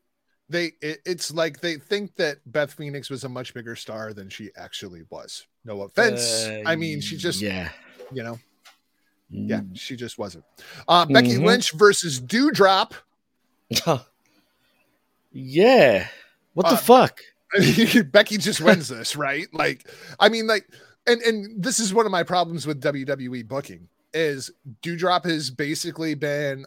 They 0.49 0.73
it, 0.81 1.01
it's 1.05 1.33
like 1.33 1.61
they 1.61 1.75
think 1.77 2.15
that 2.17 2.39
Beth 2.47 2.73
Phoenix 2.73 3.11
was 3.11 3.25
a 3.25 3.29
much 3.29 3.53
bigger 3.53 3.75
star 3.75 4.13
than 4.13 4.29
she 4.29 4.51
actually 4.57 5.03
was. 5.11 5.47
No 5.65 5.83
offense. 5.83 6.47
Uh, 6.47 6.63
I 6.65 6.77
mean, 6.77 7.01
she 7.01 7.17
just, 7.17 7.41
Yeah. 7.41 7.71
you 8.13 8.23
know, 8.23 8.39
yeah, 9.29 9.61
Mm. 9.61 9.77
she 9.77 9.97
just 9.97 10.19
wasn't. 10.19 10.45
Uh 10.87 11.05
Becky 11.07 11.35
Mhm. 11.35 11.45
Lynch 11.47 11.73
versus 11.73 12.21
Doudrop. 12.21 12.93
yeah. 15.33 16.09
What 16.55 16.67
Uh, 16.67 16.71
the 16.71 16.77
fuck? 16.77 17.21
Becky 18.13 18.39
just 18.39 18.61
wins 18.61 18.89
this, 18.89 19.17
right? 19.17 19.47
Like, 19.53 19.89
I 20.21 20.29
mean, 20.29 20.47
like, 20.47 20.69
and 21.07 21.21
and 21.23 21.63
this 21.63 21.79
is 21.81 21.93
one 21.95 22.07
of 22.07 22.13
my 22.13 22.23
problems 22.23 22.67
with 22.67 22.81
WWE 22.81 23.43
booking 23.47 23.89
is 24.15 24.51
Doudrop 24.83 25.25
has 25.25 25.51
basically 25.51 26.15
been 26.15 26.67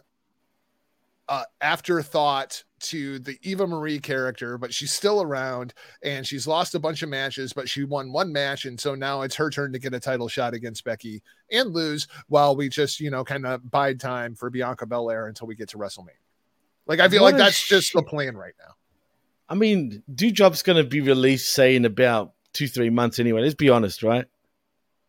uh 1.28 1.44
afterthought 1.60 2.64
to 2.80 3.18
the 3.18 3.38
Eva 3.42 3.66
Marie 3.66 3.98
character, 3.98 4.58
but 4.58 4.72
she's 4.72 4.92
still 4.92 5.22
around 5.22 5.74
and 6.02 6.26
she's 6.26 6.46
lost 6.46 6.74
a 6.74 6.78
bunch 6.78 7.02
of 7.02 7.08
matches, 7.08 7.52
but 7.52 7.68
she 7.68 7.84
won 7.84 8.12
one 8.12 8.32
match, 8.32 8.64
and 8.64 8.80
so 8.80 8.94
now 8.94 9.22
it's 9.22 9.36
her 9.36 9.50
turn 9.50 9.72
to 9.72 9.78
get 9.78 9.94
a 9.94 10.00
title 10.00 10.28
shot 10.28 10.54
against 10.54 10.84
Becky 10.84 11.22
and 11.50 11.72
lose 11.72 12.08
while 12.28 12.56
we 12.56 12.68
just 12.68 13.00
you 13.00 13.10
know 13.10 13.24
kind 13.24 13.46
of 13.46 13.70
bide 13.70 14.00
time 14.00 14.34
for 14.34 14.50
Bianca 14.50 14.86
Belair 14.86 15.26
until 15.26 15.46
we 15.46 15.54
get 15.54 15.68
to 15.70 15.78
WrestleMania. 15.78 16.10
Like 16.86 17.00
I 17.00 17.08
feel 17.08 17.22
What 17.22 17.34
like 17.34 17.38
that's 17.38 17.68
just 17.68 17.92
the 17.92 18.02
plan 18.02 18.36
right 18.36 18.54
now. 18.58 18.74
I 19.50 19.54
mean, 19.54 20.04
Doudrop's 20.14 20.62
going 20.62 20.82
to 20.82 20.88
be 20.88 21.00
released, 21.00 21.52
say, 21.52 21.74
in 21.74 21.84
about 21.84 22.34
two, 22.52 22.68
three 22.68 22.88
months 22.88 23.18
anyway. 23.18 23.42
Let's 23.42 23.56
be 23.56 23.68
honest, 23.68 24.04
right? 24.04 24.24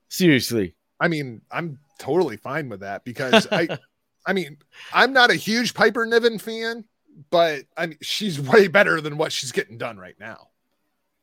Seriously. 0.09 0.73
I 0.99 1.07
mean, 1.07 1.41
I'm 1.51 1.77
totally 1.99 2.37
fine 2.37 2.67
with 2.67 2.79
that 2.79 3.03
because 3.05 3.47
I, 3.51 3.77
I 4.25 4.33
mean, 4.33 4.57
I'm 4.93 5.13
not 5.13 5.29
a 5.29 5.35
huge 5.35 5.75
Piper 5.75 6.07
Niven 6.07 6.39
fan, 6.39 6.85
but 7.29 7.63
I 7.77 7.87
mean, 7.87 7.97
she's 8.01 8.39
way 8.39 8.67
better 8.67 9.01
than 9.01 9.17
what 9.17 9.31
she's 9.31 9.51
getting 9.51 9.77
done 9.77 9.97
right 9.97 10.15
now. 10.19 10.47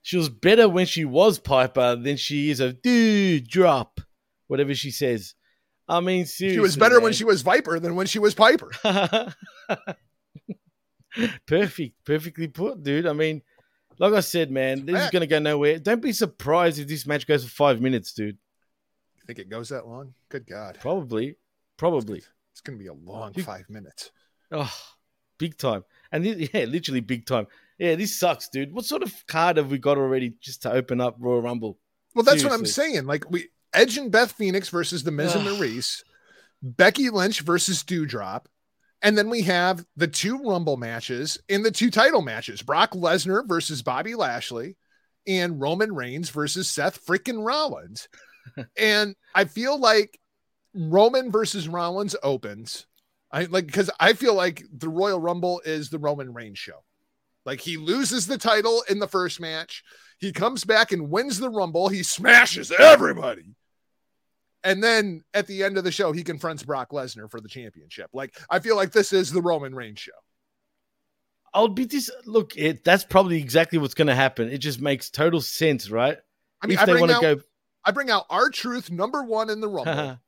She 0.02 0.16
was 0.16 0.28
better 0.28 0.68
when 0.68 0.86
she 0.86 1.04
was 1.04 1.38
Piper 1.38 1.96
than 1.96 2.16
she 2.16 2.50
is 2.50 2.60
a 2.60 2.72
Doudrop, 2.72 3.98
whatever 4.46 4.74
she 4.74 4.90
says. 4.90 5.34
I 5.88 6.00
mean, 6.00 6.26
seriously. 6.26 6.56
She 6.56 6.60
was 6.60 6.76
better 6.76 6.96
man. 6.96 7.04
when 7.04 7.12
she 7.12 7.24
was 7.24 7.42
Viper 7.42 7.78
than 7.80 7.94
when 7.94 8.06
she 8.06 8.18
was 8.18 8.34
Piper. 8.34 8.70
Perfect, 11.46 12.04
perfectly 12.04 12.46
put, 12.46 12.82
dude. 12.82 13.06
I 13.06 13.12
mean, 13.12 13.42
like 13.98 14.12
I 14.12 14.20
said, 14.20 14.52
man, 14.52 14.86
this 14.86 15.02
is 15.02 15.10
gonna 15.10 15.26
go 15.26 15.40
nowhere. 15.40 15.78
Don't 15.78 16.02
be 16.02 16.12
surprised 16.12 16.78
if 16.78 16.86
this 16.86 17.06
match 17.06 17.26
goes 17.26 17.42
for 17.42 17.50
five 17.50 17.80
minutes, 17.80 18.12
dude. 18.12 18.36
You 19.16 19.22
Think 19.26 19.40
it 19.40 19.48
goes 19.48 19.70
that 19.70 19.88
long? 19.88 20.14
Good 20.28 20.46
God. 20.46 20.78
Probably, 20.80 21.36
probably. 21.76 22.22
It's 22.58 22.60
going 22.60 22.76
to 22.76 22.82
be 22.82 22.88
a 22.88 22.92
long 22.92 23.32
five 23.34 23.70
minutes. 23.70 24.10
Oh, 24.50 24.72
big 25.38 25.56
time. 25.56 25.84
And 26.12 26.24
thi- 26.24 26.50
yeah, 26.54 26.64
literally 26.64 27.00
big 27.00 27.26
time. 27.26 27.46
Yeah, 27.78 27.94
this 27.94 28.18
sucks, 28.18 28.48
dude. 28.48 28.72
What 28.72 28.84
sort 28.84 29.02
of 29.02 29.14
card 29.26 29.56
have 29.56 29.70
we 29.70 29.78
got 29.78 29.98
already 29.98 30.34
just 30.40 30.62
to 30.62 30.72
open 30.72 31.00
up 31.00 31.16
Royal 31.18 31.42
Rumble? 31.42 31.78
Well, 32.14 32.24
that's 32.24 32.42
what 32.42 32.52
I'm 32.52 32.66
saying. 32.66 33.06
Like 33.06 33.30
we 33.30 33.48
Edge 33.72 33.96
and 33.98 34.10
Beth 34.10 34.32
Phoenix 34.32 34.68
versus 34.68 35.04
the 35.04 35.12
Miz 35.12 35.34
and. 35.34 35.44
Maurice, 35.44 36.02
Becky 36.62 37.10
Lynch 37.10 37.42
versus 37.42 37.84
Doudrop, 37.84 38.46
and 39.02 39.16
then 39.16 39.30
we 39.30 39.42
have 39.42 39.84
the 39.96 40.08
two 40.08 40.38
Rumble 40.38 40.76
matches 40.76 41.38
in 41.48 41.62
the 41.62 41.70
two 41.70 41.90
title 41.90 42.22
matches: 42.22 42.62
Brock 42.62 42.92
Lesnar 42.92 43.46
versus 43.46 43.82
Bobby 43.82 44.16
Lashley, 44.16 44.76
and 45.28 45.60
Roman 45.60 45.94
Reigns 45.94 46.30
versus 46.30 46.68
Seth 46.68 47.04
freaking 47.06 47.46
Rollins. 47.46 48.08
and 48.76 49.14
I 49.34 49.44
feel 49.44 49.78
like 49.78 50.18
Roman 50.74 51.30
versus 51.30 51.68
Rollins 51.68 52.16
opens. 52.22 52.86
I 53.30 53.44
like 53.44 53.66
because 53.66 53.90
I 54.00 54.14
feel 54.14 54.34
like 54.34 54.64
the 54.72 54.88
Royal 54.88 55.20
Rumble 55.20 55.60
is 55.64 55.90
the 55.90 55.98
Roman 55.98 56.32
Reigns 56.32 56.58
show. 56.58 56.84
Like 57.44 57.60
he 57.60 57.76
loses 57.76 58.26
the 58.26 58.38
title 58.38 58.82
in 58.88 58.98
the 58.98 59.08
first 59.08 59.40
match. 59.40 59.82
He 60.18 60.32
comes 60.32 60.64
back 60.64 60.92
and 60.92 61.10
wins 61.10 61.38
the 61.38 61.50
Rumble. 61.50 61.88
He 61.88 62.02
smashes 62.02 62.72
everybody. 62.72 63.54
And 64.64 64.82
then 64.82 65.22
at 65.34 65.46
the 65.46 65.62
end 65.62 65.78
of 65.78 65.84
the 65.84 65.92
show, 65.92 66.12
he 66.12 66.24
confronts 66.24 66.62
Brock 66.62 66.90
Lesnar 66.90 67.30
for 67.30 67.40
the 67.40 67.48
championship. 67.48 68.10
Like, 68.12 68.36
I 68.50 68.58
feel 68.58 68.76
like 68.76 68.90
this 68.90 69.12
is 69.12 69.30
the 69.30 69.40
Roman 69.40 69.74
Reigns 69.74 70.00
show. 70.00 70.12
I'll 71.54 71.68
be 71.68 71.84
this. 71.84 72.10
Look, 72.26 72.56
it 72.56 72.84
that's 72.84 73.04
probably 73.04 73.38
exactly 73.38 73.78
what's 73.78 73.94
going 73.94 74.08
to 74.08 74.14
happen. 74.14 74.50
It 74.50 74.58
just 74.58 74.80
makes 74.80 75.10
total 75.10 75.40
sense, 75.40 75.90
right? 75.90 76.18
I 76.60 76.66
mean, 76.66 76.74
if 76.74 76.82
I 76.82 76.86
they 76.86 77.00
want 77.00 77.12
to 77.12 77.20
go, 77.20 77.40
I 77.84 77.92
bring 77.92 78.10
out 78.10 78.26
R-Truth 78.28 78.90
number 78.90 79.22
one 79.22 79.48
in 79.48 79.60
the 79.60 79.68
Rumble, 79.68 80.18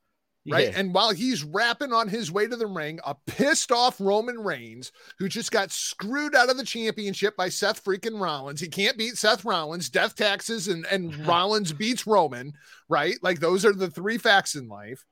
yeah. 0.45 0.55
right? 0.55 0.75
And 0.75 0.95
while 0.95 1.11
he's 1.13 1.45
rapping 1.45 1.93
on 1.93 2.09
his 2.09 2.33
way 2.33 2.47
to 2.47 2.57
the 2.57 2.67
ring, 2.67 2.99
a 3.05 3.15
pissed 3.27 3.73
off 3.73 4.01
Roman 4.01 4.39
Reigns 4.39 4.93
who 5.19 5.29
just 5.29 5.51
got 5.51 5.71
screwed 5.71 6.35
out 6.35 6.51
of 6.51 6.57
the 6.57 6.65
championship 6.65 7.37
by 7.37 7.49
Seth 7.49 7.85
freaking 7.85 8.21
Rollins. 8.21 8.61
He 8.61 8.69
can't 8.69 8.97
beat 8.97 9.17
Seth 9.17 9.45
Rollins, 9.45 9.91
death 9.91 10.17
taxes, 10.17 10.69
and, 10.69 10.87
and 10.87 11.15
Rollins 11.27 11.73
beats 11.73 12.07
Roman, 12.07 12.53
right? 12.89 13.17
Like 13.23 13.41
those 13.41 13.65
are 13.65 13.73
the 13.73 13.91
three 13.91 14.19
facts 14.19 14.55
in 14.55 14.69
life. 14.69 15.05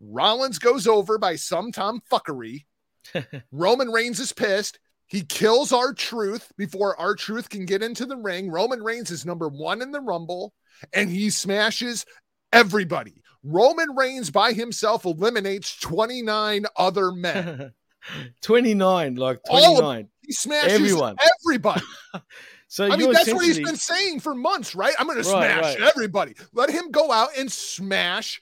Rollins 0.00 0.58
goes 0.58 0.86
over 0.86 1.18
by 1.18 1.36
some 1.36 1.72
Tom 1.72 2.02
fuckery. 2.10 2.64
Roman 3.52 3.88
Reigns 3.90 4.18
is 4.18 4.32
pissed. 4.32 4.78
He 5.06 5.22
kills 5.22 5.72
R-Truth 5.72 6.52
before 6.56 6.98
R-Truth 6.98 7.50
can 7.50 7.66
get 7.66 7.82
into 7.82 8.06
the 8.06 8.16
ring. 8.16 8.50
Roman 8.50 8.82
Reigns 8.82 9.10
is 9.10 9.26
number 9.26 9.48
one 9.48 9.82
in 9.82 9.90
the 9.90 10.00
Rumble, 10.00 10.54
and 10.92 11.10
he 11.10 11.30
smashes 11.30 12.06
everybody. 12.52 13.22
Roman 13.42 13.94
Reigns 13.96 14.30
by 14.30 14.52
himself 14.52 15.04
eliminates 15.04 15.76
29 15.78 16.66
other 16.76 17.12
men. 17.12 17.72
29, 18.42 19.14
like 19.16 19.40
All 19.48 19.74
of- 19.74 19.80
29. 19.80 20.08
He 20.26 20.32
smashes 20.32 20.72
Everyone. 20.72 21.16
everybody. 21.44 21.82
So 22.72 22.84
I 22.84 22.96
mean, 22.96 23.10
that's 23.10 23.32
what 23.34 23.44
he's 23.44 23.58
been 23.58 23.74
saying 23.74 24.20
for 24.20 24.32
months, 24.32 24.76
right? 24.76 24.94
I'm 24.96 25.08
going 25.08 25.18
to 25.18 25.24
smash 25.24 25.76
right. 25.76 25.80
everybody. 25.80 26.36
Let 26.52 26.70
him 26.70 26.92
go 26.92 27.10
out 27.10 27.30
and 27.36 27.50
smash 27.50 28.40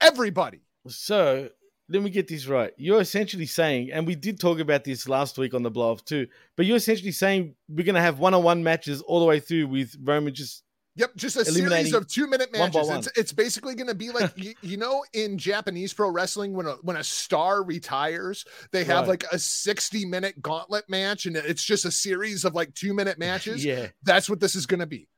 everybody. 0.00 0.62
So 0.88 1.50
let 1.90 2.02
me 2.02 2.08
get 2.08 2.26
this 2.26 2.46
right. 2.46 2.72
You're 2.78 3.02
essentially 3.02 3.44
saying, 3.44 3.92
and 3.92 4.06
we 4.06 4.14
did 4.14 4.40
talk 4.40 4.60
about 4.60 4.84
this 4.84 5.06
last 5.10 5.36
week 5.36 5.52
on 5.52 5.62
the 5.62 5.70
blow 5.70 5.92
off 5.92 6.02
too, 6.06 6.26
but 6.56 6.64
you're 6.64 6.78
essentially 6.78 7.12
saying 7.12 7.54
we're 7.68 7.84
going 7.84 7.96
to 7.96 8.00
have 8.00 8.18
one 8.18 8.32
on 8.32 8.42
one 8.42 8.64
matches 8.64 9.02
all 9.02 9.20
the 9.20 9.26
way 9.26 9.40
through 9.40 9.66
with 9.66 9.94
Roman 10.02 10.32
just. 10.32 10.62
Yep, 10.96 11.16
just 11.16 11.36
a 11.36 11.44
series 11.44 11.92
of 11.92 12.08
two 12.08 12.26
minute 12.26 12.50
matches. 12.52 12.88
one. 12.88 12.98
It's, 12.98 13.08
it's 13.16 13.32
basically 13.32 13.74
going 13.74 13.88
to 13.88 13.94
be 13.94 14.10
like 14.10 14.32
you, 14.36 14.54
you 14.62 14.76
know 14.78 15.04
in 15.12 15.36
Japanese 15.38 15.92
pro 15.92 16.08
wrestling 16.10 16.54
when 16.54 16.66
a 16.66 16.72
when 16.82 16.96
a 16.96 17.04
star 17.04 17.62
retires, 17.62 18.44
they 18.72 18.84
have 18.84 19.00
Right. 19.00 19.08
like 19.08 19.24
a 19.32 19.38
sixty 19.38 20.04
minute 20.06 20.40
gauntlet 20.40 20.88
match, 20.88 21.26
and 21.26 21.36
it's 21.36 21.62
just 21.62 21.84
a 21.84 21.90
series 21.90 22.44
of 22.44 22.54
like 22.54 22.74
two 22.74 22.94
minute 22.94 23.18
matches. 23.18 23.64
Yeah. 23.64 23.88
That's 24.04 24.30
what 24.30 24.40
this 24.40 24.54
is 24.54 24.64
going 24.66 24.80
to 24.80 24.86
be. 24.86 25.08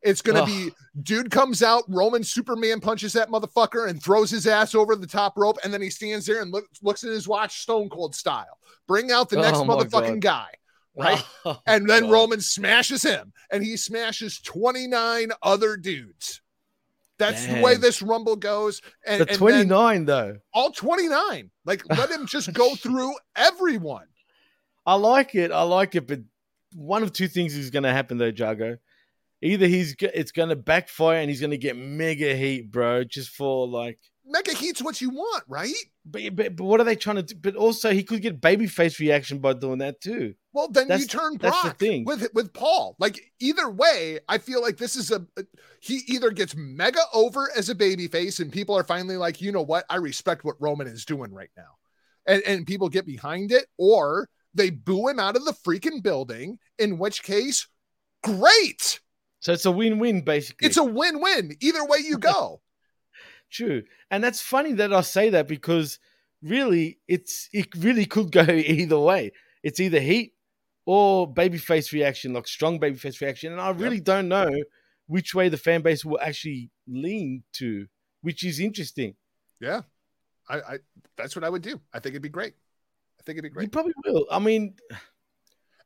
It's 0.00 0.22
going 0.22 0.38
to 0.38 0.46
be 0.46 0.70
dude 1.02 1.30
comes 1.30 1.62
out, 1.62 1.82
Roman 1.88 2.22
Superman 2.22 2.80
punches 2.80 3.12
that 3.14 3.28
motherfucker 3.30 3.88
and 3.88 4.00
throws 4.02 4.30
his 4.30 4.46
ass 4.46 4.74
over 4.76 4.94
the 4.94 5.06
top 5.08 5.36
rope, 5.36 5.58
and 5.64 5.74
then 5.74 5.82
he 5.82 5.90
stands 5.90 6.24
there 6.24 6.40
and 6.40 6.52
look, 6.52 6.64
looks 6.82 7.02
at 7.04 7.10
his 7.10 7.26
watch, 7.26 7.60
Stone 7.62 7.88
Cold 7.88 8.14
style. 8.14 8.58
Bring 8.86 9.10
out 9.10 9.28
the 9.28 9.36
next 9.36 9.58
Oh 9.58 9.64
motherfucking 9.64 10.20
God. 10.20 10.20
guy. 10.20 10.46
Right? 10.98 11.22
Oh, 11.44 11.60
And 11.66 11.88
then 11.88 12.02
God. 12.02 12.10
Roman 12.12 12.40
smashes 12.40 13.02
him 13.02 13.32
and 13.50 13.62
he 13.62 13.76
smashes 13.76 14.40
29 14.40 15.30
other 15.42 15.76
dudes. 15.76 16.40
That's 17.18 17.46
the 17.46 17.60
way 17.60 17.74
this 17.76 18.00
rumble 18.00 18.36
goes. 18.36 18.80
And, 19.06 19.22
The 19.22 19.28
and 19.30 19.38
29, 19.38 20.04
though. 20.04 20.36
all 20.52 20.70
29. 20.70 21.50
Like 21.64 21.82
let 21.88 22.10
him 22.10 22.26
just 22.26 22.52
go 22.52 22.74
through 22.76 23.12
everyone. 23.34 24.06
I 24.86 24.94
like 24.94 25.34
it. 25.34 25.50
I 25.52 25.62
like 25.62 25.94
it, 25.94 26.06
but 26.06 26.20
one 26.74 27.02
of 27.02 27.12
two 27.12 27.28
things 27.28 27.56
is 27.56 27.70
going 27.70 27.82
to 27.82 27.92
happen 27.92 28.18
though, 28.18 28.26
Jago. 28.26 28.78
Either 29.40 29.66
he's 29.66 29.94
it's 30.00 30.32
going 30.32 30.48
to 30.48 30.56
backfire 30.56 31.20
and 31.20 31.28
he's 31.30 31.40
going 31.40 31.50
to 31.52 31.58
get 31.58 31.76
mega 31.76 32.34
heat, 32.34 32.70
bro, 32.70 33.04
just 33.04 33.30
for 33.30 33.68
like. 33.68 33.98
Mega 34.30 34.52
heat's 34.54 34.82
what 34.82 35.00
you 35.00 35.10
want, 35.10 35.44
right? 35.48 35.72
But, 36.04 36.36
but, 36.36 36.56
but 36.56 36.64
what 36.64 36.80
are 36.80 36.84
they 36.84 36.96
trying 36.96 37.16
to 37.16 37.22
do? 37.22 37.34
But 37.34 37.56
also, 37.56 37.90
he 37.92 38.02
could 38.02 38.20
get 38.22 38.40
babyface 38.40 38.98
reaction 38.98 39.38
by 39.38 39.54
doing 39.54 39.78
that 39.78 40.00
too. 40.00 40.34
Well, 40.52 40.68
then 40.68 40.88
That's- 40.88 41.00
you 41.02 41.06
turn 41.06 41.38
that's 41.40 41.56
the 41.62 41.68
Brock 41.68 41.78
thing. 41.78 42.04
with 42.04 42.28
with 42.34 42.52
Paul. 42.52 42.96
Like 42.98 43.20
either 43.40 43.70
way, 43.70 44.18
I 44.28 44.38
feel 44.38 44.60
like 44.60 44.76
this 44.76 44.96
is 44.96 45.10
a 45.10 45.24
he 45.80 46.00
either 46.08 46.30
gets 46.30 46.54
mega 46.56 47.00
over 47.14 47.48
as 47.56 47.68
a 47.68 47.74
babyface, 47.74 48.40
and 48.40 48.52
people 48.52 48.76
are 48.76 48.84
finally 48.84 49.16
like, 49.16 49.40
you 49.40 49.52
know 49.52 49.62
what, 49.62 49.84
I 49.88 49.96
respect 49.96 50.44
what 50.44 50.56
Roman 50.60 50.86
is 50.88 51.04
doing 51.04 51.32
right 51.32 51.50
now, 51.56 51.76
and 52.26 52.42
and 52.46 52.66
people 52.66 52.88
get 52.88 53.06
behind 53.06 53.52
it, 53.52 53.66
or 53.78 54.28
they 54.54 54.70
boo 54.70 55.08
him 55.08 55.18
out 55.20 55.36
of 55.36 55.44
the 55.44 55.52
freaking 55.52 56.02
building. 56.02 56.58
In 56.78 56.98
which 56.98 57.22
case, 57.22 57.68
great, 58.24 59.00
So 59.40 59.52
it's 59.52 59.64
a 59.66 59.70
win-win, 59.70 60.22
basically. 60.22 60.66
it's 60.66 60.76
a 60.76 60.84
win 60.84 61.20
win. 61.20 61.56
Either 61.60 61.84
way 61.84 61.98
you 62.04 62.18
go. 62.32 62.60
True. 63.50 63.82
And 64.10 64.22
that's 64.22 64.40
funny 64.40 64.72
that 64.74 64.92
I 64.92 65.00
say 65.00 65.30
that 65.30 65.48
because 65.48 65.98
really 66.42 66.98
it's 67.08 67.48
it 67.52 67.68
really 67.76 68.04
could 68.06 68.30
go 68.40 68.42
either 68.48 68.98
way. 68.98 69.32
It's 69.62 69.80
either 69.80 70.00
heat 70.00 70.34
or 70.86 71.32
babyface 71.32 71.92
reaction, 71.92 72.32
like 72.32 72.46
strong 72.48 72.78
babyface 72.80 73.20
reaction. 73.20 73.52
And 73.52 73.60
I 73.60 73.70
really 73.70 74.00
don't 74.00 74.28
know 74.28 74.48
which 75.06 75.34
way 75.34 75.48
the 75.48 75.56
fan 75.56 75.82
base 75.82 76.04
will 76.04 76.20
actually 76.20 76.70
lean 76.86 77.42
to, 77.54 77.86
which 78.22 78.44
is 78.44 78.60
interesting. 78.60 79.14
yeah, 79.60 79.82
I, 80.48 80.56
I 80.60 80.78
that's 81.16 81.34
what 81.34 81.44
I 81.44 81.48
would 81.50 81.62
do. 81.62 81.80
I 81.92 81.98
think 82.00 82.12
it'd 82.12 82.22
be 82.22 82.28
great. 82.28 82.54
I 83.18 83.22
think 83.24 83.38
it'd 83.38 83.44
be 83.44 83.48
You 83.48 83.66
great. 83.66 83.72
probably 83.72 83.94
will. 84.06 84.26
I 84.30 84.38
mean, 84.38 84.74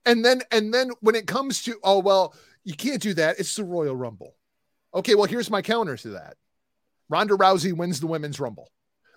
And 0.04 0.24
then 0.24 0.42
and 0.50 0.74
then 0.74 0.90
when 1.00 1.14
it 1.14 1.26
comes 1.26 1.62
to 1.64 1.78
oh 1.84 2.00
well, 2.00 2.34
you 2.64 2.74
can't 2.74 3.00
do 3.00 3.14
that. 3.14 3.38
It's 3.38 3.54
the 3.56 3.64
Royal 3.64 3.94
Rumble. 3.96 4.34
Okay, 4.94 5.14
well 5.14 5.24
here's 5.24 5.50
my 5.50 5.62
counter 5.62 5.96
to 5.96 6.08
that. 6.10 6.36
Ronda 7.12 7.34
Rousey 7.34 7.76
wins 7.76 8.00
the 8.00 8.06
women's 8.06 8.40
rumble. 8.40 8.70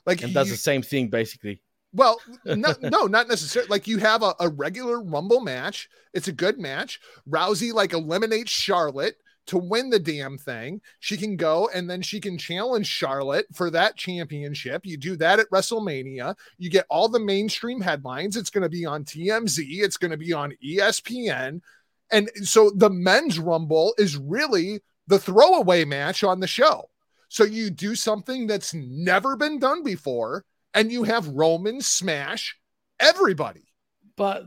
Like 0.06 0.22
and 0.22 0.34
does 0.34 0.48
you- 0.48 0.54
the 0.54 0.60
same 0.60 0.82
thing 0.82 1.08
basically. 1.08 1.62
well, 1.94 2.20
no, 2.46 2.74
no, 2.82 3.06
not 3.06 3.28
necessarily. 3.30 3.70
Like 3.70 3.88
you 3.88 3.98
have 4.00 4.22
a, 4.22 4.36
a 4.40 4.50
regular 4.50 5.02
rumble 5.02 5.40
match. 5.40 5.88
It's 6.14 6.28
a 6.28 6.34
good 6.34 6.60
match. 6.60 7.00
Rousey 7.30 7.74
like 7.74 7.94
eliminates 7.94 8.52
Charlotte 8.52 9.16
to 9.48 9.58
win 9.58 9.92
the 9.92 10.00
damn 10.00 10.38
thing. 10.38 10.82
She 11.00 11.18
can 11.18 11.38
go 11.38 11.70
and 11.74 11.90
then 11.90 12.02
she 12.02 12.20
can 12.20 12.38
challenge 12.38 12.88
Charlotte 12.88 13.46
for 13.54 13.70
that 13.70 13.96
championship. 13.96 14.86
You 14.86 14.98
do 14.98 15.16
that 15.18 15.40
at 15.40 15.50
WrestleMania. 15.52 16.36
You 16.58 16.70
get 16.70 16.88
all 16.90 17.08
the 17.10 17.20
mainstream 17.20 17.80
headlines. 17.80 18.36
It's 18.36 18.50
going 18.50 18.64
to 18.64 18.70
be 18.70 18.86
on 18.86 19.06
TMZ. 19.06 19.60
It's 19.60 19.98
going 19.98 20.12
to 20.12 20.18
be 20.18 20.34
on 20.34 20.54
ESPN. 20.66 21.62
And 22.12 22.30
so 22.44 22.72
the 22.76 22.90
men's 22.90 23.40
rumble 23.40 23.94
is 23.98 24.18
really 24.18 24.82
the 25.08 25.20
throwaway 25.20 25.86
match 25.86 26.24
on 26.24 26.40
the 26.40 26.48
show. 26.48 26.90
So 27.30 27.44
you 27.44 27.70
do 27.70 27.96
something 27.96 28.48
that's 28.48 28.74
never 28.74 29.36
been 29.36 29.60
done 29.60 29.84
before 29.84 30.44
and 30.74 30.92
you 30.92 31.04
have 31.04 31.28
Roman 31.28 31.82
smash 31.82 32.58
everybody. 33.00 33.64
But 34.18 34.46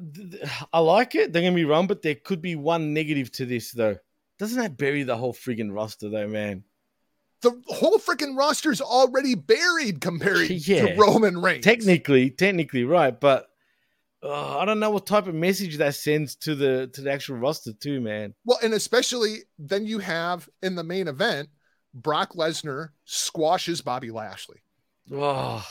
I 0.72 0.78
like 0.80 1.14
it. 1.14 1.32
Don't 1.32 1.42
get 1.42 1.50
me 1.52 1.64
wrong, 1.64 1.86
but 1.86 2.02
there 2.02 2.14
could 2.14 2.40
be 2.40 2.56
one 2.56 2.94
negative 2.94 3.30
to 3.32 3.44
this 3.46 3.72
though. 3.72 3.96
Doesn't 4.38 4.58
that 4.60 4.76
bury 4.78 5.02
the 5.02 5.16
whole 5.16 5.34
friggin' 5.34 5.74
roster 5.74 6.08
though, 6.08 6.28
man? 6.28 6.64
The 7.40 7.60
whole 7.66 7.98
freaking 7.98 8.36
roster's 8.36 8.80
already 8.80 9.34
buried 9.34 10.00
compared 10.00 10.48
Yeah. 10.50 10.86
to 10.86 10.94
Roman 10.96 11.40
Reigns. 11.40 11.64
Technically, 11.64 12.30
technically, 12.30 12.84
right, 12.84 13.18
but 13.18 13.48
uh, 14.22 14.58
I 14.58 14.64
don't 14.64 14.80
know 14.80 14.90
what 14.90 15.06
type 15.06 15.28
of 15.28 15.34
message 15.36 15.76
that 15.78 15.94
sends 15.94 16.34
to 16.36 16.56
the 16.56 16.88
to 16.94 17.00
the 17.02 17.12
actual 17.12 17.36
roster 17.36 17.72
too, 17.72 18.00
man. 18.00 18.34
Well, 18.44 18.58
and 18.62 18.74
especially 18.74 19.38
then 19.58 19.84
you 19.86 20.00
have 20.00 20.48
in 20.62 20.74
the 20.74 20.82
main 20.82 21.06
event, 21.06 21.48
Brock 22.02 22.34
Lesnar 22.34 22.90
squashes 23.04 23.80
Bobby 23.80 24.10
Lashley. 24.10 24.58
Oh, 25.12 25.66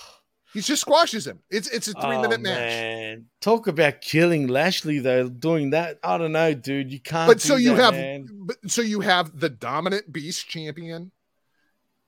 He 0.54 0.62
just 0.62 0.82
squashes 0.82 1.28
him. 1.28 1.40
It's 1.50 1.68
it's 1.70 1.88
a 1.88 1.94
three 1.94 2.18
minute 2.18 2.40
oh, 2.40 2.44
match. 2.44 2.60
Man. 2.60 3.26
Talk 3.42 3.68
about 3.68 4.02
killing 4.02 4.48
Lashley 4.48 5.00
though, 5.00 5.30
doing 5.30 5.72
that. 5.72 6.00
I 6.04 6.18
don't 6.18 6.32
know, 6.32 6.54
dude. 6.54 6.92
You 6.92 7.00
can't. 7.00 7.28
But 7.28 7.42
so 7.42 7.56
you 7.56 7.76
that, 7.76 7.84
have 7.84 7.94
man. 7.94 8.28
but 8.32 8.58
so 8.68 8.82
you 8.82 9.02
have 9.02 9.40
the 9.40 9.50
dominant 9.50 10.12
beast 10.12 10.48
champion. 10.48 11.12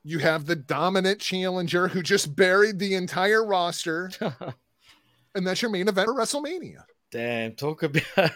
You 0.04 0.20
have 0.20 0.46
the 0.46 0.56
dominant 0.56 1.20
challenger 1.20 1.90
who 1.90 2.02
just 2.02 2.36
buried 2.36 2.80
the 2.80 2.96
entire 2.96 3.46
roster, 3.46 4.10
and 5.36 5.46
that's 5.46 5.62
your 5.62 5.70
main 5.70 5.88
event 5.88 6.08
for 6.08 6.16
WrestleMania. 6.16 6.84
Damn, 7.12 7.54
talk 7.54 7.84
about. 7.84 8.32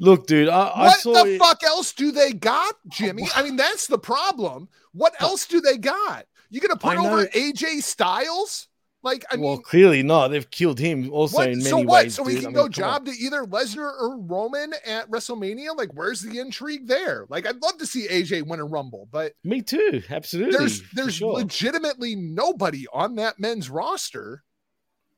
Look, 0.00 0.26
dude, 0.26 0.48
I, 0.48 0.66
I 0.68 0.86
What 1.02 1.02
the 1.02 1.34
it- 1.34 1.38
fuck 1.38 1.62
else 1.64 1.92
do 1.92 2.12
they 2.12 2.32
got, 2.32 2.74
Jimmy? 2.88 3.24
I 3.34 3.42
mean, 3.42 3.56
that's 3.56 3.86
the 3.88 3.98
problem. 3.98 4.68
What 4.92 5.20
else 5.20 5.46
do 5.46 5.60
they 5.60 5.76
got? 5.76 6.26
You 6.50 6.60
gonna 6.60 6.76
put 6.76 6.96
over 6.96 7.26
AJ 7.26 7.82
Styles? 7.82 8.68
Like, 9.02 9.24
I 9.30 9.36
well, 9.36 9.52
mean, 9.54 9.62
clearly 9.62 10.02
not. 10.02 10.28
They've 10.28 10.50
killed 10.50 10.78
him 10.80 11.10
also 11.12 11.36
what? 11.38 11.48
in 11.50 11.58
many 11.58 11.70
So 11.70 11.76
what? 11.78 12.04
ways. 12.04 12.14
so 12.16 12.24
we 12.24 12.32
dude. 12.34 12.42
can 12.42 12.50
I 12.50 12.52
go 12.54 12.62
mean, 12.64 12.72
come 12.72 12.84
on. 12.84 12.90
job 12.90 13.06
to 13.06 13.12
either 13.12 13.44
Lesnar 13.44 13.92
or 13.92 14.18
Roman 14.18 14.72
at 14.84 15.08
WrestleMania? 15.08 15.76
Like, 15.76 15.90
where's 15.94 16.20
the 16.20 16.38
intrigue 16.40 16.88
there? 16.88 17.24
Like, 17.28 17.46
I'd 17.46 17.62
love 17.62 17.78
to 17.78 17.86
see 17.86 18.08
AJ 18.08 18.46
win 18.48 18.58
a 18.58 18.64
Rumble, 18.64 19.08
but 19.12 19.34
Me 19.44 19.62
too. 19.62 20.02
Absolutely. 20.10 20.58
there's 20.58 20.82
there's 20.94 21.14
sure. 21.14 21.32
legitimately 21.34 22.16
nobody 22.16 22.86
on 22.92 23.14
that 23.16 23.38
men's 23.38 23.70
roster 23.70 24.42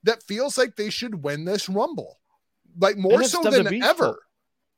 that 0.03 0.23
feels 0.25 0.59
like 0.59 0.77
they 0.77 0.91
should 0.91 1.23
win 1.23 1.45
this 1.47 1.69
Rumble. 1.69 2.19
Like 2.79 2.99
more 2.99 3.23
so 3.25 3.43
than 3.43 3.83
ever. 3.83 4.05
fault. 4.05 4.17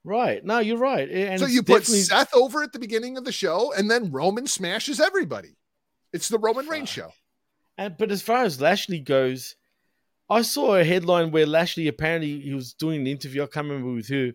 Right. 0.04 0.44
No, 0.44 0.58
you're 0.58 0.78
right. 0.78 1.08
And 1.08 1.38
so 1.40 1.46
you 1.46 1.62
put 1.62 1.80
definitely- 1.80 2.02
Seth 2.02 2.34
over 2.34 2.62
at 2.62 2.72
the 2.72 2.78
beginning 2.78 3.16
of 3.16 3.24
the 3.24 3.32
show, 3.32 3.72
and 3.72 3.90
then 3.90 4.10
Roman 4.10 4.46
smashes 4.46 5.00
everybody. 5.00 5.56
It's 6.12 6.28
the 6.28 6.38
Roman 6.38 6.66
Reigns 6.66 6.88
show. 6.88 7.12
And 7.78 7.96
but 7.96 8.10
as 8.10 8.20
far 8.20 8.44
as 8.44 8.60
Lashley 8.60 9.00
goes, 9.00 9.54
I 10.28 10.42
saw 10.42 10.74
a 10.76 10.84
headline 10.84 11.30
where 11.30 11.46
Lashley 11.46 11.88
apparently 11.88 12.40
he 12.40 12.52
was 12.52 12.74
doing 12.74 13.00
an 13.02 13.06
interview. 13.06 13.42
I 13.42 13.46
can't 13.46 13.66
remember 13.68 13.92
with 13.92 14.08
who, 14.08 14.32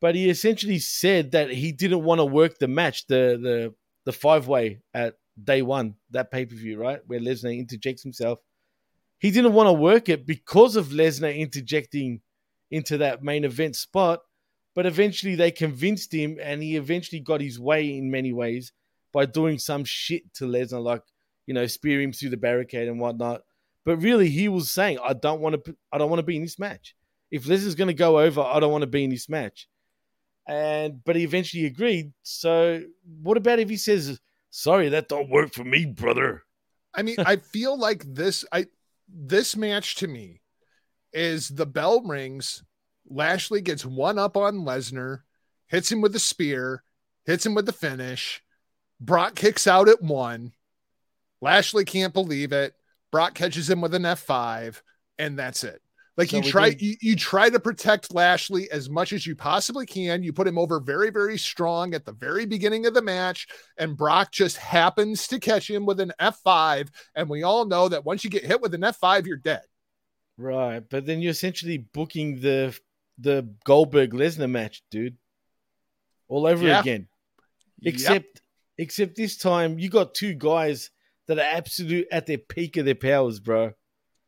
but 0.00 0.14
he 0.14 0.28
essentially 0.30 0.78
said 0.78 1.32
that 1.32 1.50
he 1.50 1.72
didn't 1.72 2.04
want 2.04 2.20
to 2.20 2.24
work 2.24 2.58
the 2.58 2.68
match, 2.68 3.06
the 3.06 3.38
the 3.42 3.74
the 4.04 4.12
five 4.12 4.46
way 4.46 4.80
at 4.92 5.14
day 5.42 5.62
one, 5.62 5.94
that 6.10 6.30
pay 6.30 6.44
per 6.44 6.54
view, 6.54 6.78
right, 6.78 7.00
where 7.06 7.18
Lesnar 7.20 7.56
interjects 7.56 8.02
himself. 8.02 8.40
He 9.18 9.30
didn't 9.30 9.54
want 9.54 9.68
to 9.68 9.72
work 9.72 10.08
it 10.08 10.26
because 10.26 10.76
of 10.76 10.88
Lesnar 10.88 11.36
interjecting 11.36 12.20
into 12.70 12.98
that 12.98 13.22
main 13.22 13.44
event 13.44 13.76
spot. 13.76 14.20
But 14.74 14.86
eventually 14.86 15.34
they 15.34 15.50
convinced 15.50 16.12
him, 16.12 16.38
and 16.40 16.62
he 16.62 16.76
eventually 16.76 17.20
got 17.20 17.40
his 17.40 17.60
way 17.60 17.96
in 17.96 18.10
many 18.10 18.32
ways 18.32 18.72
by 19.12 19.26
doing 19.26 19.58
some 19.58 19.84
shit 19.84 20.32
to 20.34 20.44
Lesnar, 20.44 20.82
like 20.82 21.02
you 21.46 21.54
know, 21.54 21.66
spear 21.66 22.00
him 22.00 22.12
through 22.12 22.30
the 22.30 22.36
barricade 22.36 22.88
and 22.88 23.00
whatnot. 23.00 23.42
But 23.84 23.96
really, 23.98 24.28
he 24.28 24.48
was 24.48 24.70
saying, 24.70 24.98
"I 25.02 25.12
don't 25.12 25.40
want 25.40 25.64
to. 25.64 25.76
I 25.92 25.98
don't 25.98 26.10
want 26.10 26.20
to 26.20 26.26
be 26.26 26.36
in 26.36 26.42
this 26.42 26.58
match. 26.58 26.94
If 27.30 27.44
Lesnar's 27.44 27.74
going 27.74 27.88
to 27.88 27.94
go 27.94 28.18
over, 28.18 28.40
I 28.40 28.60
don't 28.60 28.72
want 28.72 28.82
to 28.82 28.88
be 28.88 29.04
in 29.04 29.10
this 29.10 29.28
match." 29.28 29.68
And 30.46 31.04
but 31.04 31.16
he 31.16 31.24
eventually 31.24 31.66
agreed. 31.66 32.12
So 32.22 32.82
what 33.22 33.36
about 33.36 33.58
if 33.58 33.68
he 33.68 33.76
says, 33.76 34.20
"Sorry, 34.50 34.88
that 34.90 35.08
don't 35.08 35.30
work 35.30 35.52
for 35.52 35.64
me, 35.64 35.84
brother"? 35.84 36.44
I 36.94 37.02
mean, 37.02 37.16
I 37.18 37.36
feel 37.36 37.78
like 37.78 38.04
this 38.06 38.44
I 38.52 38.66
this 39.08 39.56
match 39.56 39.96
to 39.96 40.08
me 40.08 40.40
is 41.12 41.48
the 41.48 41.66
bell 41.66 42.02
rings. 42.02 42.62
Lashley 43.08 43.60
gets 43.60 43.84
one 43.84 44.18
up 44.18 44.36
on 44.36 44.58
Lesnar, 44.64 45.20
hits 45.66 45.90
him 45.90 46.00
with 46.00 46.12
the 46.12 46.18
spear, 46.18 46.82
hits 47.26 47.44
him 47.44 47.54
with 47.54 47.66
the 47.66 47.72
finish. 47.72 48.42
Brock 49.00 49.34
kicks 49.34 49.66
out 49.66 49.88
at 49.88 50.02
one. 50.02 50.52
Lashley 51.40 51.84
can't 51.84 52.14
believe 52.14 52.52
it. 52.52 52.74
Brock 53.10 53.34
catches 53.34 53.68
him 53.68 53.80
with 53.80 53.94
an 53.94 54.02
F5, 54.04 54.80
and 55.18 55.38
that's 55.38 55.64
it. 55.64 55.82
Like 56.16 56.28
So 56.28 56.36
you 56.36 56.42
try 56.42 56.70
did- 56.70 56.82
you, 56.82 56.96
you 57.00 57.16
try 57.16 57.50
to 57.50 57.58
protect 57.58 58.14
Lashley 58.14 58.70
as 58.70 58.88
much 58.88 59.12
as 59.12 59.26
you 59.26 59.34
possibly 59.34 59.86
can. 59.86 60.22
You 60.22 60.32
put 60.32 60.46
him 60.46 60.58
over 60.58 60.78
very, 60.78 61.10
very 61.10 61.38
strong 61.38 61.94
at 61.94 62.04
the 62.04 62.12
very 62.12 62.44
beginning 62.46 62.86
of 62.86 62.94
the 62.94 63.02
match, 63.02 63.48
and 63.78 63.96
Brock 63.96 64.30
just 64.30 64.56
happens 64.58 65.26
to 65.28 65.40
catch 65.40 65.68
him 65.68 65.84
with 65.86 66.00
an 66.00 66.12
F5. 66.20 66.88
And 67.14 67.28
we 67.28 67.42
all 67.42 67.64
know 67.64 67.88
that 67.88 68.04
once 68.04 68.24
you 68.24 68.30
get 68.30 68.44
hit 68.44 68.60
with 68.60 68.74
an 68.74 68.82
F5, 68.82 69.26
you're 69.26 69.36
dead. 69.36 69.62
Right, 70.38 70.82
but 70.88 71.06
then 71.06 71.20
you're 71.20 71.30
essentially 71.30 71.78
booking 71.78 72.40
the 72.40 72.78
the 73.22 73.48
Goldberg 73.64 74.12
Lesnar 74.12 74.50
match, 74.50 74.82
dude, 74.90 75.16
all 76.28 76.46
over 76.46 76.66
Yeah. 76.66 76.80
again. 76.80 77.08
Yep. 77.80 77.94
Except, 77.94 78.42
except 78.78 79.16
this 79.16 79.36
time 79.36 79.78
you 79.78 79.88
got 79.88 80.14
two 80.14 80.34
guys 80.34 80.90
that 81.26 81.38
are 81.38 81.42
absolute 81.42 82.06
at 82.10 82.26
their 82.26 82.38
peak 82.38 82.76
of 82.76 82.84
their 82.84 82.94
powers, 82.94 83.40
bro. 83.40 83.72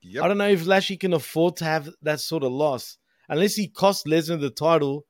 Yep. 0.03 0.23
I 0.23 0.29
don't 0.29 0.39
know 0.39 0.49
if 0.49 0.67
Lashley 0.67 0.97
can 0.97 1.13
afford 1.13 1.57
to 1.57 1.65
have 1.65 1.89
that 2.03 2.21
sort 2.21 2.43
of 2.45 2.53
loss 2.53 2.99
unless 3.29 3.55
he 3.55 3.69
costs 3.69 4.05
Lesnar 4.07 4.41
the 4.41 4.51
title 4.51 5.07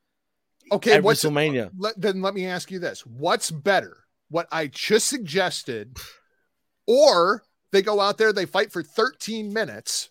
Okay, 0.71 0.93
at 0.93 1.03
what's 1.03 1.23
WrestleMania. 1.23 1.67
Uh, 1.67 1.69
let, 1.77 2.01
then 2.01 2.21
let 2.21 2.33
me 2.33 2.45
ask 2.47 2.71
you 2.71 2.79
this 2.79 3.05
what's 3.05 3.51
better 3.51 3.97
what 4.29 4.47
i 4.51 4.65
just 4.65 5.07
suggested 5.07 5.95
or 6.87 7.43
they 7.71 7.83
go 7.83 7.99
out 7.99 8.17
there 8.17 8.33
they 8.33 8.45
fight 8.47 8.71
for 8.71 8.81
13 8.81 9.53
minutes 9.53 10.09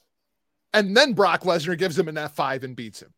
and 0.74 0.96
then 0.96 1.14
brock 1.14 1.42
lesnar 1.42 1.78
gives 1.78 1.98
him 1.98 2.08
an 2.08 2.16
f5 2.16 2.64
and 2.64 2.76
beats 2.76 3.02
him. 3.02 3.14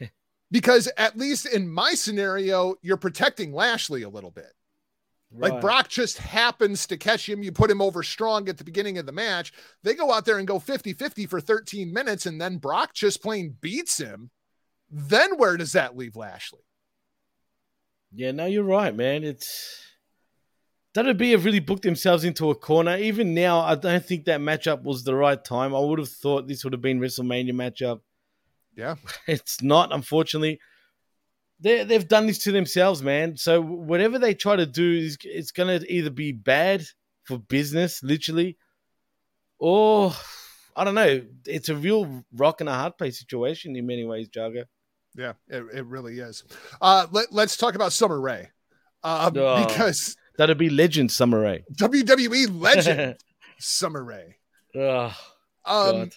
Because 0.50 0.86
at 0.98 1.16
least 1.16 1.46
in 1.46 1.66
my 1.66 1.94
scenario 1.94 2.74
you're 2.82 2.98
protecting 2.98 3.54
lashley 3.54 4.02
a 4.02 4.08
little 4.10 4.30
bit. 4.30 4.52
Like 5.34 5.62
brock 5.62 5.88
just 5.88 6.18
happens 6.18 6.86
to 6.88 6.98
catch 6.98 7.26
him. 7.26 7.42
You 7.42 7.52
put 7.52 7.70
him 7.70 7.80
over 7.80 8.02
strong 8.02 8.50
at 8.50 8.58
the 8.58 8.64
beginning 8.64 8.98
of 8.98 9.06
the 9.06 9.12
match. 9.12 9.54
They 9.82 9.94
go 9.94 10.12
out 10.12 10.26
there 10.26 10.36
and 10.36 10.46
go 10.46 10.58
50-50 10.58 11.26
for 11.26 11.40
13 11.40 11.90
minutes 11.90 12.26
and 12.26 12.38
then 12.38 12.58
brock 12.58 12.92
just 12.92 13.22
plain 13.22 13.56
beats 13.62 13.96
him. 13.96 14.30
Then 14.90 15.38
where 15.38 15.56
does 15.56 15.72
that 15.72 15.96
leave 15.96 16.16
lashley? 16.16 16.60
Yeah, 18.14 18.32
no, 18.32 18.44
you're 18.44 18.62
right, 18.62 18.94
man. 18.94 19.24
It's 19.24 19.82
WWE 20.94 21.30
have 21.32 21.44
really 21.46 21.60
booked 21.60 21.82
themselves 21.84 22.24
into 22.24 22.50
a 22.50 22.54
corner. 22.54 22.96
Even 22.98 23.32
now, 23.32 23.60
I 23.60 23.74
don't 23.76 24.04
think 24.04 24.26
that 24.26 24.40
matchup 24.40 24.82
was 24.82 25.04
the 25.04 25.14
right 25.14 25.42
time. 25.42 25.74
I 25.74 25.78
would 25.78 25.98
have 25.98 26.10
thought 26.10 26.46
this 26.48 26.64
would 26.64 26.74
have 26.74 26.82
been 26.82 27.00
WrestleMania 27.00 27.52
matchup. 27.52 28.00
Yeah. 28.76 28.96
It's 29.26 29.62
not, 29.62 29.92
unfortunately. 29.92 30.60
They 31.60 31.84
they've 31.84 32.06
done 32.08 32.26
this 32.26 32.38
to 32.40 32.52
themselves, 32.52 33.02
man. 33.02 33.36
So 33.36 33.62
whatever 33.62 34.18
they 34.18 34.34
try 34.34 34.56
to 34.56 34.66
do 34.66 34.92
is 34.92 35.16
it's 35.22 35.52
gonna 35.52 35.80
either 35.88 36.10
be 36.10 36.32
bad 36.32 36.84
for 37.24 37.38
business, 37.38 38.02
literally, 38.02 38.56
or 39.58 40.12
I 40.74 40.82
don't 40.84 40.94
know. 40.96 41.22
It's 41.46 41.68
a 41.68 41.76
real 41.76 42.24
rock 42.34 42.60
and 42.60 42.68
a 42.68 42.74
hard 42.74 42.98
place 42.98 43.18
situation 43.18 43.76
in 43.76 43.86
many 43.86 44.04
ways, 44.04 44.28
Jaga. 44.28 44.64
Yeah, 45.14 45.34
it, 45.48 45.64
it 45.72 45.86
really 45.86 46.18
is. 46.18 46.42
Uh, 46.80 47.06
let, 47.12 47.32
let's 47.32 47.56
talk 47.56 47.74
about 47.76 47.92
Summer 47.92 48.20
Rae. 48.20 48.48
Um, 49.04 49.36
Oh. 49.36 49.64
because 49.66 50.16
That'd 50.38 50.58
be 50.58 50.70
legend 50.70 51.10
Summer 51.12 51.40
Rae. 51.40 51.64
WWE 51.74 52.60
legend 52.60 53.16
Summer 53.58 54.02
Rae. 54.04 54.36
oh, 54.74 55.14
Um, 55.64 56.10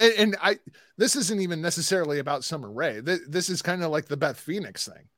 and, 0.00 0.12
and 0.18 0.36
I, 0.42 0.58
this 0.98 1.16
isn't 1.16 1.40
even 1.40 1.62
necessarily 1.62 2.18
about 2.18 2.44
Summer 2.44 2.70
Rae. 2.70 3.00
Th- 3.00 3.20
This 3.28 3.48
is 3.48 3.62
kind 3.62 3.82
of 3.82 3.90
like 3.90 4.06
the 4.06 4.16
Beth 4.16 4.38
Phoenix 4.38 4.86
thing. 4.86 5.08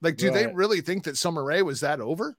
Like, 0.00 0.16
do 0.16 0.30
they 0.30 0.46
really 0.48 0.80
think 0.80 1.04
that 1.04 1.16
Summer 1.16 1.44
Rae 1.44 1.62
was 1.62 1.80
that 1.80 2.00
over? 2.00 2.36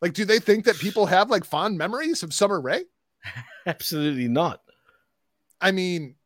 Like, 0.00 0.14
do 0.14 0.24
they 0.24 0.38
think 0.38 0.64
that 0.64 0.78
people 0.78 1.06
have 1.06 1.30
like 1.30 1.44
fond 1.44 1.76
memories 1.78 2.22
of 2.22 2.32
Summer 2.34 2.60
Rae? 2.60 2.84
Absolutely 3.66 4.28
not. 4.28 4.60
I 5.60 5.70
mean, 5.72 6.16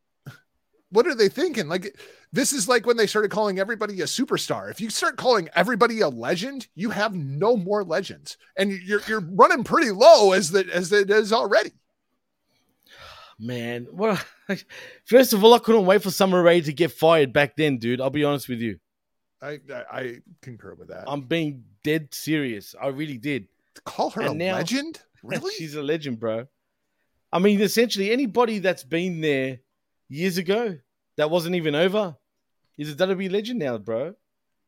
what 0.90 1.06
are 1.06 1.14
they 1.14 1.28
thinking? 1.28 1.68
Like, 1.68 1.98
this 2.32 2.52
is 2.52 2.68
like 2.68 2.86
when 2.86 2.96
they 2.96 3.06
started 3.06 3.30
calling 3.30 3.58
everybody 3.58 4.00
a 4.00 4.04
superstar. 4.04 4.70
If 4.70 4.80
you 4.80 4.90
start 4.90 5.16
calling 5.16 5.48
everybody 5.54 6.00
a 6.00 6.08
legend, 6.08 6.66
you 6.74 6.90
have 6.90 7.14
no 7.14 7.56
more 7.56 7.84
legends, 7.84 8.36
and 8.56 8.72
you're 8.72 9.00
you're 9.06 9.20
running 9.20 9.64
pretty 9.64 9.90
low 9.90 10.32
as 10.32 10.50
the 10.50 10.66
as 10.72 10.92
it 10.92 11.10
is 11.10 11.32
already. 11.32 11.72
Man, 13.38 13.86
well, 13.92 14.18
first 15.04 15.32
of 15.32 15.44
all, 15.44 15.54
I 15.54 15.58
couldn't 15.58 15.86
wait 15.86 16.02
for 16.02 16.10
Summer 16.10 16.42
Rae 16.42 16.60
to 16.62 16.72
get 16.72 16.92
fired 16.92 17.32
back 17.32 17.56
then, 17.56 17.78
dude. 17.78 18.00
I'll 18.00 18.10
be 18.10 18.24
honest 18.24 18.48
with 18.48 18.60
you. 18.60 18.78
I 19.42 19.60
I, 19.72 19.84
I 19.90 20.16
concur 20.42 20.74
with 20.74 20.88
that. 20.88 21.04
I'm 21.06 21.22
being 21.22 21.64
dead 21.84 22.14
serious. 22.14 22.74
I 22.80 22.88
really 22.88 23.18
did. 23.18 23.48
Call 23.84 24.10
her 24.10 24.22
a 24.22 24.34
now- 24.34 24.54
legend, 24.54 25.00
really? 25.22 25.54
She's 25.54 25.74
a 25.74 25.82
legend, 25.82 26.18
bro. 26.18 26.46
I 27.32 27.38
mean, 27.38 27.60
essentially, 27.60 28.10
anybody 28.10 28.60
that's 28.60 28.84
been 28.84 29.20
there 29.20 29.58
years 30.08 30.38
ago 30.38 30.78
that 31.16 31.30
wasn't 31.30 31.54
even 31.56 31.74
over 31.74 32.16
is 32.78 32.92
a 32.92 32.94
WWE 32.94 33.30
legend 33.30 33.58
now, 33.58 33.78
bro. 33.78 34.14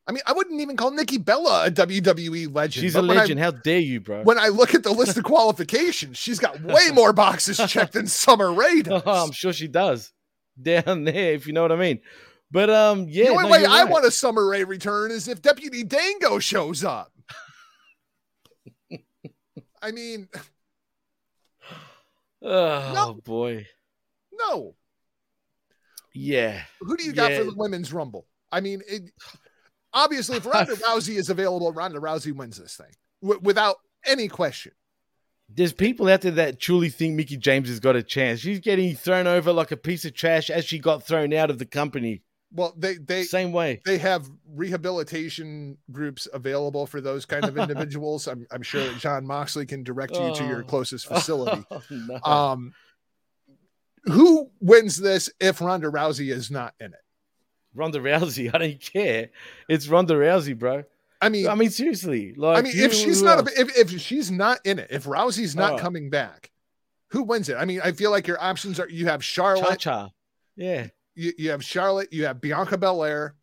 I 0.07 0.13
mean, 0.13 0.23
I 0.27 0.33
wouldn't 0.33 0.61
even 0.63 0.77
call 0.79 0.91
Nikki 0.91 1.19
Bella 1.19 1.67
a 1.67 1.71
WWE 1.71 2.55
legend. 2.55 2.83
She's 2.83 2.97
a 2.97 3.03
when 3.03 3.11
I- 3.11 3.15
legend. 3.21 3.41
How 3.41 3.51
dare 3.51 3.79
you, 3.79 4.01
bro? 4.01 4.23
when 4.23 4.39
I 4.39 4.49
look 4.49 4.75
at 4.75 4.83
the 4.83 4.93
list 4.93 5.19
of 5.19 5.25
qualifications, 5.25 6.17
she's 6.17 6.39
got 6.39 6.61
way 6.63 6.89
more 6.95 7.13
boxes 7.13 7.59
checked 7.71 7.93
than 7.93 8.07
Summer 8.07 8.51
Rae 8.53 8.81
does. 8.83 9.03
Oh, 9.05 9.25
I'm 9.27 9.33
sure 9.33 9.53
she 9.53 9.69
does. 9.69 10.13
Down 10.61 11.05
there, 11.05 11.35
if 11.35 11.47
you 11.47 11.53
know 11.53 11.63
what 11.63 11.73
I 11.73 11.77
mean. 11.77 12.01
But 12.51 12.71
um, 12.71 13.07
yeah. 13.11 13.25
the 13.25 13.31
only 13.33 13.45
no, 13.45 13.51
way 13.51 13.61
you're 13.61 13.69
I 13.71 13.83
right. 13.83 13.91
want 13.93 14.07
a 14.07 14.11
Summer 14.11 14.49
Rae 14.49 14.65
return 14.65 15.11
is 15.11 15.29
if 15.29 15.43
Deputy 15.43 15.85
Dango 15.85 16.39
shows 16.39 16.83
up. 16.83 17.13
I 19.83 19.91
mean, 19.93 20.29
Oh 22.43 22.93
No. 22.95 23.15
boy. 23.15 23.67
no. 24.33 24.75
Yeah. 26.15 26.63
Who 26.81 26.97
do 26.97 27.05
you 27.05 27.13
got 27.13 27.31
Yeah. 27.33 27.39
for 27.39 27.45
the 27.45 27.55
women's 27.55 27.93
rumble? 27.93 28.27
I 28.51 28.61
mean, 28.61 28.83
it, 28.89 29.03
obviously, 29.93 30.37
if 30.39 30.47
Ronda 30.47 30.75
Rousey 30.87 31.17
is 31.17 31.31
available, 31.31 31.73
Ronda 31.73 31.99
Rousey 32.01 32.33
wins 32.35 32.59
this 32.59 32.77
thing 32.77 32.93
w- 33.23 33.41
without 33.43 33.77
any 34.07 34.29
question. 34.29 34.73
There's 35.51 35.73
people 35.73 36.09
out 36.09 36.21
there 36.21 36.33
that 36.33 36.61
truly 36.61 36.91
think 36.91 37.15
Mickie 37.15 37.37
James 37.39 37.69
has 37.71 37.81
got 37.81 37.97
a 37.97 38.03
chance. 38.03 38.41
She's 38.41 38.61
getting 38.61 38.95
thrown 38.95 39.27
over 39.27 39.51
like 39.53 39.71
a 39.71 39.77
piece 39.79 40.05
of 40.05 40.13
trash 40.15 40.51
as 40.51 40.65
she 40.67 40.79
got 40.79 41.03
thrown 41.07 41.33
out 41.33 41.49
of 41.51 41.59
the 41.59 41.65
company. 41.65 42.23
Well, 42.53 42.75
they 42.77 42.95
they 42.97 43.25
Same 43.25 43.53
way. 43.53 43.81
they 43.85 43.99
have 43.99 44.29
rehabilitation 44.47 45.77
groups 45.91 46.27
available 46.33 46.87
for 46.87 47.01
those 47.01 47.25
kind 47.27 47.45
of 47.45 47.57
individuals. 47.59 48.27
I'm 48.27 48.47
I'm 48.51 48.63
sure 48.63 48.85
that 48.85 48.99
Jon 48.99 49.27
Moxley 49.27 49.67
can 49.67 49.83
direct 49.83 50.15
you 50.15 50.35
to 50.35 50.47
your 50.47 50.61
Oh. 50.61 50.65
closest 50.65 51.07
facility. 51.09 51.65
Oh, 51.71 51.83
no. 51.91 52.21
Um, 52.23 52.73
who 54.05 54.51
wins 54.61 54.97
this 54.97 55.31
if 55.41 55.61
Ronda 55.61 55.89
Rousey 55.91 56.31
is 56.33 56.51
not 56.51 56.75
in 56.81 56.87
it? 56.93 57.01
Ronda 57.75 57.99
Rousey. 58.01 58.51
I 58.55 58.59
don't 58.59 58.81
care. 58.81 59.31
It's 59.69 59.89
Ronda 59.89 60.15
Rousey, 60.15 60.59
bro. 60.59 60.85
I 61.21 61.29
mean, 61.29 61.49
I 61.49 61.55
mean, 61.57 61.71
seriously. 61.71 62.33
Like, 62.35 62.59
I 62.59 62.63
mean, 62.63 62.73
if 62.77 62.93
she's 62.95 63.23
not, 63.23 63.41
a, 63.49 63.61
if 63.61 63.77
if 63.77 64.01
she's 64.01 64.31
not 64.31 64.61
in 64.65 64.79
it, 64.79 64.89
if 64.91 65.05
Rousey's 65.05 65.57
not 65.57 65.73
Oh. 65.75 65.79
coming 65.79 66.11
back, 66.11 66.51
who 67.09 67.23
wins 67.25 67.49
it? 67.49 67.57
I 67.57 67.65
mean, 67.65 67.81
I 67.83 67.93
feel 67.93 68.11
like 68.13 68.27
your 68.29 68.41
options 68.41 68.79
are 68.79 68.89
you 68.89 69.07
have 69.07 69.25
Charlotte, 69.25 69.81
Cha-cha. 69.81 70.11
Yeah. 70.57 70.87
you, 71.17 71.33
you 71.37 71.51
have 71.51 71.65
Charlotte, 71.65 72.13
you 72.13 72.25
have 72.27 72.41
Bianca 72.41 72.79
Belair, 72.79 73.35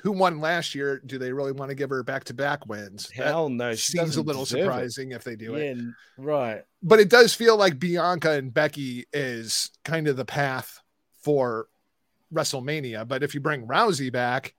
who 0.00 0.12
won 0.12 0.40
last 0.40 0.74
year. 0.74 1.00
Do 1.04 1.18
they 1.18 1.32
really 1.32 1.52
want 1.52 1.68
to 1.68 1.74
give 1.74 1.90
her 1.90 2.02
back 2.02 2.24
to 2.24 2.34
back 2.34 2.66
wins? 2.66 3.08
That 3.16 3.26
Hell 3.26 3.48
no. 3.50 3.74
She 3.74 3.98
seems 3.98 4.16
a 4.16 4.22
little 4.22 4.44
deserve 4.44 4.60
it. 4.60 4.62
surprising 4.64 5.12
if 5.12 5.24
they 5.24 5.36
do 5.36 5.54
it. 5.54 5.64
Yeah, 5.64 5.70
n- 5.72 5.94
right. 6.16 6.62
but 6.82 6.98
it 7.00 7.08
does 7.10 7.34
feel 7.34 7.56
like 7.56 7.78
Bianca 7.78 8.30
and 8.32 8.52
Becky 8.52 9.04
is 9.12 9.70
kind 9.84 10.08
of 10.08 10.16
the 10.16 10.24
path 10.24 10.80
for 11.22 11.66
WrestleMania. 12.32 13.06
But 13.06 13.22
if 13.22 13.34
you 13.34 13.40
bring 13.40 13.66
Rousey 13.66 14.10
back, 14.12 14.54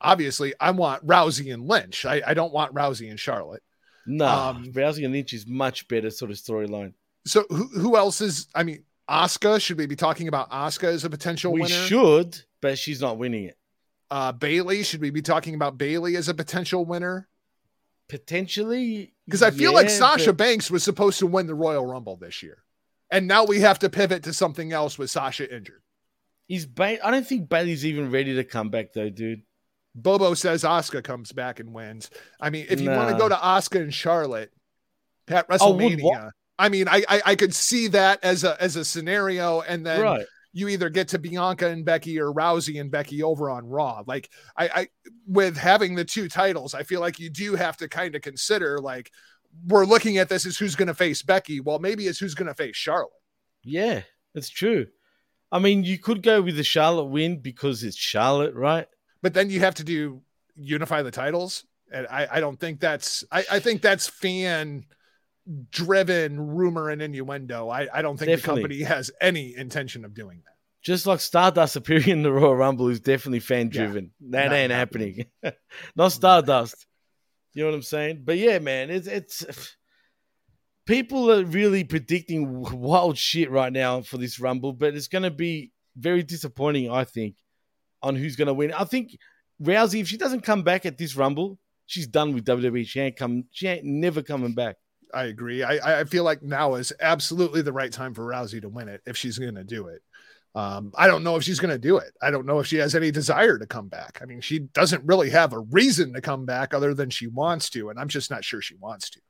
obviously 0.00 0.54
I 0.60 0.70
want 0.70 1.06
Rousey 1.06 1.52
and 1.52 1.66
Lynch. 1.68 2.04
I, 2.04 2.22
I 2.26 2.34
don't 2.34 2.52
want 2.52 2.74
Rousey 2.74 3.10
and 3.10 3.20
Charlotte. 3.20 3.62
No, 4.06 4.26
Um, 4.26 4.64
Rousey 4.72 5.04
and 5.04 5.12
Lynch 5.14 5.32
is 5.32 5.46
much 5.46 5.86
better 5.88 6.10
sort 6.10 6.30
of 6.30 6.36
storyline. 6.36 6.94
So 7.24 7.44
who, 7.50 7.68
who 7.68 7.96
else 7.96 8.20
is? 8.20 8.48
I 8.54 8.64
mean, 8.64 8.82
Asuka. 9.08 9.60
Should 9.60 9.78
we 9.78 9.86
be 9.86 9.94
talking 9.94 10.26
about 10.26 10.50
Asuka 10.50 10.84
as 10.88 11.04
a 11.04 11.10
potential 11.10 11.52
We 11.52 11.60
winner? 11.62 11.74
should, 11.74 12.40
but 12.60 12.78
she's 12.78 13.00
not 13.00 13.18
winning 13.18 13.44
it. 13.44 13.56
Uh, 14.12 14.30
Bayley. 14.30 14.82
Should 14.82 15.00
we 15.00 15.08
be 15.10 15.22
talking 15.22 15.54
about 15.54 15.78
Bayley 15.78 16.16
as 16.16 16.28
a 16.28 16.34
potential 16.34 16.84
winner? 16.84 17.28
Potentially, 18.08 19.14
Because 19.26 19.42
I 19.42 19.50
feel 19.50 19.72
like 19.72 19.88
Sasha 19.88 20.32
but- 20.34 20.36
Banks 20.44 20.70
was 20.70 20.82
supposed 20.82 21.18
to 21.20 21.26
win 21.26 21.46
the 21.46 21.54
Royal 21.54 21.86
Rumble 21.86 22.16
this 22.16 22.42
year, 22.42 22.58
and 23.10 23.26
now 23.26 23.44
we 23.44 23.60
have 23.60 23.78
to 23.78 23.88
pivot 23.88 24.24
to 24.24 24.34
something 24.34 24.70
else 24.72 24.98
with 24.98 25.10
Sasha 25.10 25.52
injured. 25.54 25.80
Is 26.48 26.66
ba- 26.66 27.04
I 27.04 27.10
don't 27.10 27.26
think 27.26 27.48
Bayley's 27.48 27.86
even 27.86 28.10
ready 28.10 28.34
to 28.34 28.44
come 28.44 28.68
back 28.68 28.92
though, 28.92 29.08
dude. 29.08 29.42
Bobo 29.94 30.34
says 30.34 30.62
Asuka 30.62 31.02
comes 31.02 31.32
back 31.32 31.58
and 31.58 31.72
wins. 31.72 32.10
I 32.38 32.50
mean, 32.50 32.66
if 32.68 32.80
you 32.82 32.90
want 32.90 33.08
to 33.10 33.16
go 33.16 33.28
to 33.30 33.34
Asuka 33.34 33.80
and 33.80 33.94
Charlotte 33.94 34.52
at 35.28 35.46
Oh, 35.48 35.54
WrestleMania, 35.54 36.02
what? 36.02 36.32
I 36.58 36.68
mean, 36.68 36.88
I, 36.88 37.02
I 37.08 37.22
I 37.26 37.34
could 37.36 37.54
see 37.54 37.88
that 37.88 38.22
as 38.22 38.44
a 38.44 38.60
as 38.62 38.76
a 38.76 38.84
scenario, 38.84 39.62
and 39.62 39.86
then 39.86 40.02
right. 40.02 40.26
You 40.52 40.68
either 40.68 40.90
get 40.90 41.08
to 41.08 41.18
Bianca 41.18 41.68
and 41.68 41.84
Becky 41.84 42.20
or 42.20 42.32
Rousey 42.32 42.80
and 42.80 42.90
Becky 42.90 43.22
over 43.22 43.48
on 43.50 43.66
Raw. 43.66 44.02
Like 44.06 44.30
I, 44.56 44.68
I 44.68 44.88
with 45.26 45.56
having 45.56 45.94
the 45.94 46.04
two 46.04 46.28
titles, 46.28 46.74
I 46.74 46.82
feel 46.82 47.00
like 47.00 47.18
you 47.18 47.30
do 47.30 47.54
have 47.54 47.76
to 47.78 47.88
kind 47.88 48.14
of 48.14 48.22
consider 48.22 48.78
like 48.78 49.10
we're 49.66 49.84
looking 49.84 50.18
at 50.18 50.28
this 50.28 50.46
as 50.46 50.56
who's 50.56 50.76
going 50.76 50.88
to 50.88 50.94
face 50.94 51.22
Becky. 51.22 51.60
Well, 51.60 51.78
maybe 51.78 52.06
it's 52.06 52.18
who's 52.18 52.34
going 52.34 52.48
to 52.48 52.54
face 52.54 52.76
Charlotte. 52.76 53.10
Yeah, 53.64 54.02
that's 54.34 54.48
true. 54.48 54.86
I 55.50 55.58
mean, 55.58 55.84
you 55.84 55.98
could 55.98 56.22
go 56.22 56.40
with 56.40 56.56
the 56.56 56.64
Charlotte 56.64 57.04
win 57.04 57.38
because 57.38 57.82
it's 57.84 57.96
Charlotte, 57.96 58.54
right? 58.54 58.88
But 59.20 59.34
then 59.34 59.50
you 59.50 59.60
have 59.60 59.74
to 59.76 59.84
do 59.84 60.22
unify 60.56 61.02
the 61.02 61.10
titles. 61.10 61.64
And 61.92 62.06
I, 62.10 62.26
I 62.32 62.40
don't 62.40 62.58
think 62.58 62.80
that's 62.80 63.24
I, 63.30 63.44
I 63.52 63.58
think 63.58 63.82
that's 63.82 64.08
fan 64.08 64.86
driven 65.70 66.54
rumor 66.54 66.88
and 66.88 67.02
innuendo. 67.02 67.68
I, 67.68 67.88
I 67.92 68.02
don't 68.02 68.16
think 68.16 68.30
Definitely. 68.30 68.62
the 68.62 68.62
company 68.62 68.82
has 68.82 69.10
any 69.20 69.56
intention 69.56 70.04
of 70.04 70.14
doing 70.14 70.42
that. 70.44 70.52
Just 70.82 71.06
like 71.06 71.20
Stardust 71.20 71.76
appearing 71.76 72.08
in 72.08 72.22
the 72.22 72.32
Royal 72.32 72.56
Rumble 72.56 72.88
is 72.88 73.00
definitely 73.00 73.40
fan 73.40 73.68
driven. 73.68 74.10
that 74.30 74.48
not 74.48 74.54
ain't 74.54 74.72
happening. 74.72 75.26
Not 75.96 76.12
Stardust. 76.12 76.86
You 77.54 77.62
know 77.62 77.70
what 77.70 77.76
I'm 77.76 77.82
saying? 77.82 78.22
But 78.24 78.38
yeah, 78.38 78.58
man, 78.58 78.90
it's 78.90 79.06
it's 79.06 79.44
people 80.86 81.30
are 81.30 81.44
really 81.44 81.84
predicting 81.84 82.62
wild 82.80 83.18
shit 83.18 83.50
right 83.50 83.72
now 83.72 84.00
for 84.00 84.18
this 84.18 84.40
Rumble, 84.40 84.72
but 84.72 84.94
it's 84.94 85.08
going 85.08 85.22
to 85.22 85.30
be 85.30 85.70
very 85.96 86.22
disappointing, 86.22 86.90
I 86.90 87.04
think, 87.04 87.36
on 88.02 88.16
who's 88.16 88.36
going 88.36 88.48
to 88.48 88.54
win. 88.54 88.72
I 88.72 88.84
think 88.84 89.16
Rousey, 89.62 90.00
if 90.00 90.08
she 90.08 90.16
doesn't 90.16 90.40
come 90.40 90.62
back 90.62 90.86
at 90.86 90.98
this 90.98 91.14
Rumble, 91.14 91.58
she's 91.86 92.06
done 92.06 92.32
with 92.32 92.44
WWE. 92.44 92.86
She 92.86 93.00
ain't 93.00 93.16
come. 93.16 93.44
She 93.50 93.68
ain't 93.68 93.84
never 93.84 94.22
coming 94.22 94.54
back. 94.54 94.76
I 95.14 95.24
agree. 95.24 95.62
I, 95.62 96.00
I 96.00 96.04
feel 96.04 96.24
like 96.24 96.42
now 96.42 96.74
is 96.74 96.92
absolutely 97.00 97.62
the 97.62 97.72
right 97.72 97.92
time 97.92 98.14
for 98.14 98.24
Rousey 98.26 98.60
to 98.62 98.68
win 98.68 98.88
it 98.88 99.02
if 99.06 99.16
she's 99.16 99.38
going 99.38 99.56
to 99.56 99.64
do 99.64 99.88
it. 99.88 100.02
Um, 100.54 100.92
I 100.96 101.06
don't 101.06 101.22
know 101.24 101.36
if 101.36 101.44
she's 101.44 101.60
going 101.60 101.70
to 101.72 101.78
do 101.78 101.96
it. 101.96 102.12
I 102.20 102.30
don't 102.30 102.44
know 102.46 102.58
if 102.58 102.66
she 102.66 102.76
has 102.76 102.94
any 102.94 103.10
desire 103.10 103.58
to 103.58 103.66
come 103.66 103.88
back. 103.88 104.18
I 104.22 104.26
mean, 104.26 104.40
she 104.42 104.58
doesn't 104.58 105.04
really 105.06 105.30
have 105.30 105.52
a 105.54 105.60
reason 105.60 106.12
to 106.14 106.20
come 106.20 106.44
back 106.44 106.74
other 106.74 106.92
than 106.94 107.08
she 107.10 107.26
wants 107.26 107.70
to, 107.70 107.88
and 107.90 107.98
I'm 107.98 108.08
just 108.08 108.30
not 108.30 108.44
sure 108.44 108.60
she 108.60 108.74
wants 108.76 109.08
to. 109.10 109.20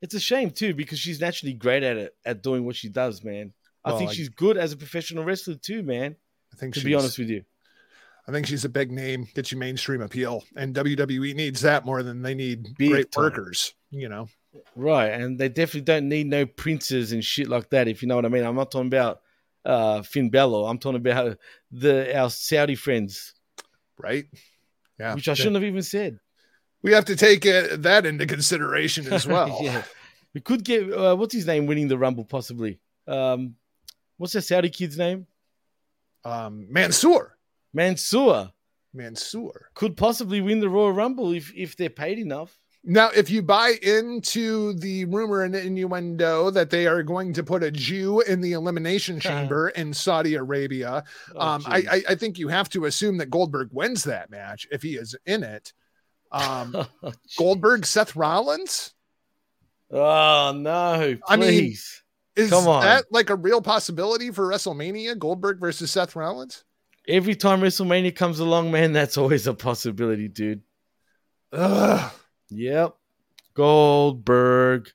It's 0.00 0.14
a 0.14 0.20
shame 0.20 0.50
too 0.50 0.74
because 0.74 0.98
she's 0.98 1.20
naturally 1.20 1.52
great 1.54 1.82
at 1.82 1.96
it 1.96 2.14
at 2.24 2.42
doing 2.42 2.64
what 2.64 2.76
she 2.76 2.88
does, 2.88 3.22
man. 3.24 3.52
I 3.84 3.90
Well, 3.90 3.98
think 3.98 4.10
I- 4.10 4.14
she's 4.14 4.28
good 4.30 4.56
as 4.56 4.72
a 4.72 4.76
professional 4.76 5.24
wrestler 5.24 5.56
too, 5.56 5.82
man. 5.82 6.16
I 6.52 6.56
think 6.56 6.74
To 6.74 6.84
be 6.84 6.94
honest 6.94 7.18
with 7.18 7.28
you, 7.28 7.44
I 8.26 8.32
think 8.32 8.46
she's 8.46 8.64
a 8.64 8.68
big 8.70 8.90
name, 8.90 9.26
gets 9.34 9.52
you 9.52 9.58
mainstream 9.58 10.00
appeal, 10.00 10.44
and 10.56 10.74
WWE 10.74 11.34
needs 11.34 11.60
that 11.62 11.84
more 11.84 12.02
than 12.02 12.22
they 12.22 12.34
need 12.34 12.74
Big 12.78 12.90
great 12.90 13.12
time. 13.12 13.24
workers. 13.24 13.74
You 13.90 14.08
know, 14.08 14.28
right? 14.74 15.08
And 15.08 15.38
they 15.38 15.48
definitely 15.48 15.82
don't 15.82 16.08
need 16.08 16.26
no 16.26 16.46
princes 16.46 17.12
and 17.12 17.24
shit 17.24 17.48
like 17.48 17.70
that. 17.70 17.88
If 17.88 18.02
you 18.02 18.08
know 18.08 18.16
what 18.16 18.24
I 18.24 18.28
mean. 18.28 18.44
I'm 18.44 18.56
not 18.56 18.70
talking 18.70 18.88
about 18.88 19.20
uh, 19.64 20.02
Finn 20.02 20.30
Balor. 20.30 20.68
I'm 20.68 20.78
talking 20.78 20.96
about 20.96 21.38
the 21.70 22.16
our 22.18 22.30
Saudi 22.30 22.74
friends, 22.74 23.34
right? 23.98 24.24
Yeah, 24.98 25.14
which 25.14 25.28
I 25.28 25.34
shouldn't 25.34 25.56
have 25.56 25.64
even 25.64 25.82
said. 25.82 26.18
We 26.82 26.92
have 26.92 27.04
to 27.06 27.16
take 27.16 27.44
uh, 27.46 27.76
that 27.78 28.06
into 28.06 28.26
consideration 28.26 29.12
as 29.12 29.26
well. 29.26 29.58
yeah, 29.60 29.82
we 30.34 30.40
could 30.40 30.64
get 30.64 30.92
uh, 30.92 31.16
what's 31.16 31.34
his 31.34 31.46
name 31.46 31.66
winning 31.66 31.88
the 31.88 31.98
Rumble 31.98 32.24
possibly. 32.24 32.80
Um, 33.06 33.56
what's 34.16 34.32
that 34.32 34.42
Saudi 34.42 34.70
kid's 34.70 34.98
name? 34.98 35.26
Um, 36.24 36.66
Mansoor, 36.70 37.36
Mansoor 37.72 38.52
Mansoor. 38.92 39.70
could 39.74 39.96
possibly 39.96 40.40
win 40.40 40.60
the 40.60 40.68
Royal 40.68 40.92
Rumble 40.92 41.32
if 41.32 41.52
if 41.54 41.76
they're 41.76 41.90
paid 41.90 42.18
enough. 42.18 42.56
Now, 42.84 43.10
if 43.14 43.28
you 43.28 43.42
buy 43.42 43.74
into 43.82 44.72
the 44.74 45.04
rumor 45.06 45.42
and 45.42 45.54
innuendo 45.54 46.50
that 46.50 46.70
they 46.70 46.86
are 46.86 47.02
going 47.02 47.32
to 47.34 47.42
put 47.42 47.62
a 47.62 47.70
Jew 47.70 48.20
in 48.20 48.40
the 48.40 48.52
elimination 48.52 49.20
chamber 49.20 49.68
in 49.70 49.92
Saudi 49.92 50.36
Arabia, 50.36 51.04
Oh, 51.34 51.40
um, 51.40 51.62
I. 51.66 51.78
I, 51.90 52.02
I 52.10 52.14
think 52.14 52.38
you 52.38 52.48
have 52.48 52.68
to 52.70 52.84
assume 52.86 53.18
that 53.18 53.30
Goldberg 53.30 53.70
wins 53.72 54.04
that 54.04 54.30
match 54.30 54.66
if 54.70 54.82
he 54.82 54.94
is 54.94 55.14
in 55.26 55.42
it. 55.42 55.72
Um, 56.32 56.74
Oh, 57.02 57.12
Goldberg, 57.36 57.84
Seth 57.84 58.14
Rollins, 58.16 58.94
oh 59.90 60.52
no! 60.56 61.16
I 61.26 61.36
mean, 61.36 61.48
Please. 61.48 62.02
is 62.36 62.50
Come 62.50 62.68
on. 62.68 62.82
that 62.82 63.06
like 63.10 63.30
a 63.30 63.36
real 63.36 63.60
possibility 63.60 64.30
for 64.30 64.46
WrestleMania? 64.48 65.18
Goldberg 65.18 65.58
versus 65.60 65.90
Seth 65.90 66.14
Rollins? 66.16 66.64
every 67.08 67.34
time 67.34 67.60
WrestleMania 67.62 68.14
comes 68.14 68.38
along, 68.38 68.70
man, 68.70 68.92
that's 68.92 69.16
always 69.16 69.46
a 69.46 69.54
possibility, 69.54 70.28
dude. 70.28 70.60
Ugh. 71.52 72.12
Yep. 72.50 72.94
Goldberg. 73.54 74.90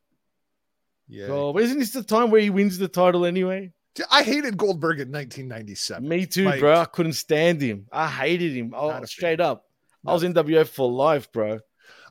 Yeah, 1.07 1.27
Gold. 1.27 1.59
Isn't 1.59 1.79
this 1.79 1.91
the 1.91 2.03
time 2.03 2.31
where 2.31 2.41
he 2.41 2.49
wins 2.49 2.77
the 2.77 2.87
title 2.87 3.25
anyway? 3.25 3.71
I 4.09 4.23
hated 4.23 4.57
Goldberg 4.57 4.99
in 4.99 5.11
1997. 5.11 6.07
Me 6.07 6.25
too, 6.25 6.45
Like- 6.45 6.59
bro. 6.59 6.79
I 6.79 6.85
couldn't 6.85 7.13
stand 7.13 7.61
him. 7.61 7.85
I 7.91 8.07
hated 8.07 8.53
him. 8.53 8.73
Oh, 8.75 8.89
a 8.89 8.93
fan. 8.93 9.05
straight 9.07 9.39
up. 9.39 9.65
I 10.05 10.13
was 10.13 10.23
NWF 10.23 10.67
for 10.69 10.89
life, 10.91 11.31
bro. 11.31 11.59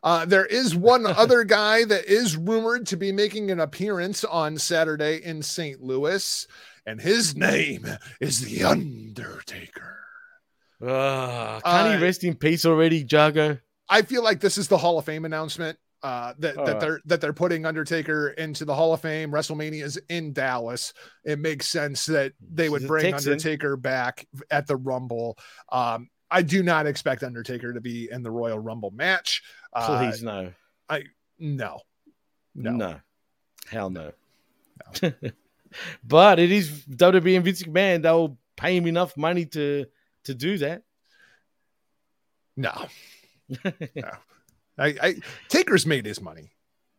Uh, 0.03 0.25
there 0.25 0.47
is 0.47 0.75
one 0.75 1.07
other 1.07 1.45
guy 1.45 1.85
that 1.85 2.07
is 2.07 2.37
rumored 2.37 2.87
to 2.89 2.97
be 2.97 3.13
making 3.13 3.51
an 3.51 3.61
appearance 3.61 4.25
on 4.25 4.59
Saturday 4.59 5.17
in 5.23 5.43
St. 5.43 5.81
Louis, 5.83 6.47
and 6.87 7.01
his 7.01 7.37
name 7.37 7.87
is 8.21 8.41
The 8.41 8.65
Undertaker. 8.65 9.99
Uh, 10.81 11.61
can't 11.61 11.65
Uh, 11.65 11.97
he 11.99 12.03
rest 12.03 12.25
in 12.25 12.35
peace 12.35 12.65
already, 12.67 13.07
Jago? 13.09 13.59
I 13.89 14.03
feel 14.03 14.23
like 14.23 14.41
this 14.41 14.59
is 14.59 14.69
the 14.69 14.79
Hall 14.79 14.99
of 14.99 15.05
Fame 15.05 15.25
announcement 15.25 15.79
uh, 16.03 16.35
that, 16.39 16.57
that 16.57 16.67
right. 16.67 16.81
they're 16.81 17.01
that 17.07 17.21
they're 17.21 17.33
putting 17.33 17.65
Undertaker 17.65 18.31
into 18.31 18.65
the 18.65 18.75
Hall 18.75 18.93
of 18.93 19.01
Fame. 19.01 19.31
WrestleMania 19.31 19.85
is 19.85 20.01
in 20.09 20.33
Dallas. 20.33 20.93
It 21.25 21.39
makes 21.39 21.69
sense 21.69 22.07
that 22.07 22.33
they 22.41 22.69
would 22.69 22.87
bring. 22.87 23.15
Undertaker 23.15 23.77
back 23.77 24.27
at 24.51 24.67
the 24.67 24.77
Rumble. 24.77 25.39
Um, 25.71 26.09
I 26.31 26.43
do 26.43 26.63
not 26.63 26.87
expect 26.87 27.23
Undertaker 27.23 27.73
to 27.73 27.81
be 27.81 28.11
in 28.11 28.23
the 28.23 28.31
Royal 28.31 28.59
Rumble 28.59 28.91
match. 28.91 29.43
Uh, 29.73 30.11
Please, 30.11 30.23
no. 30.23 30.53
no, 31.39 32.73
no, 32.73 32.73
No. 32.73 33.01
Hell 33.71 33.91
no. 33.91 34.13
but 36.05 36.39
it 36.39 36.51
is 36.51 36.69
WWE 36.87 37.37
and 37.37 37.45
Vince 37.45 37.63
McMahon. 37.63 38.03
They'll 38.03 38.39
pay 38.57 38.77
him 38.77 38.87
enough 38.87 39.17
money 39.17 39.47
to 39.47 39.87
to 40.25 40.35
do 40.35 40.59
that. 40.59 40.83
no. 42.57 42.73
No. 43.49 44.11
I, 44.79 44.97
I 45.03 45.15
Taker's 45.49 45.87
made 45.87 46.07
his 46.07 46.21
money. 46.21 46.51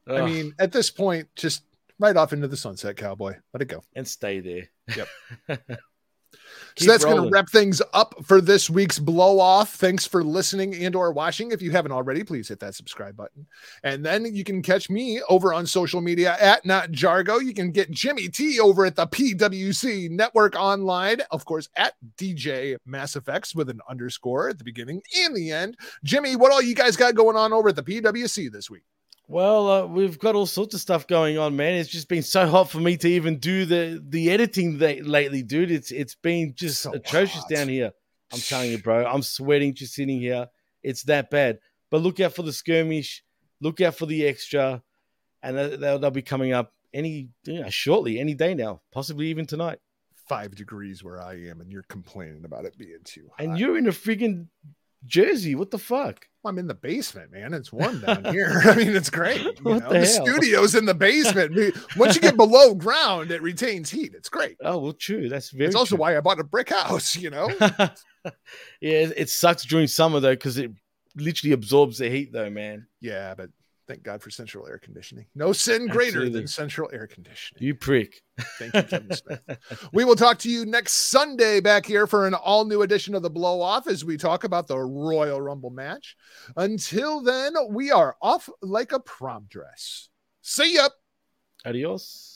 I 0.07 0.25
mean, 0.25 0.53
at 0.59 0.71
this 0.71 0.91
point, 0.91 1.29
just 1.35 1.63
right 1.99 2.15
off 2.15 2.33
into 2.33 2.47
the 2.47 2.57
sunset, 2.57 2.97
cowboy. 2.97 3.35
Let 3.53 3.61
it 3.61 3.67
go. 3.67 3.83
and 3.95 4.07
stay 4.07 4.39
there. 4.41 4.69
Yep. 5.49 5.69
Keep 6.75 6.85
so 6.85 6.91
that's 6.91 7.05
going 7.05 7.23
to 7.23 7.29
wrap 7.29 7.49
things 7.49 7.81
up 7.93 8.15
for 8.23 8.41
this 8.41 8.69
week's 8.69 8.99
blow 8.99 9.39
off. 9.39 9.75
Thanks 9.75 10.05
for 10.05 10.23
listening 10.23 10.73
and 10.75 10.95
or 10.95 11.11
watching. 11.11 11.51
If 11.51 11.61
you 11.61 11.71
haven't 11.71 11.91
already, 11.91 12.23
please 12.23 12.49
hit 12.49 12.59
that 12.61 12.75
subscribe 12.75 13.15
button. 13.15 13.45
And 13.83 14.05
then 14.05 14.25
you 14.25 14.43
can 14.43 14.61
catch 14.61 14.89
me 14.89 15.21
over 15.29 15.53
on 15.53 15.65
social 15.65 16.01
media 16.01 16.35
at 16.39 16.65
not 16.65 16.91
Jargo. 16.91 17.43
You 17.43 17.53
can 17.53 17.71
get 17.71 17.91
Jimmy 17.91 18.27
T 18.27 18.59
over 18.59 18.85
at 18.85 18.95
the 18.95 19.07
PWC 19.07 20.09
Network 20.09 20.55
Online, 20.55 21.21
of 21.31 21.45
course, 21.45 21.69
at 21.75 21.93
DJ 22.17 22.77
Mass 22.85 23.15
Effects 23.15 23.53
with 23.53 23.69
an 23.69 23.79
underscore 23.89 24.49
at 24.49 24.57
the 24.57 24.63
beginning 24.63 25.01
and 25.19 25.35
the 25.35 25.51
end. 25.51 25.77
Jimmy, 26.03 26.35
what 26.35 26.51
all 26.51 26.61
you 26.61 26.75
guys 26.75 26.95
got 26.95 27.15
going 27.15 27.35
on 27.35 27.53
over 27.53 27.69
at 27.69 27.75
the 27.75 27.83
PWC 27.83 28.51
this 28.51 28.69
week? 28.69 28.83
Well, 29.27 29.69
uh, 29.69 29.85
we've 29.85 30.19
got 30.19 30.35
all 30.35 30.45
sorts 30.45 30.75
of 30.75 30.81
stuff 30.81 31.07
going 31.07 31.37
on, 31.37 31.55
man. 31.55 31.75
It's 31.75 31.89
just 31.89 32.09
been 32.09 32.23
so 32.23 32.45
hot 32.47 32.69
for 32.69 32.79
me 32.79 32.97
to 32.97 33.07
even 33.07 33.39
do 33.39 33.65
the 33.65 34.03
the 34.05 34.29
editing 34.31 34.77
lately, 34.79 35.41
dude. 35.43 35.71
It's 35.71 35.91
it's 35.91 36.15
been 36.15 36.53
just 36.55 36.81
So 36.81 36.93
atrocious 36.93 37.41
hot. 37.41 37.49
down 37.49 37.69
here. 37.69 37.91
I'm 38.33 38.39
telling 38.39 38.71
you, 38.71 38.79
bro. 38.79 39.05
I'm 39.05 39.21
sweating 39.21 39.73
just 39.73 39.93
sitting 39.93 40.19
here. 40.19 40.47
It's 40.81 41.03
that 41.03 41.29
bad. 41.29 41.59
But 41.89 42.01
look 42.01 42.19
out 42.19 42.33
for 42.33 42.43
the 42.43 42.51
skirmish. 42.53 43.23
Look 43.61 43.79
out 43.79 43.95
for 43.95 44.05
the 44.05 44.25
extra, 44.27 44.83
and 45.41 45.57
they'll, 45.57 45.77
they'll 45.77 45.99
they'll 45.99 46.11
be 46.11 46.21
coming 46.21 46.51
up 46.51 46.73
any 46.93 47.29
you 47.45 47.61
know, 47.61 47.69
shortly, 47.69 48.19
any 48.19 48.33
day 48.33 48.53
now, 48.53 48.81
possibly 48.91 49.27
even 49.27 49.45
tonight. 49.45 49.79
Five 50.27 50.55
degrees 50.55 51.03
where 51.03 51.21
I 51.21 51.35
am, 51.47 51.61
and 51.61 51.71
you're 51.71 51.83
complaining 51.83 52.43
about 52.45 52.65
it 52.65 52.77
being 52.77 52.99
too 53.03 53.29
hot. 53.29 53.45
And 53.45 53.57
you're 53.57 53.77
in 53.77 53.87
a 53.87 53.91
freaking 53.91 54.47
jersey. 55.05 55.55
What 55.55 55.71
the 55.71 55.77
fuck? 55.77 56.27
I'm 56.45 56.57
in 56.59 56.67
the 56.67 56.73
basement, 56.73 57.31
man. 57.31 57.53
It's 57.53 57.71
warm 57.71 58.01
down 58.01 58.25
here. 58.25 58.61
I 58.65 58.75
mean, 58.75 58.95
it's 58.95 59.09
great. 59.09 59.41
You 59.41 59.53
What 59.63 59.83
know? 59.83 59.93
the 59.93 59.99
the, 59.99 60.05
studio's 60.05 60.75
in 60.75 60.85
the 60.85 60.93
basement. 60.93 61.55
Once 61.97 62.15
you 62.15 62.21
get 62.21 62.35
below 62.35 62.73
ground, 62.73 63.31
it 63.31 63.41
retains 63.41 63.89
heat. 63.89 64.13
It's 64.15 64.29
great. 64.29 64.57
Oh 64.61 64.77
well, 64.79 64.93
true. 64.93 65.29
That's 65.29 65.51
very. 65.51 65.67
it's 65.67 65.75
also 65.75 65.95
true. 65.95 66.01
why 66.01 66.17
I 66.17 66.21
bought 66.21 66.39
a 66.39 66.43
brick 66.43 66.69
house, 66.69 67.15
you 67.15 67.29
know? 67.29 67.49
yeah, 67.59 68.31
it 68.81 69.13
it 69.15 69.29
sucks 69.29 69.65
during 69.65 69.87
summer 69.87 70.19
though 70.19 70.33
because 70.33 70.57
it 70.57 70.71
literally 71.15 71.53
absorbs 71.53 71.97
the 71.99 72.09
heat, 72.09 72.33
though, 72.33 72.49
man. 72.49 72.87
yeah, 72.99 73.35
but 73.35 73.49
thank 73.93 74.03
God 74.03 74.23
for 74.23 74.31
central 74.31 74.65
air 74.67 74.79
conditioning. 74.79 75.27
No 75.35 75.53
sin 75.53 75.85
greater 75.85 76.17
Absolutely. 76.17 76.39
than 76.39 76.47
central 76.47 76.89
air 76.91 77.05
conditioning. 77.05 77.61
You 77.63 77.75
prick. 77.75 78.23
Thank 78.57 78.73
you, 78.73 78.81
Kevin 78.81 79.15
Smith. 79.15 79.41
We 79.93 80.03
will 80.03 80.15
talk 80.15 80.39
to 80.39 80.49
you 80.49 80.65
next 80.65 81.11
Sunday 81.11 81.59
back 81.59 81.85
here 81.85 82.07
for 82.07 82.25
an 82.25 82.33
all 82.33 82.65
new 82.65 82.81
edition 82.81 83.13
of 83.13 83.21
the 83.21 83.29
Blow 83.29 83.61
Off 83.61 83.87
as 83.87 84.03
we 84.03 84.17
talk 84.17 84.45
about 84.45 84.67
the 84.67 84.79
Royal 84.79 85.39
Rumble 85.39 85.69
match. 85.69 86.15
Until 86.57 87.21
then, 87.21 87.53
we 87.69 87.91
are 87.91 88.15
off 88.19 88.49
like 88.63 88.93
a 88.93 88.99
prom 88.99 89.45
dress. 89.47 90.09
See 90.41 90.75
ya. 90.75 90.89
Adios. 91.63 92.32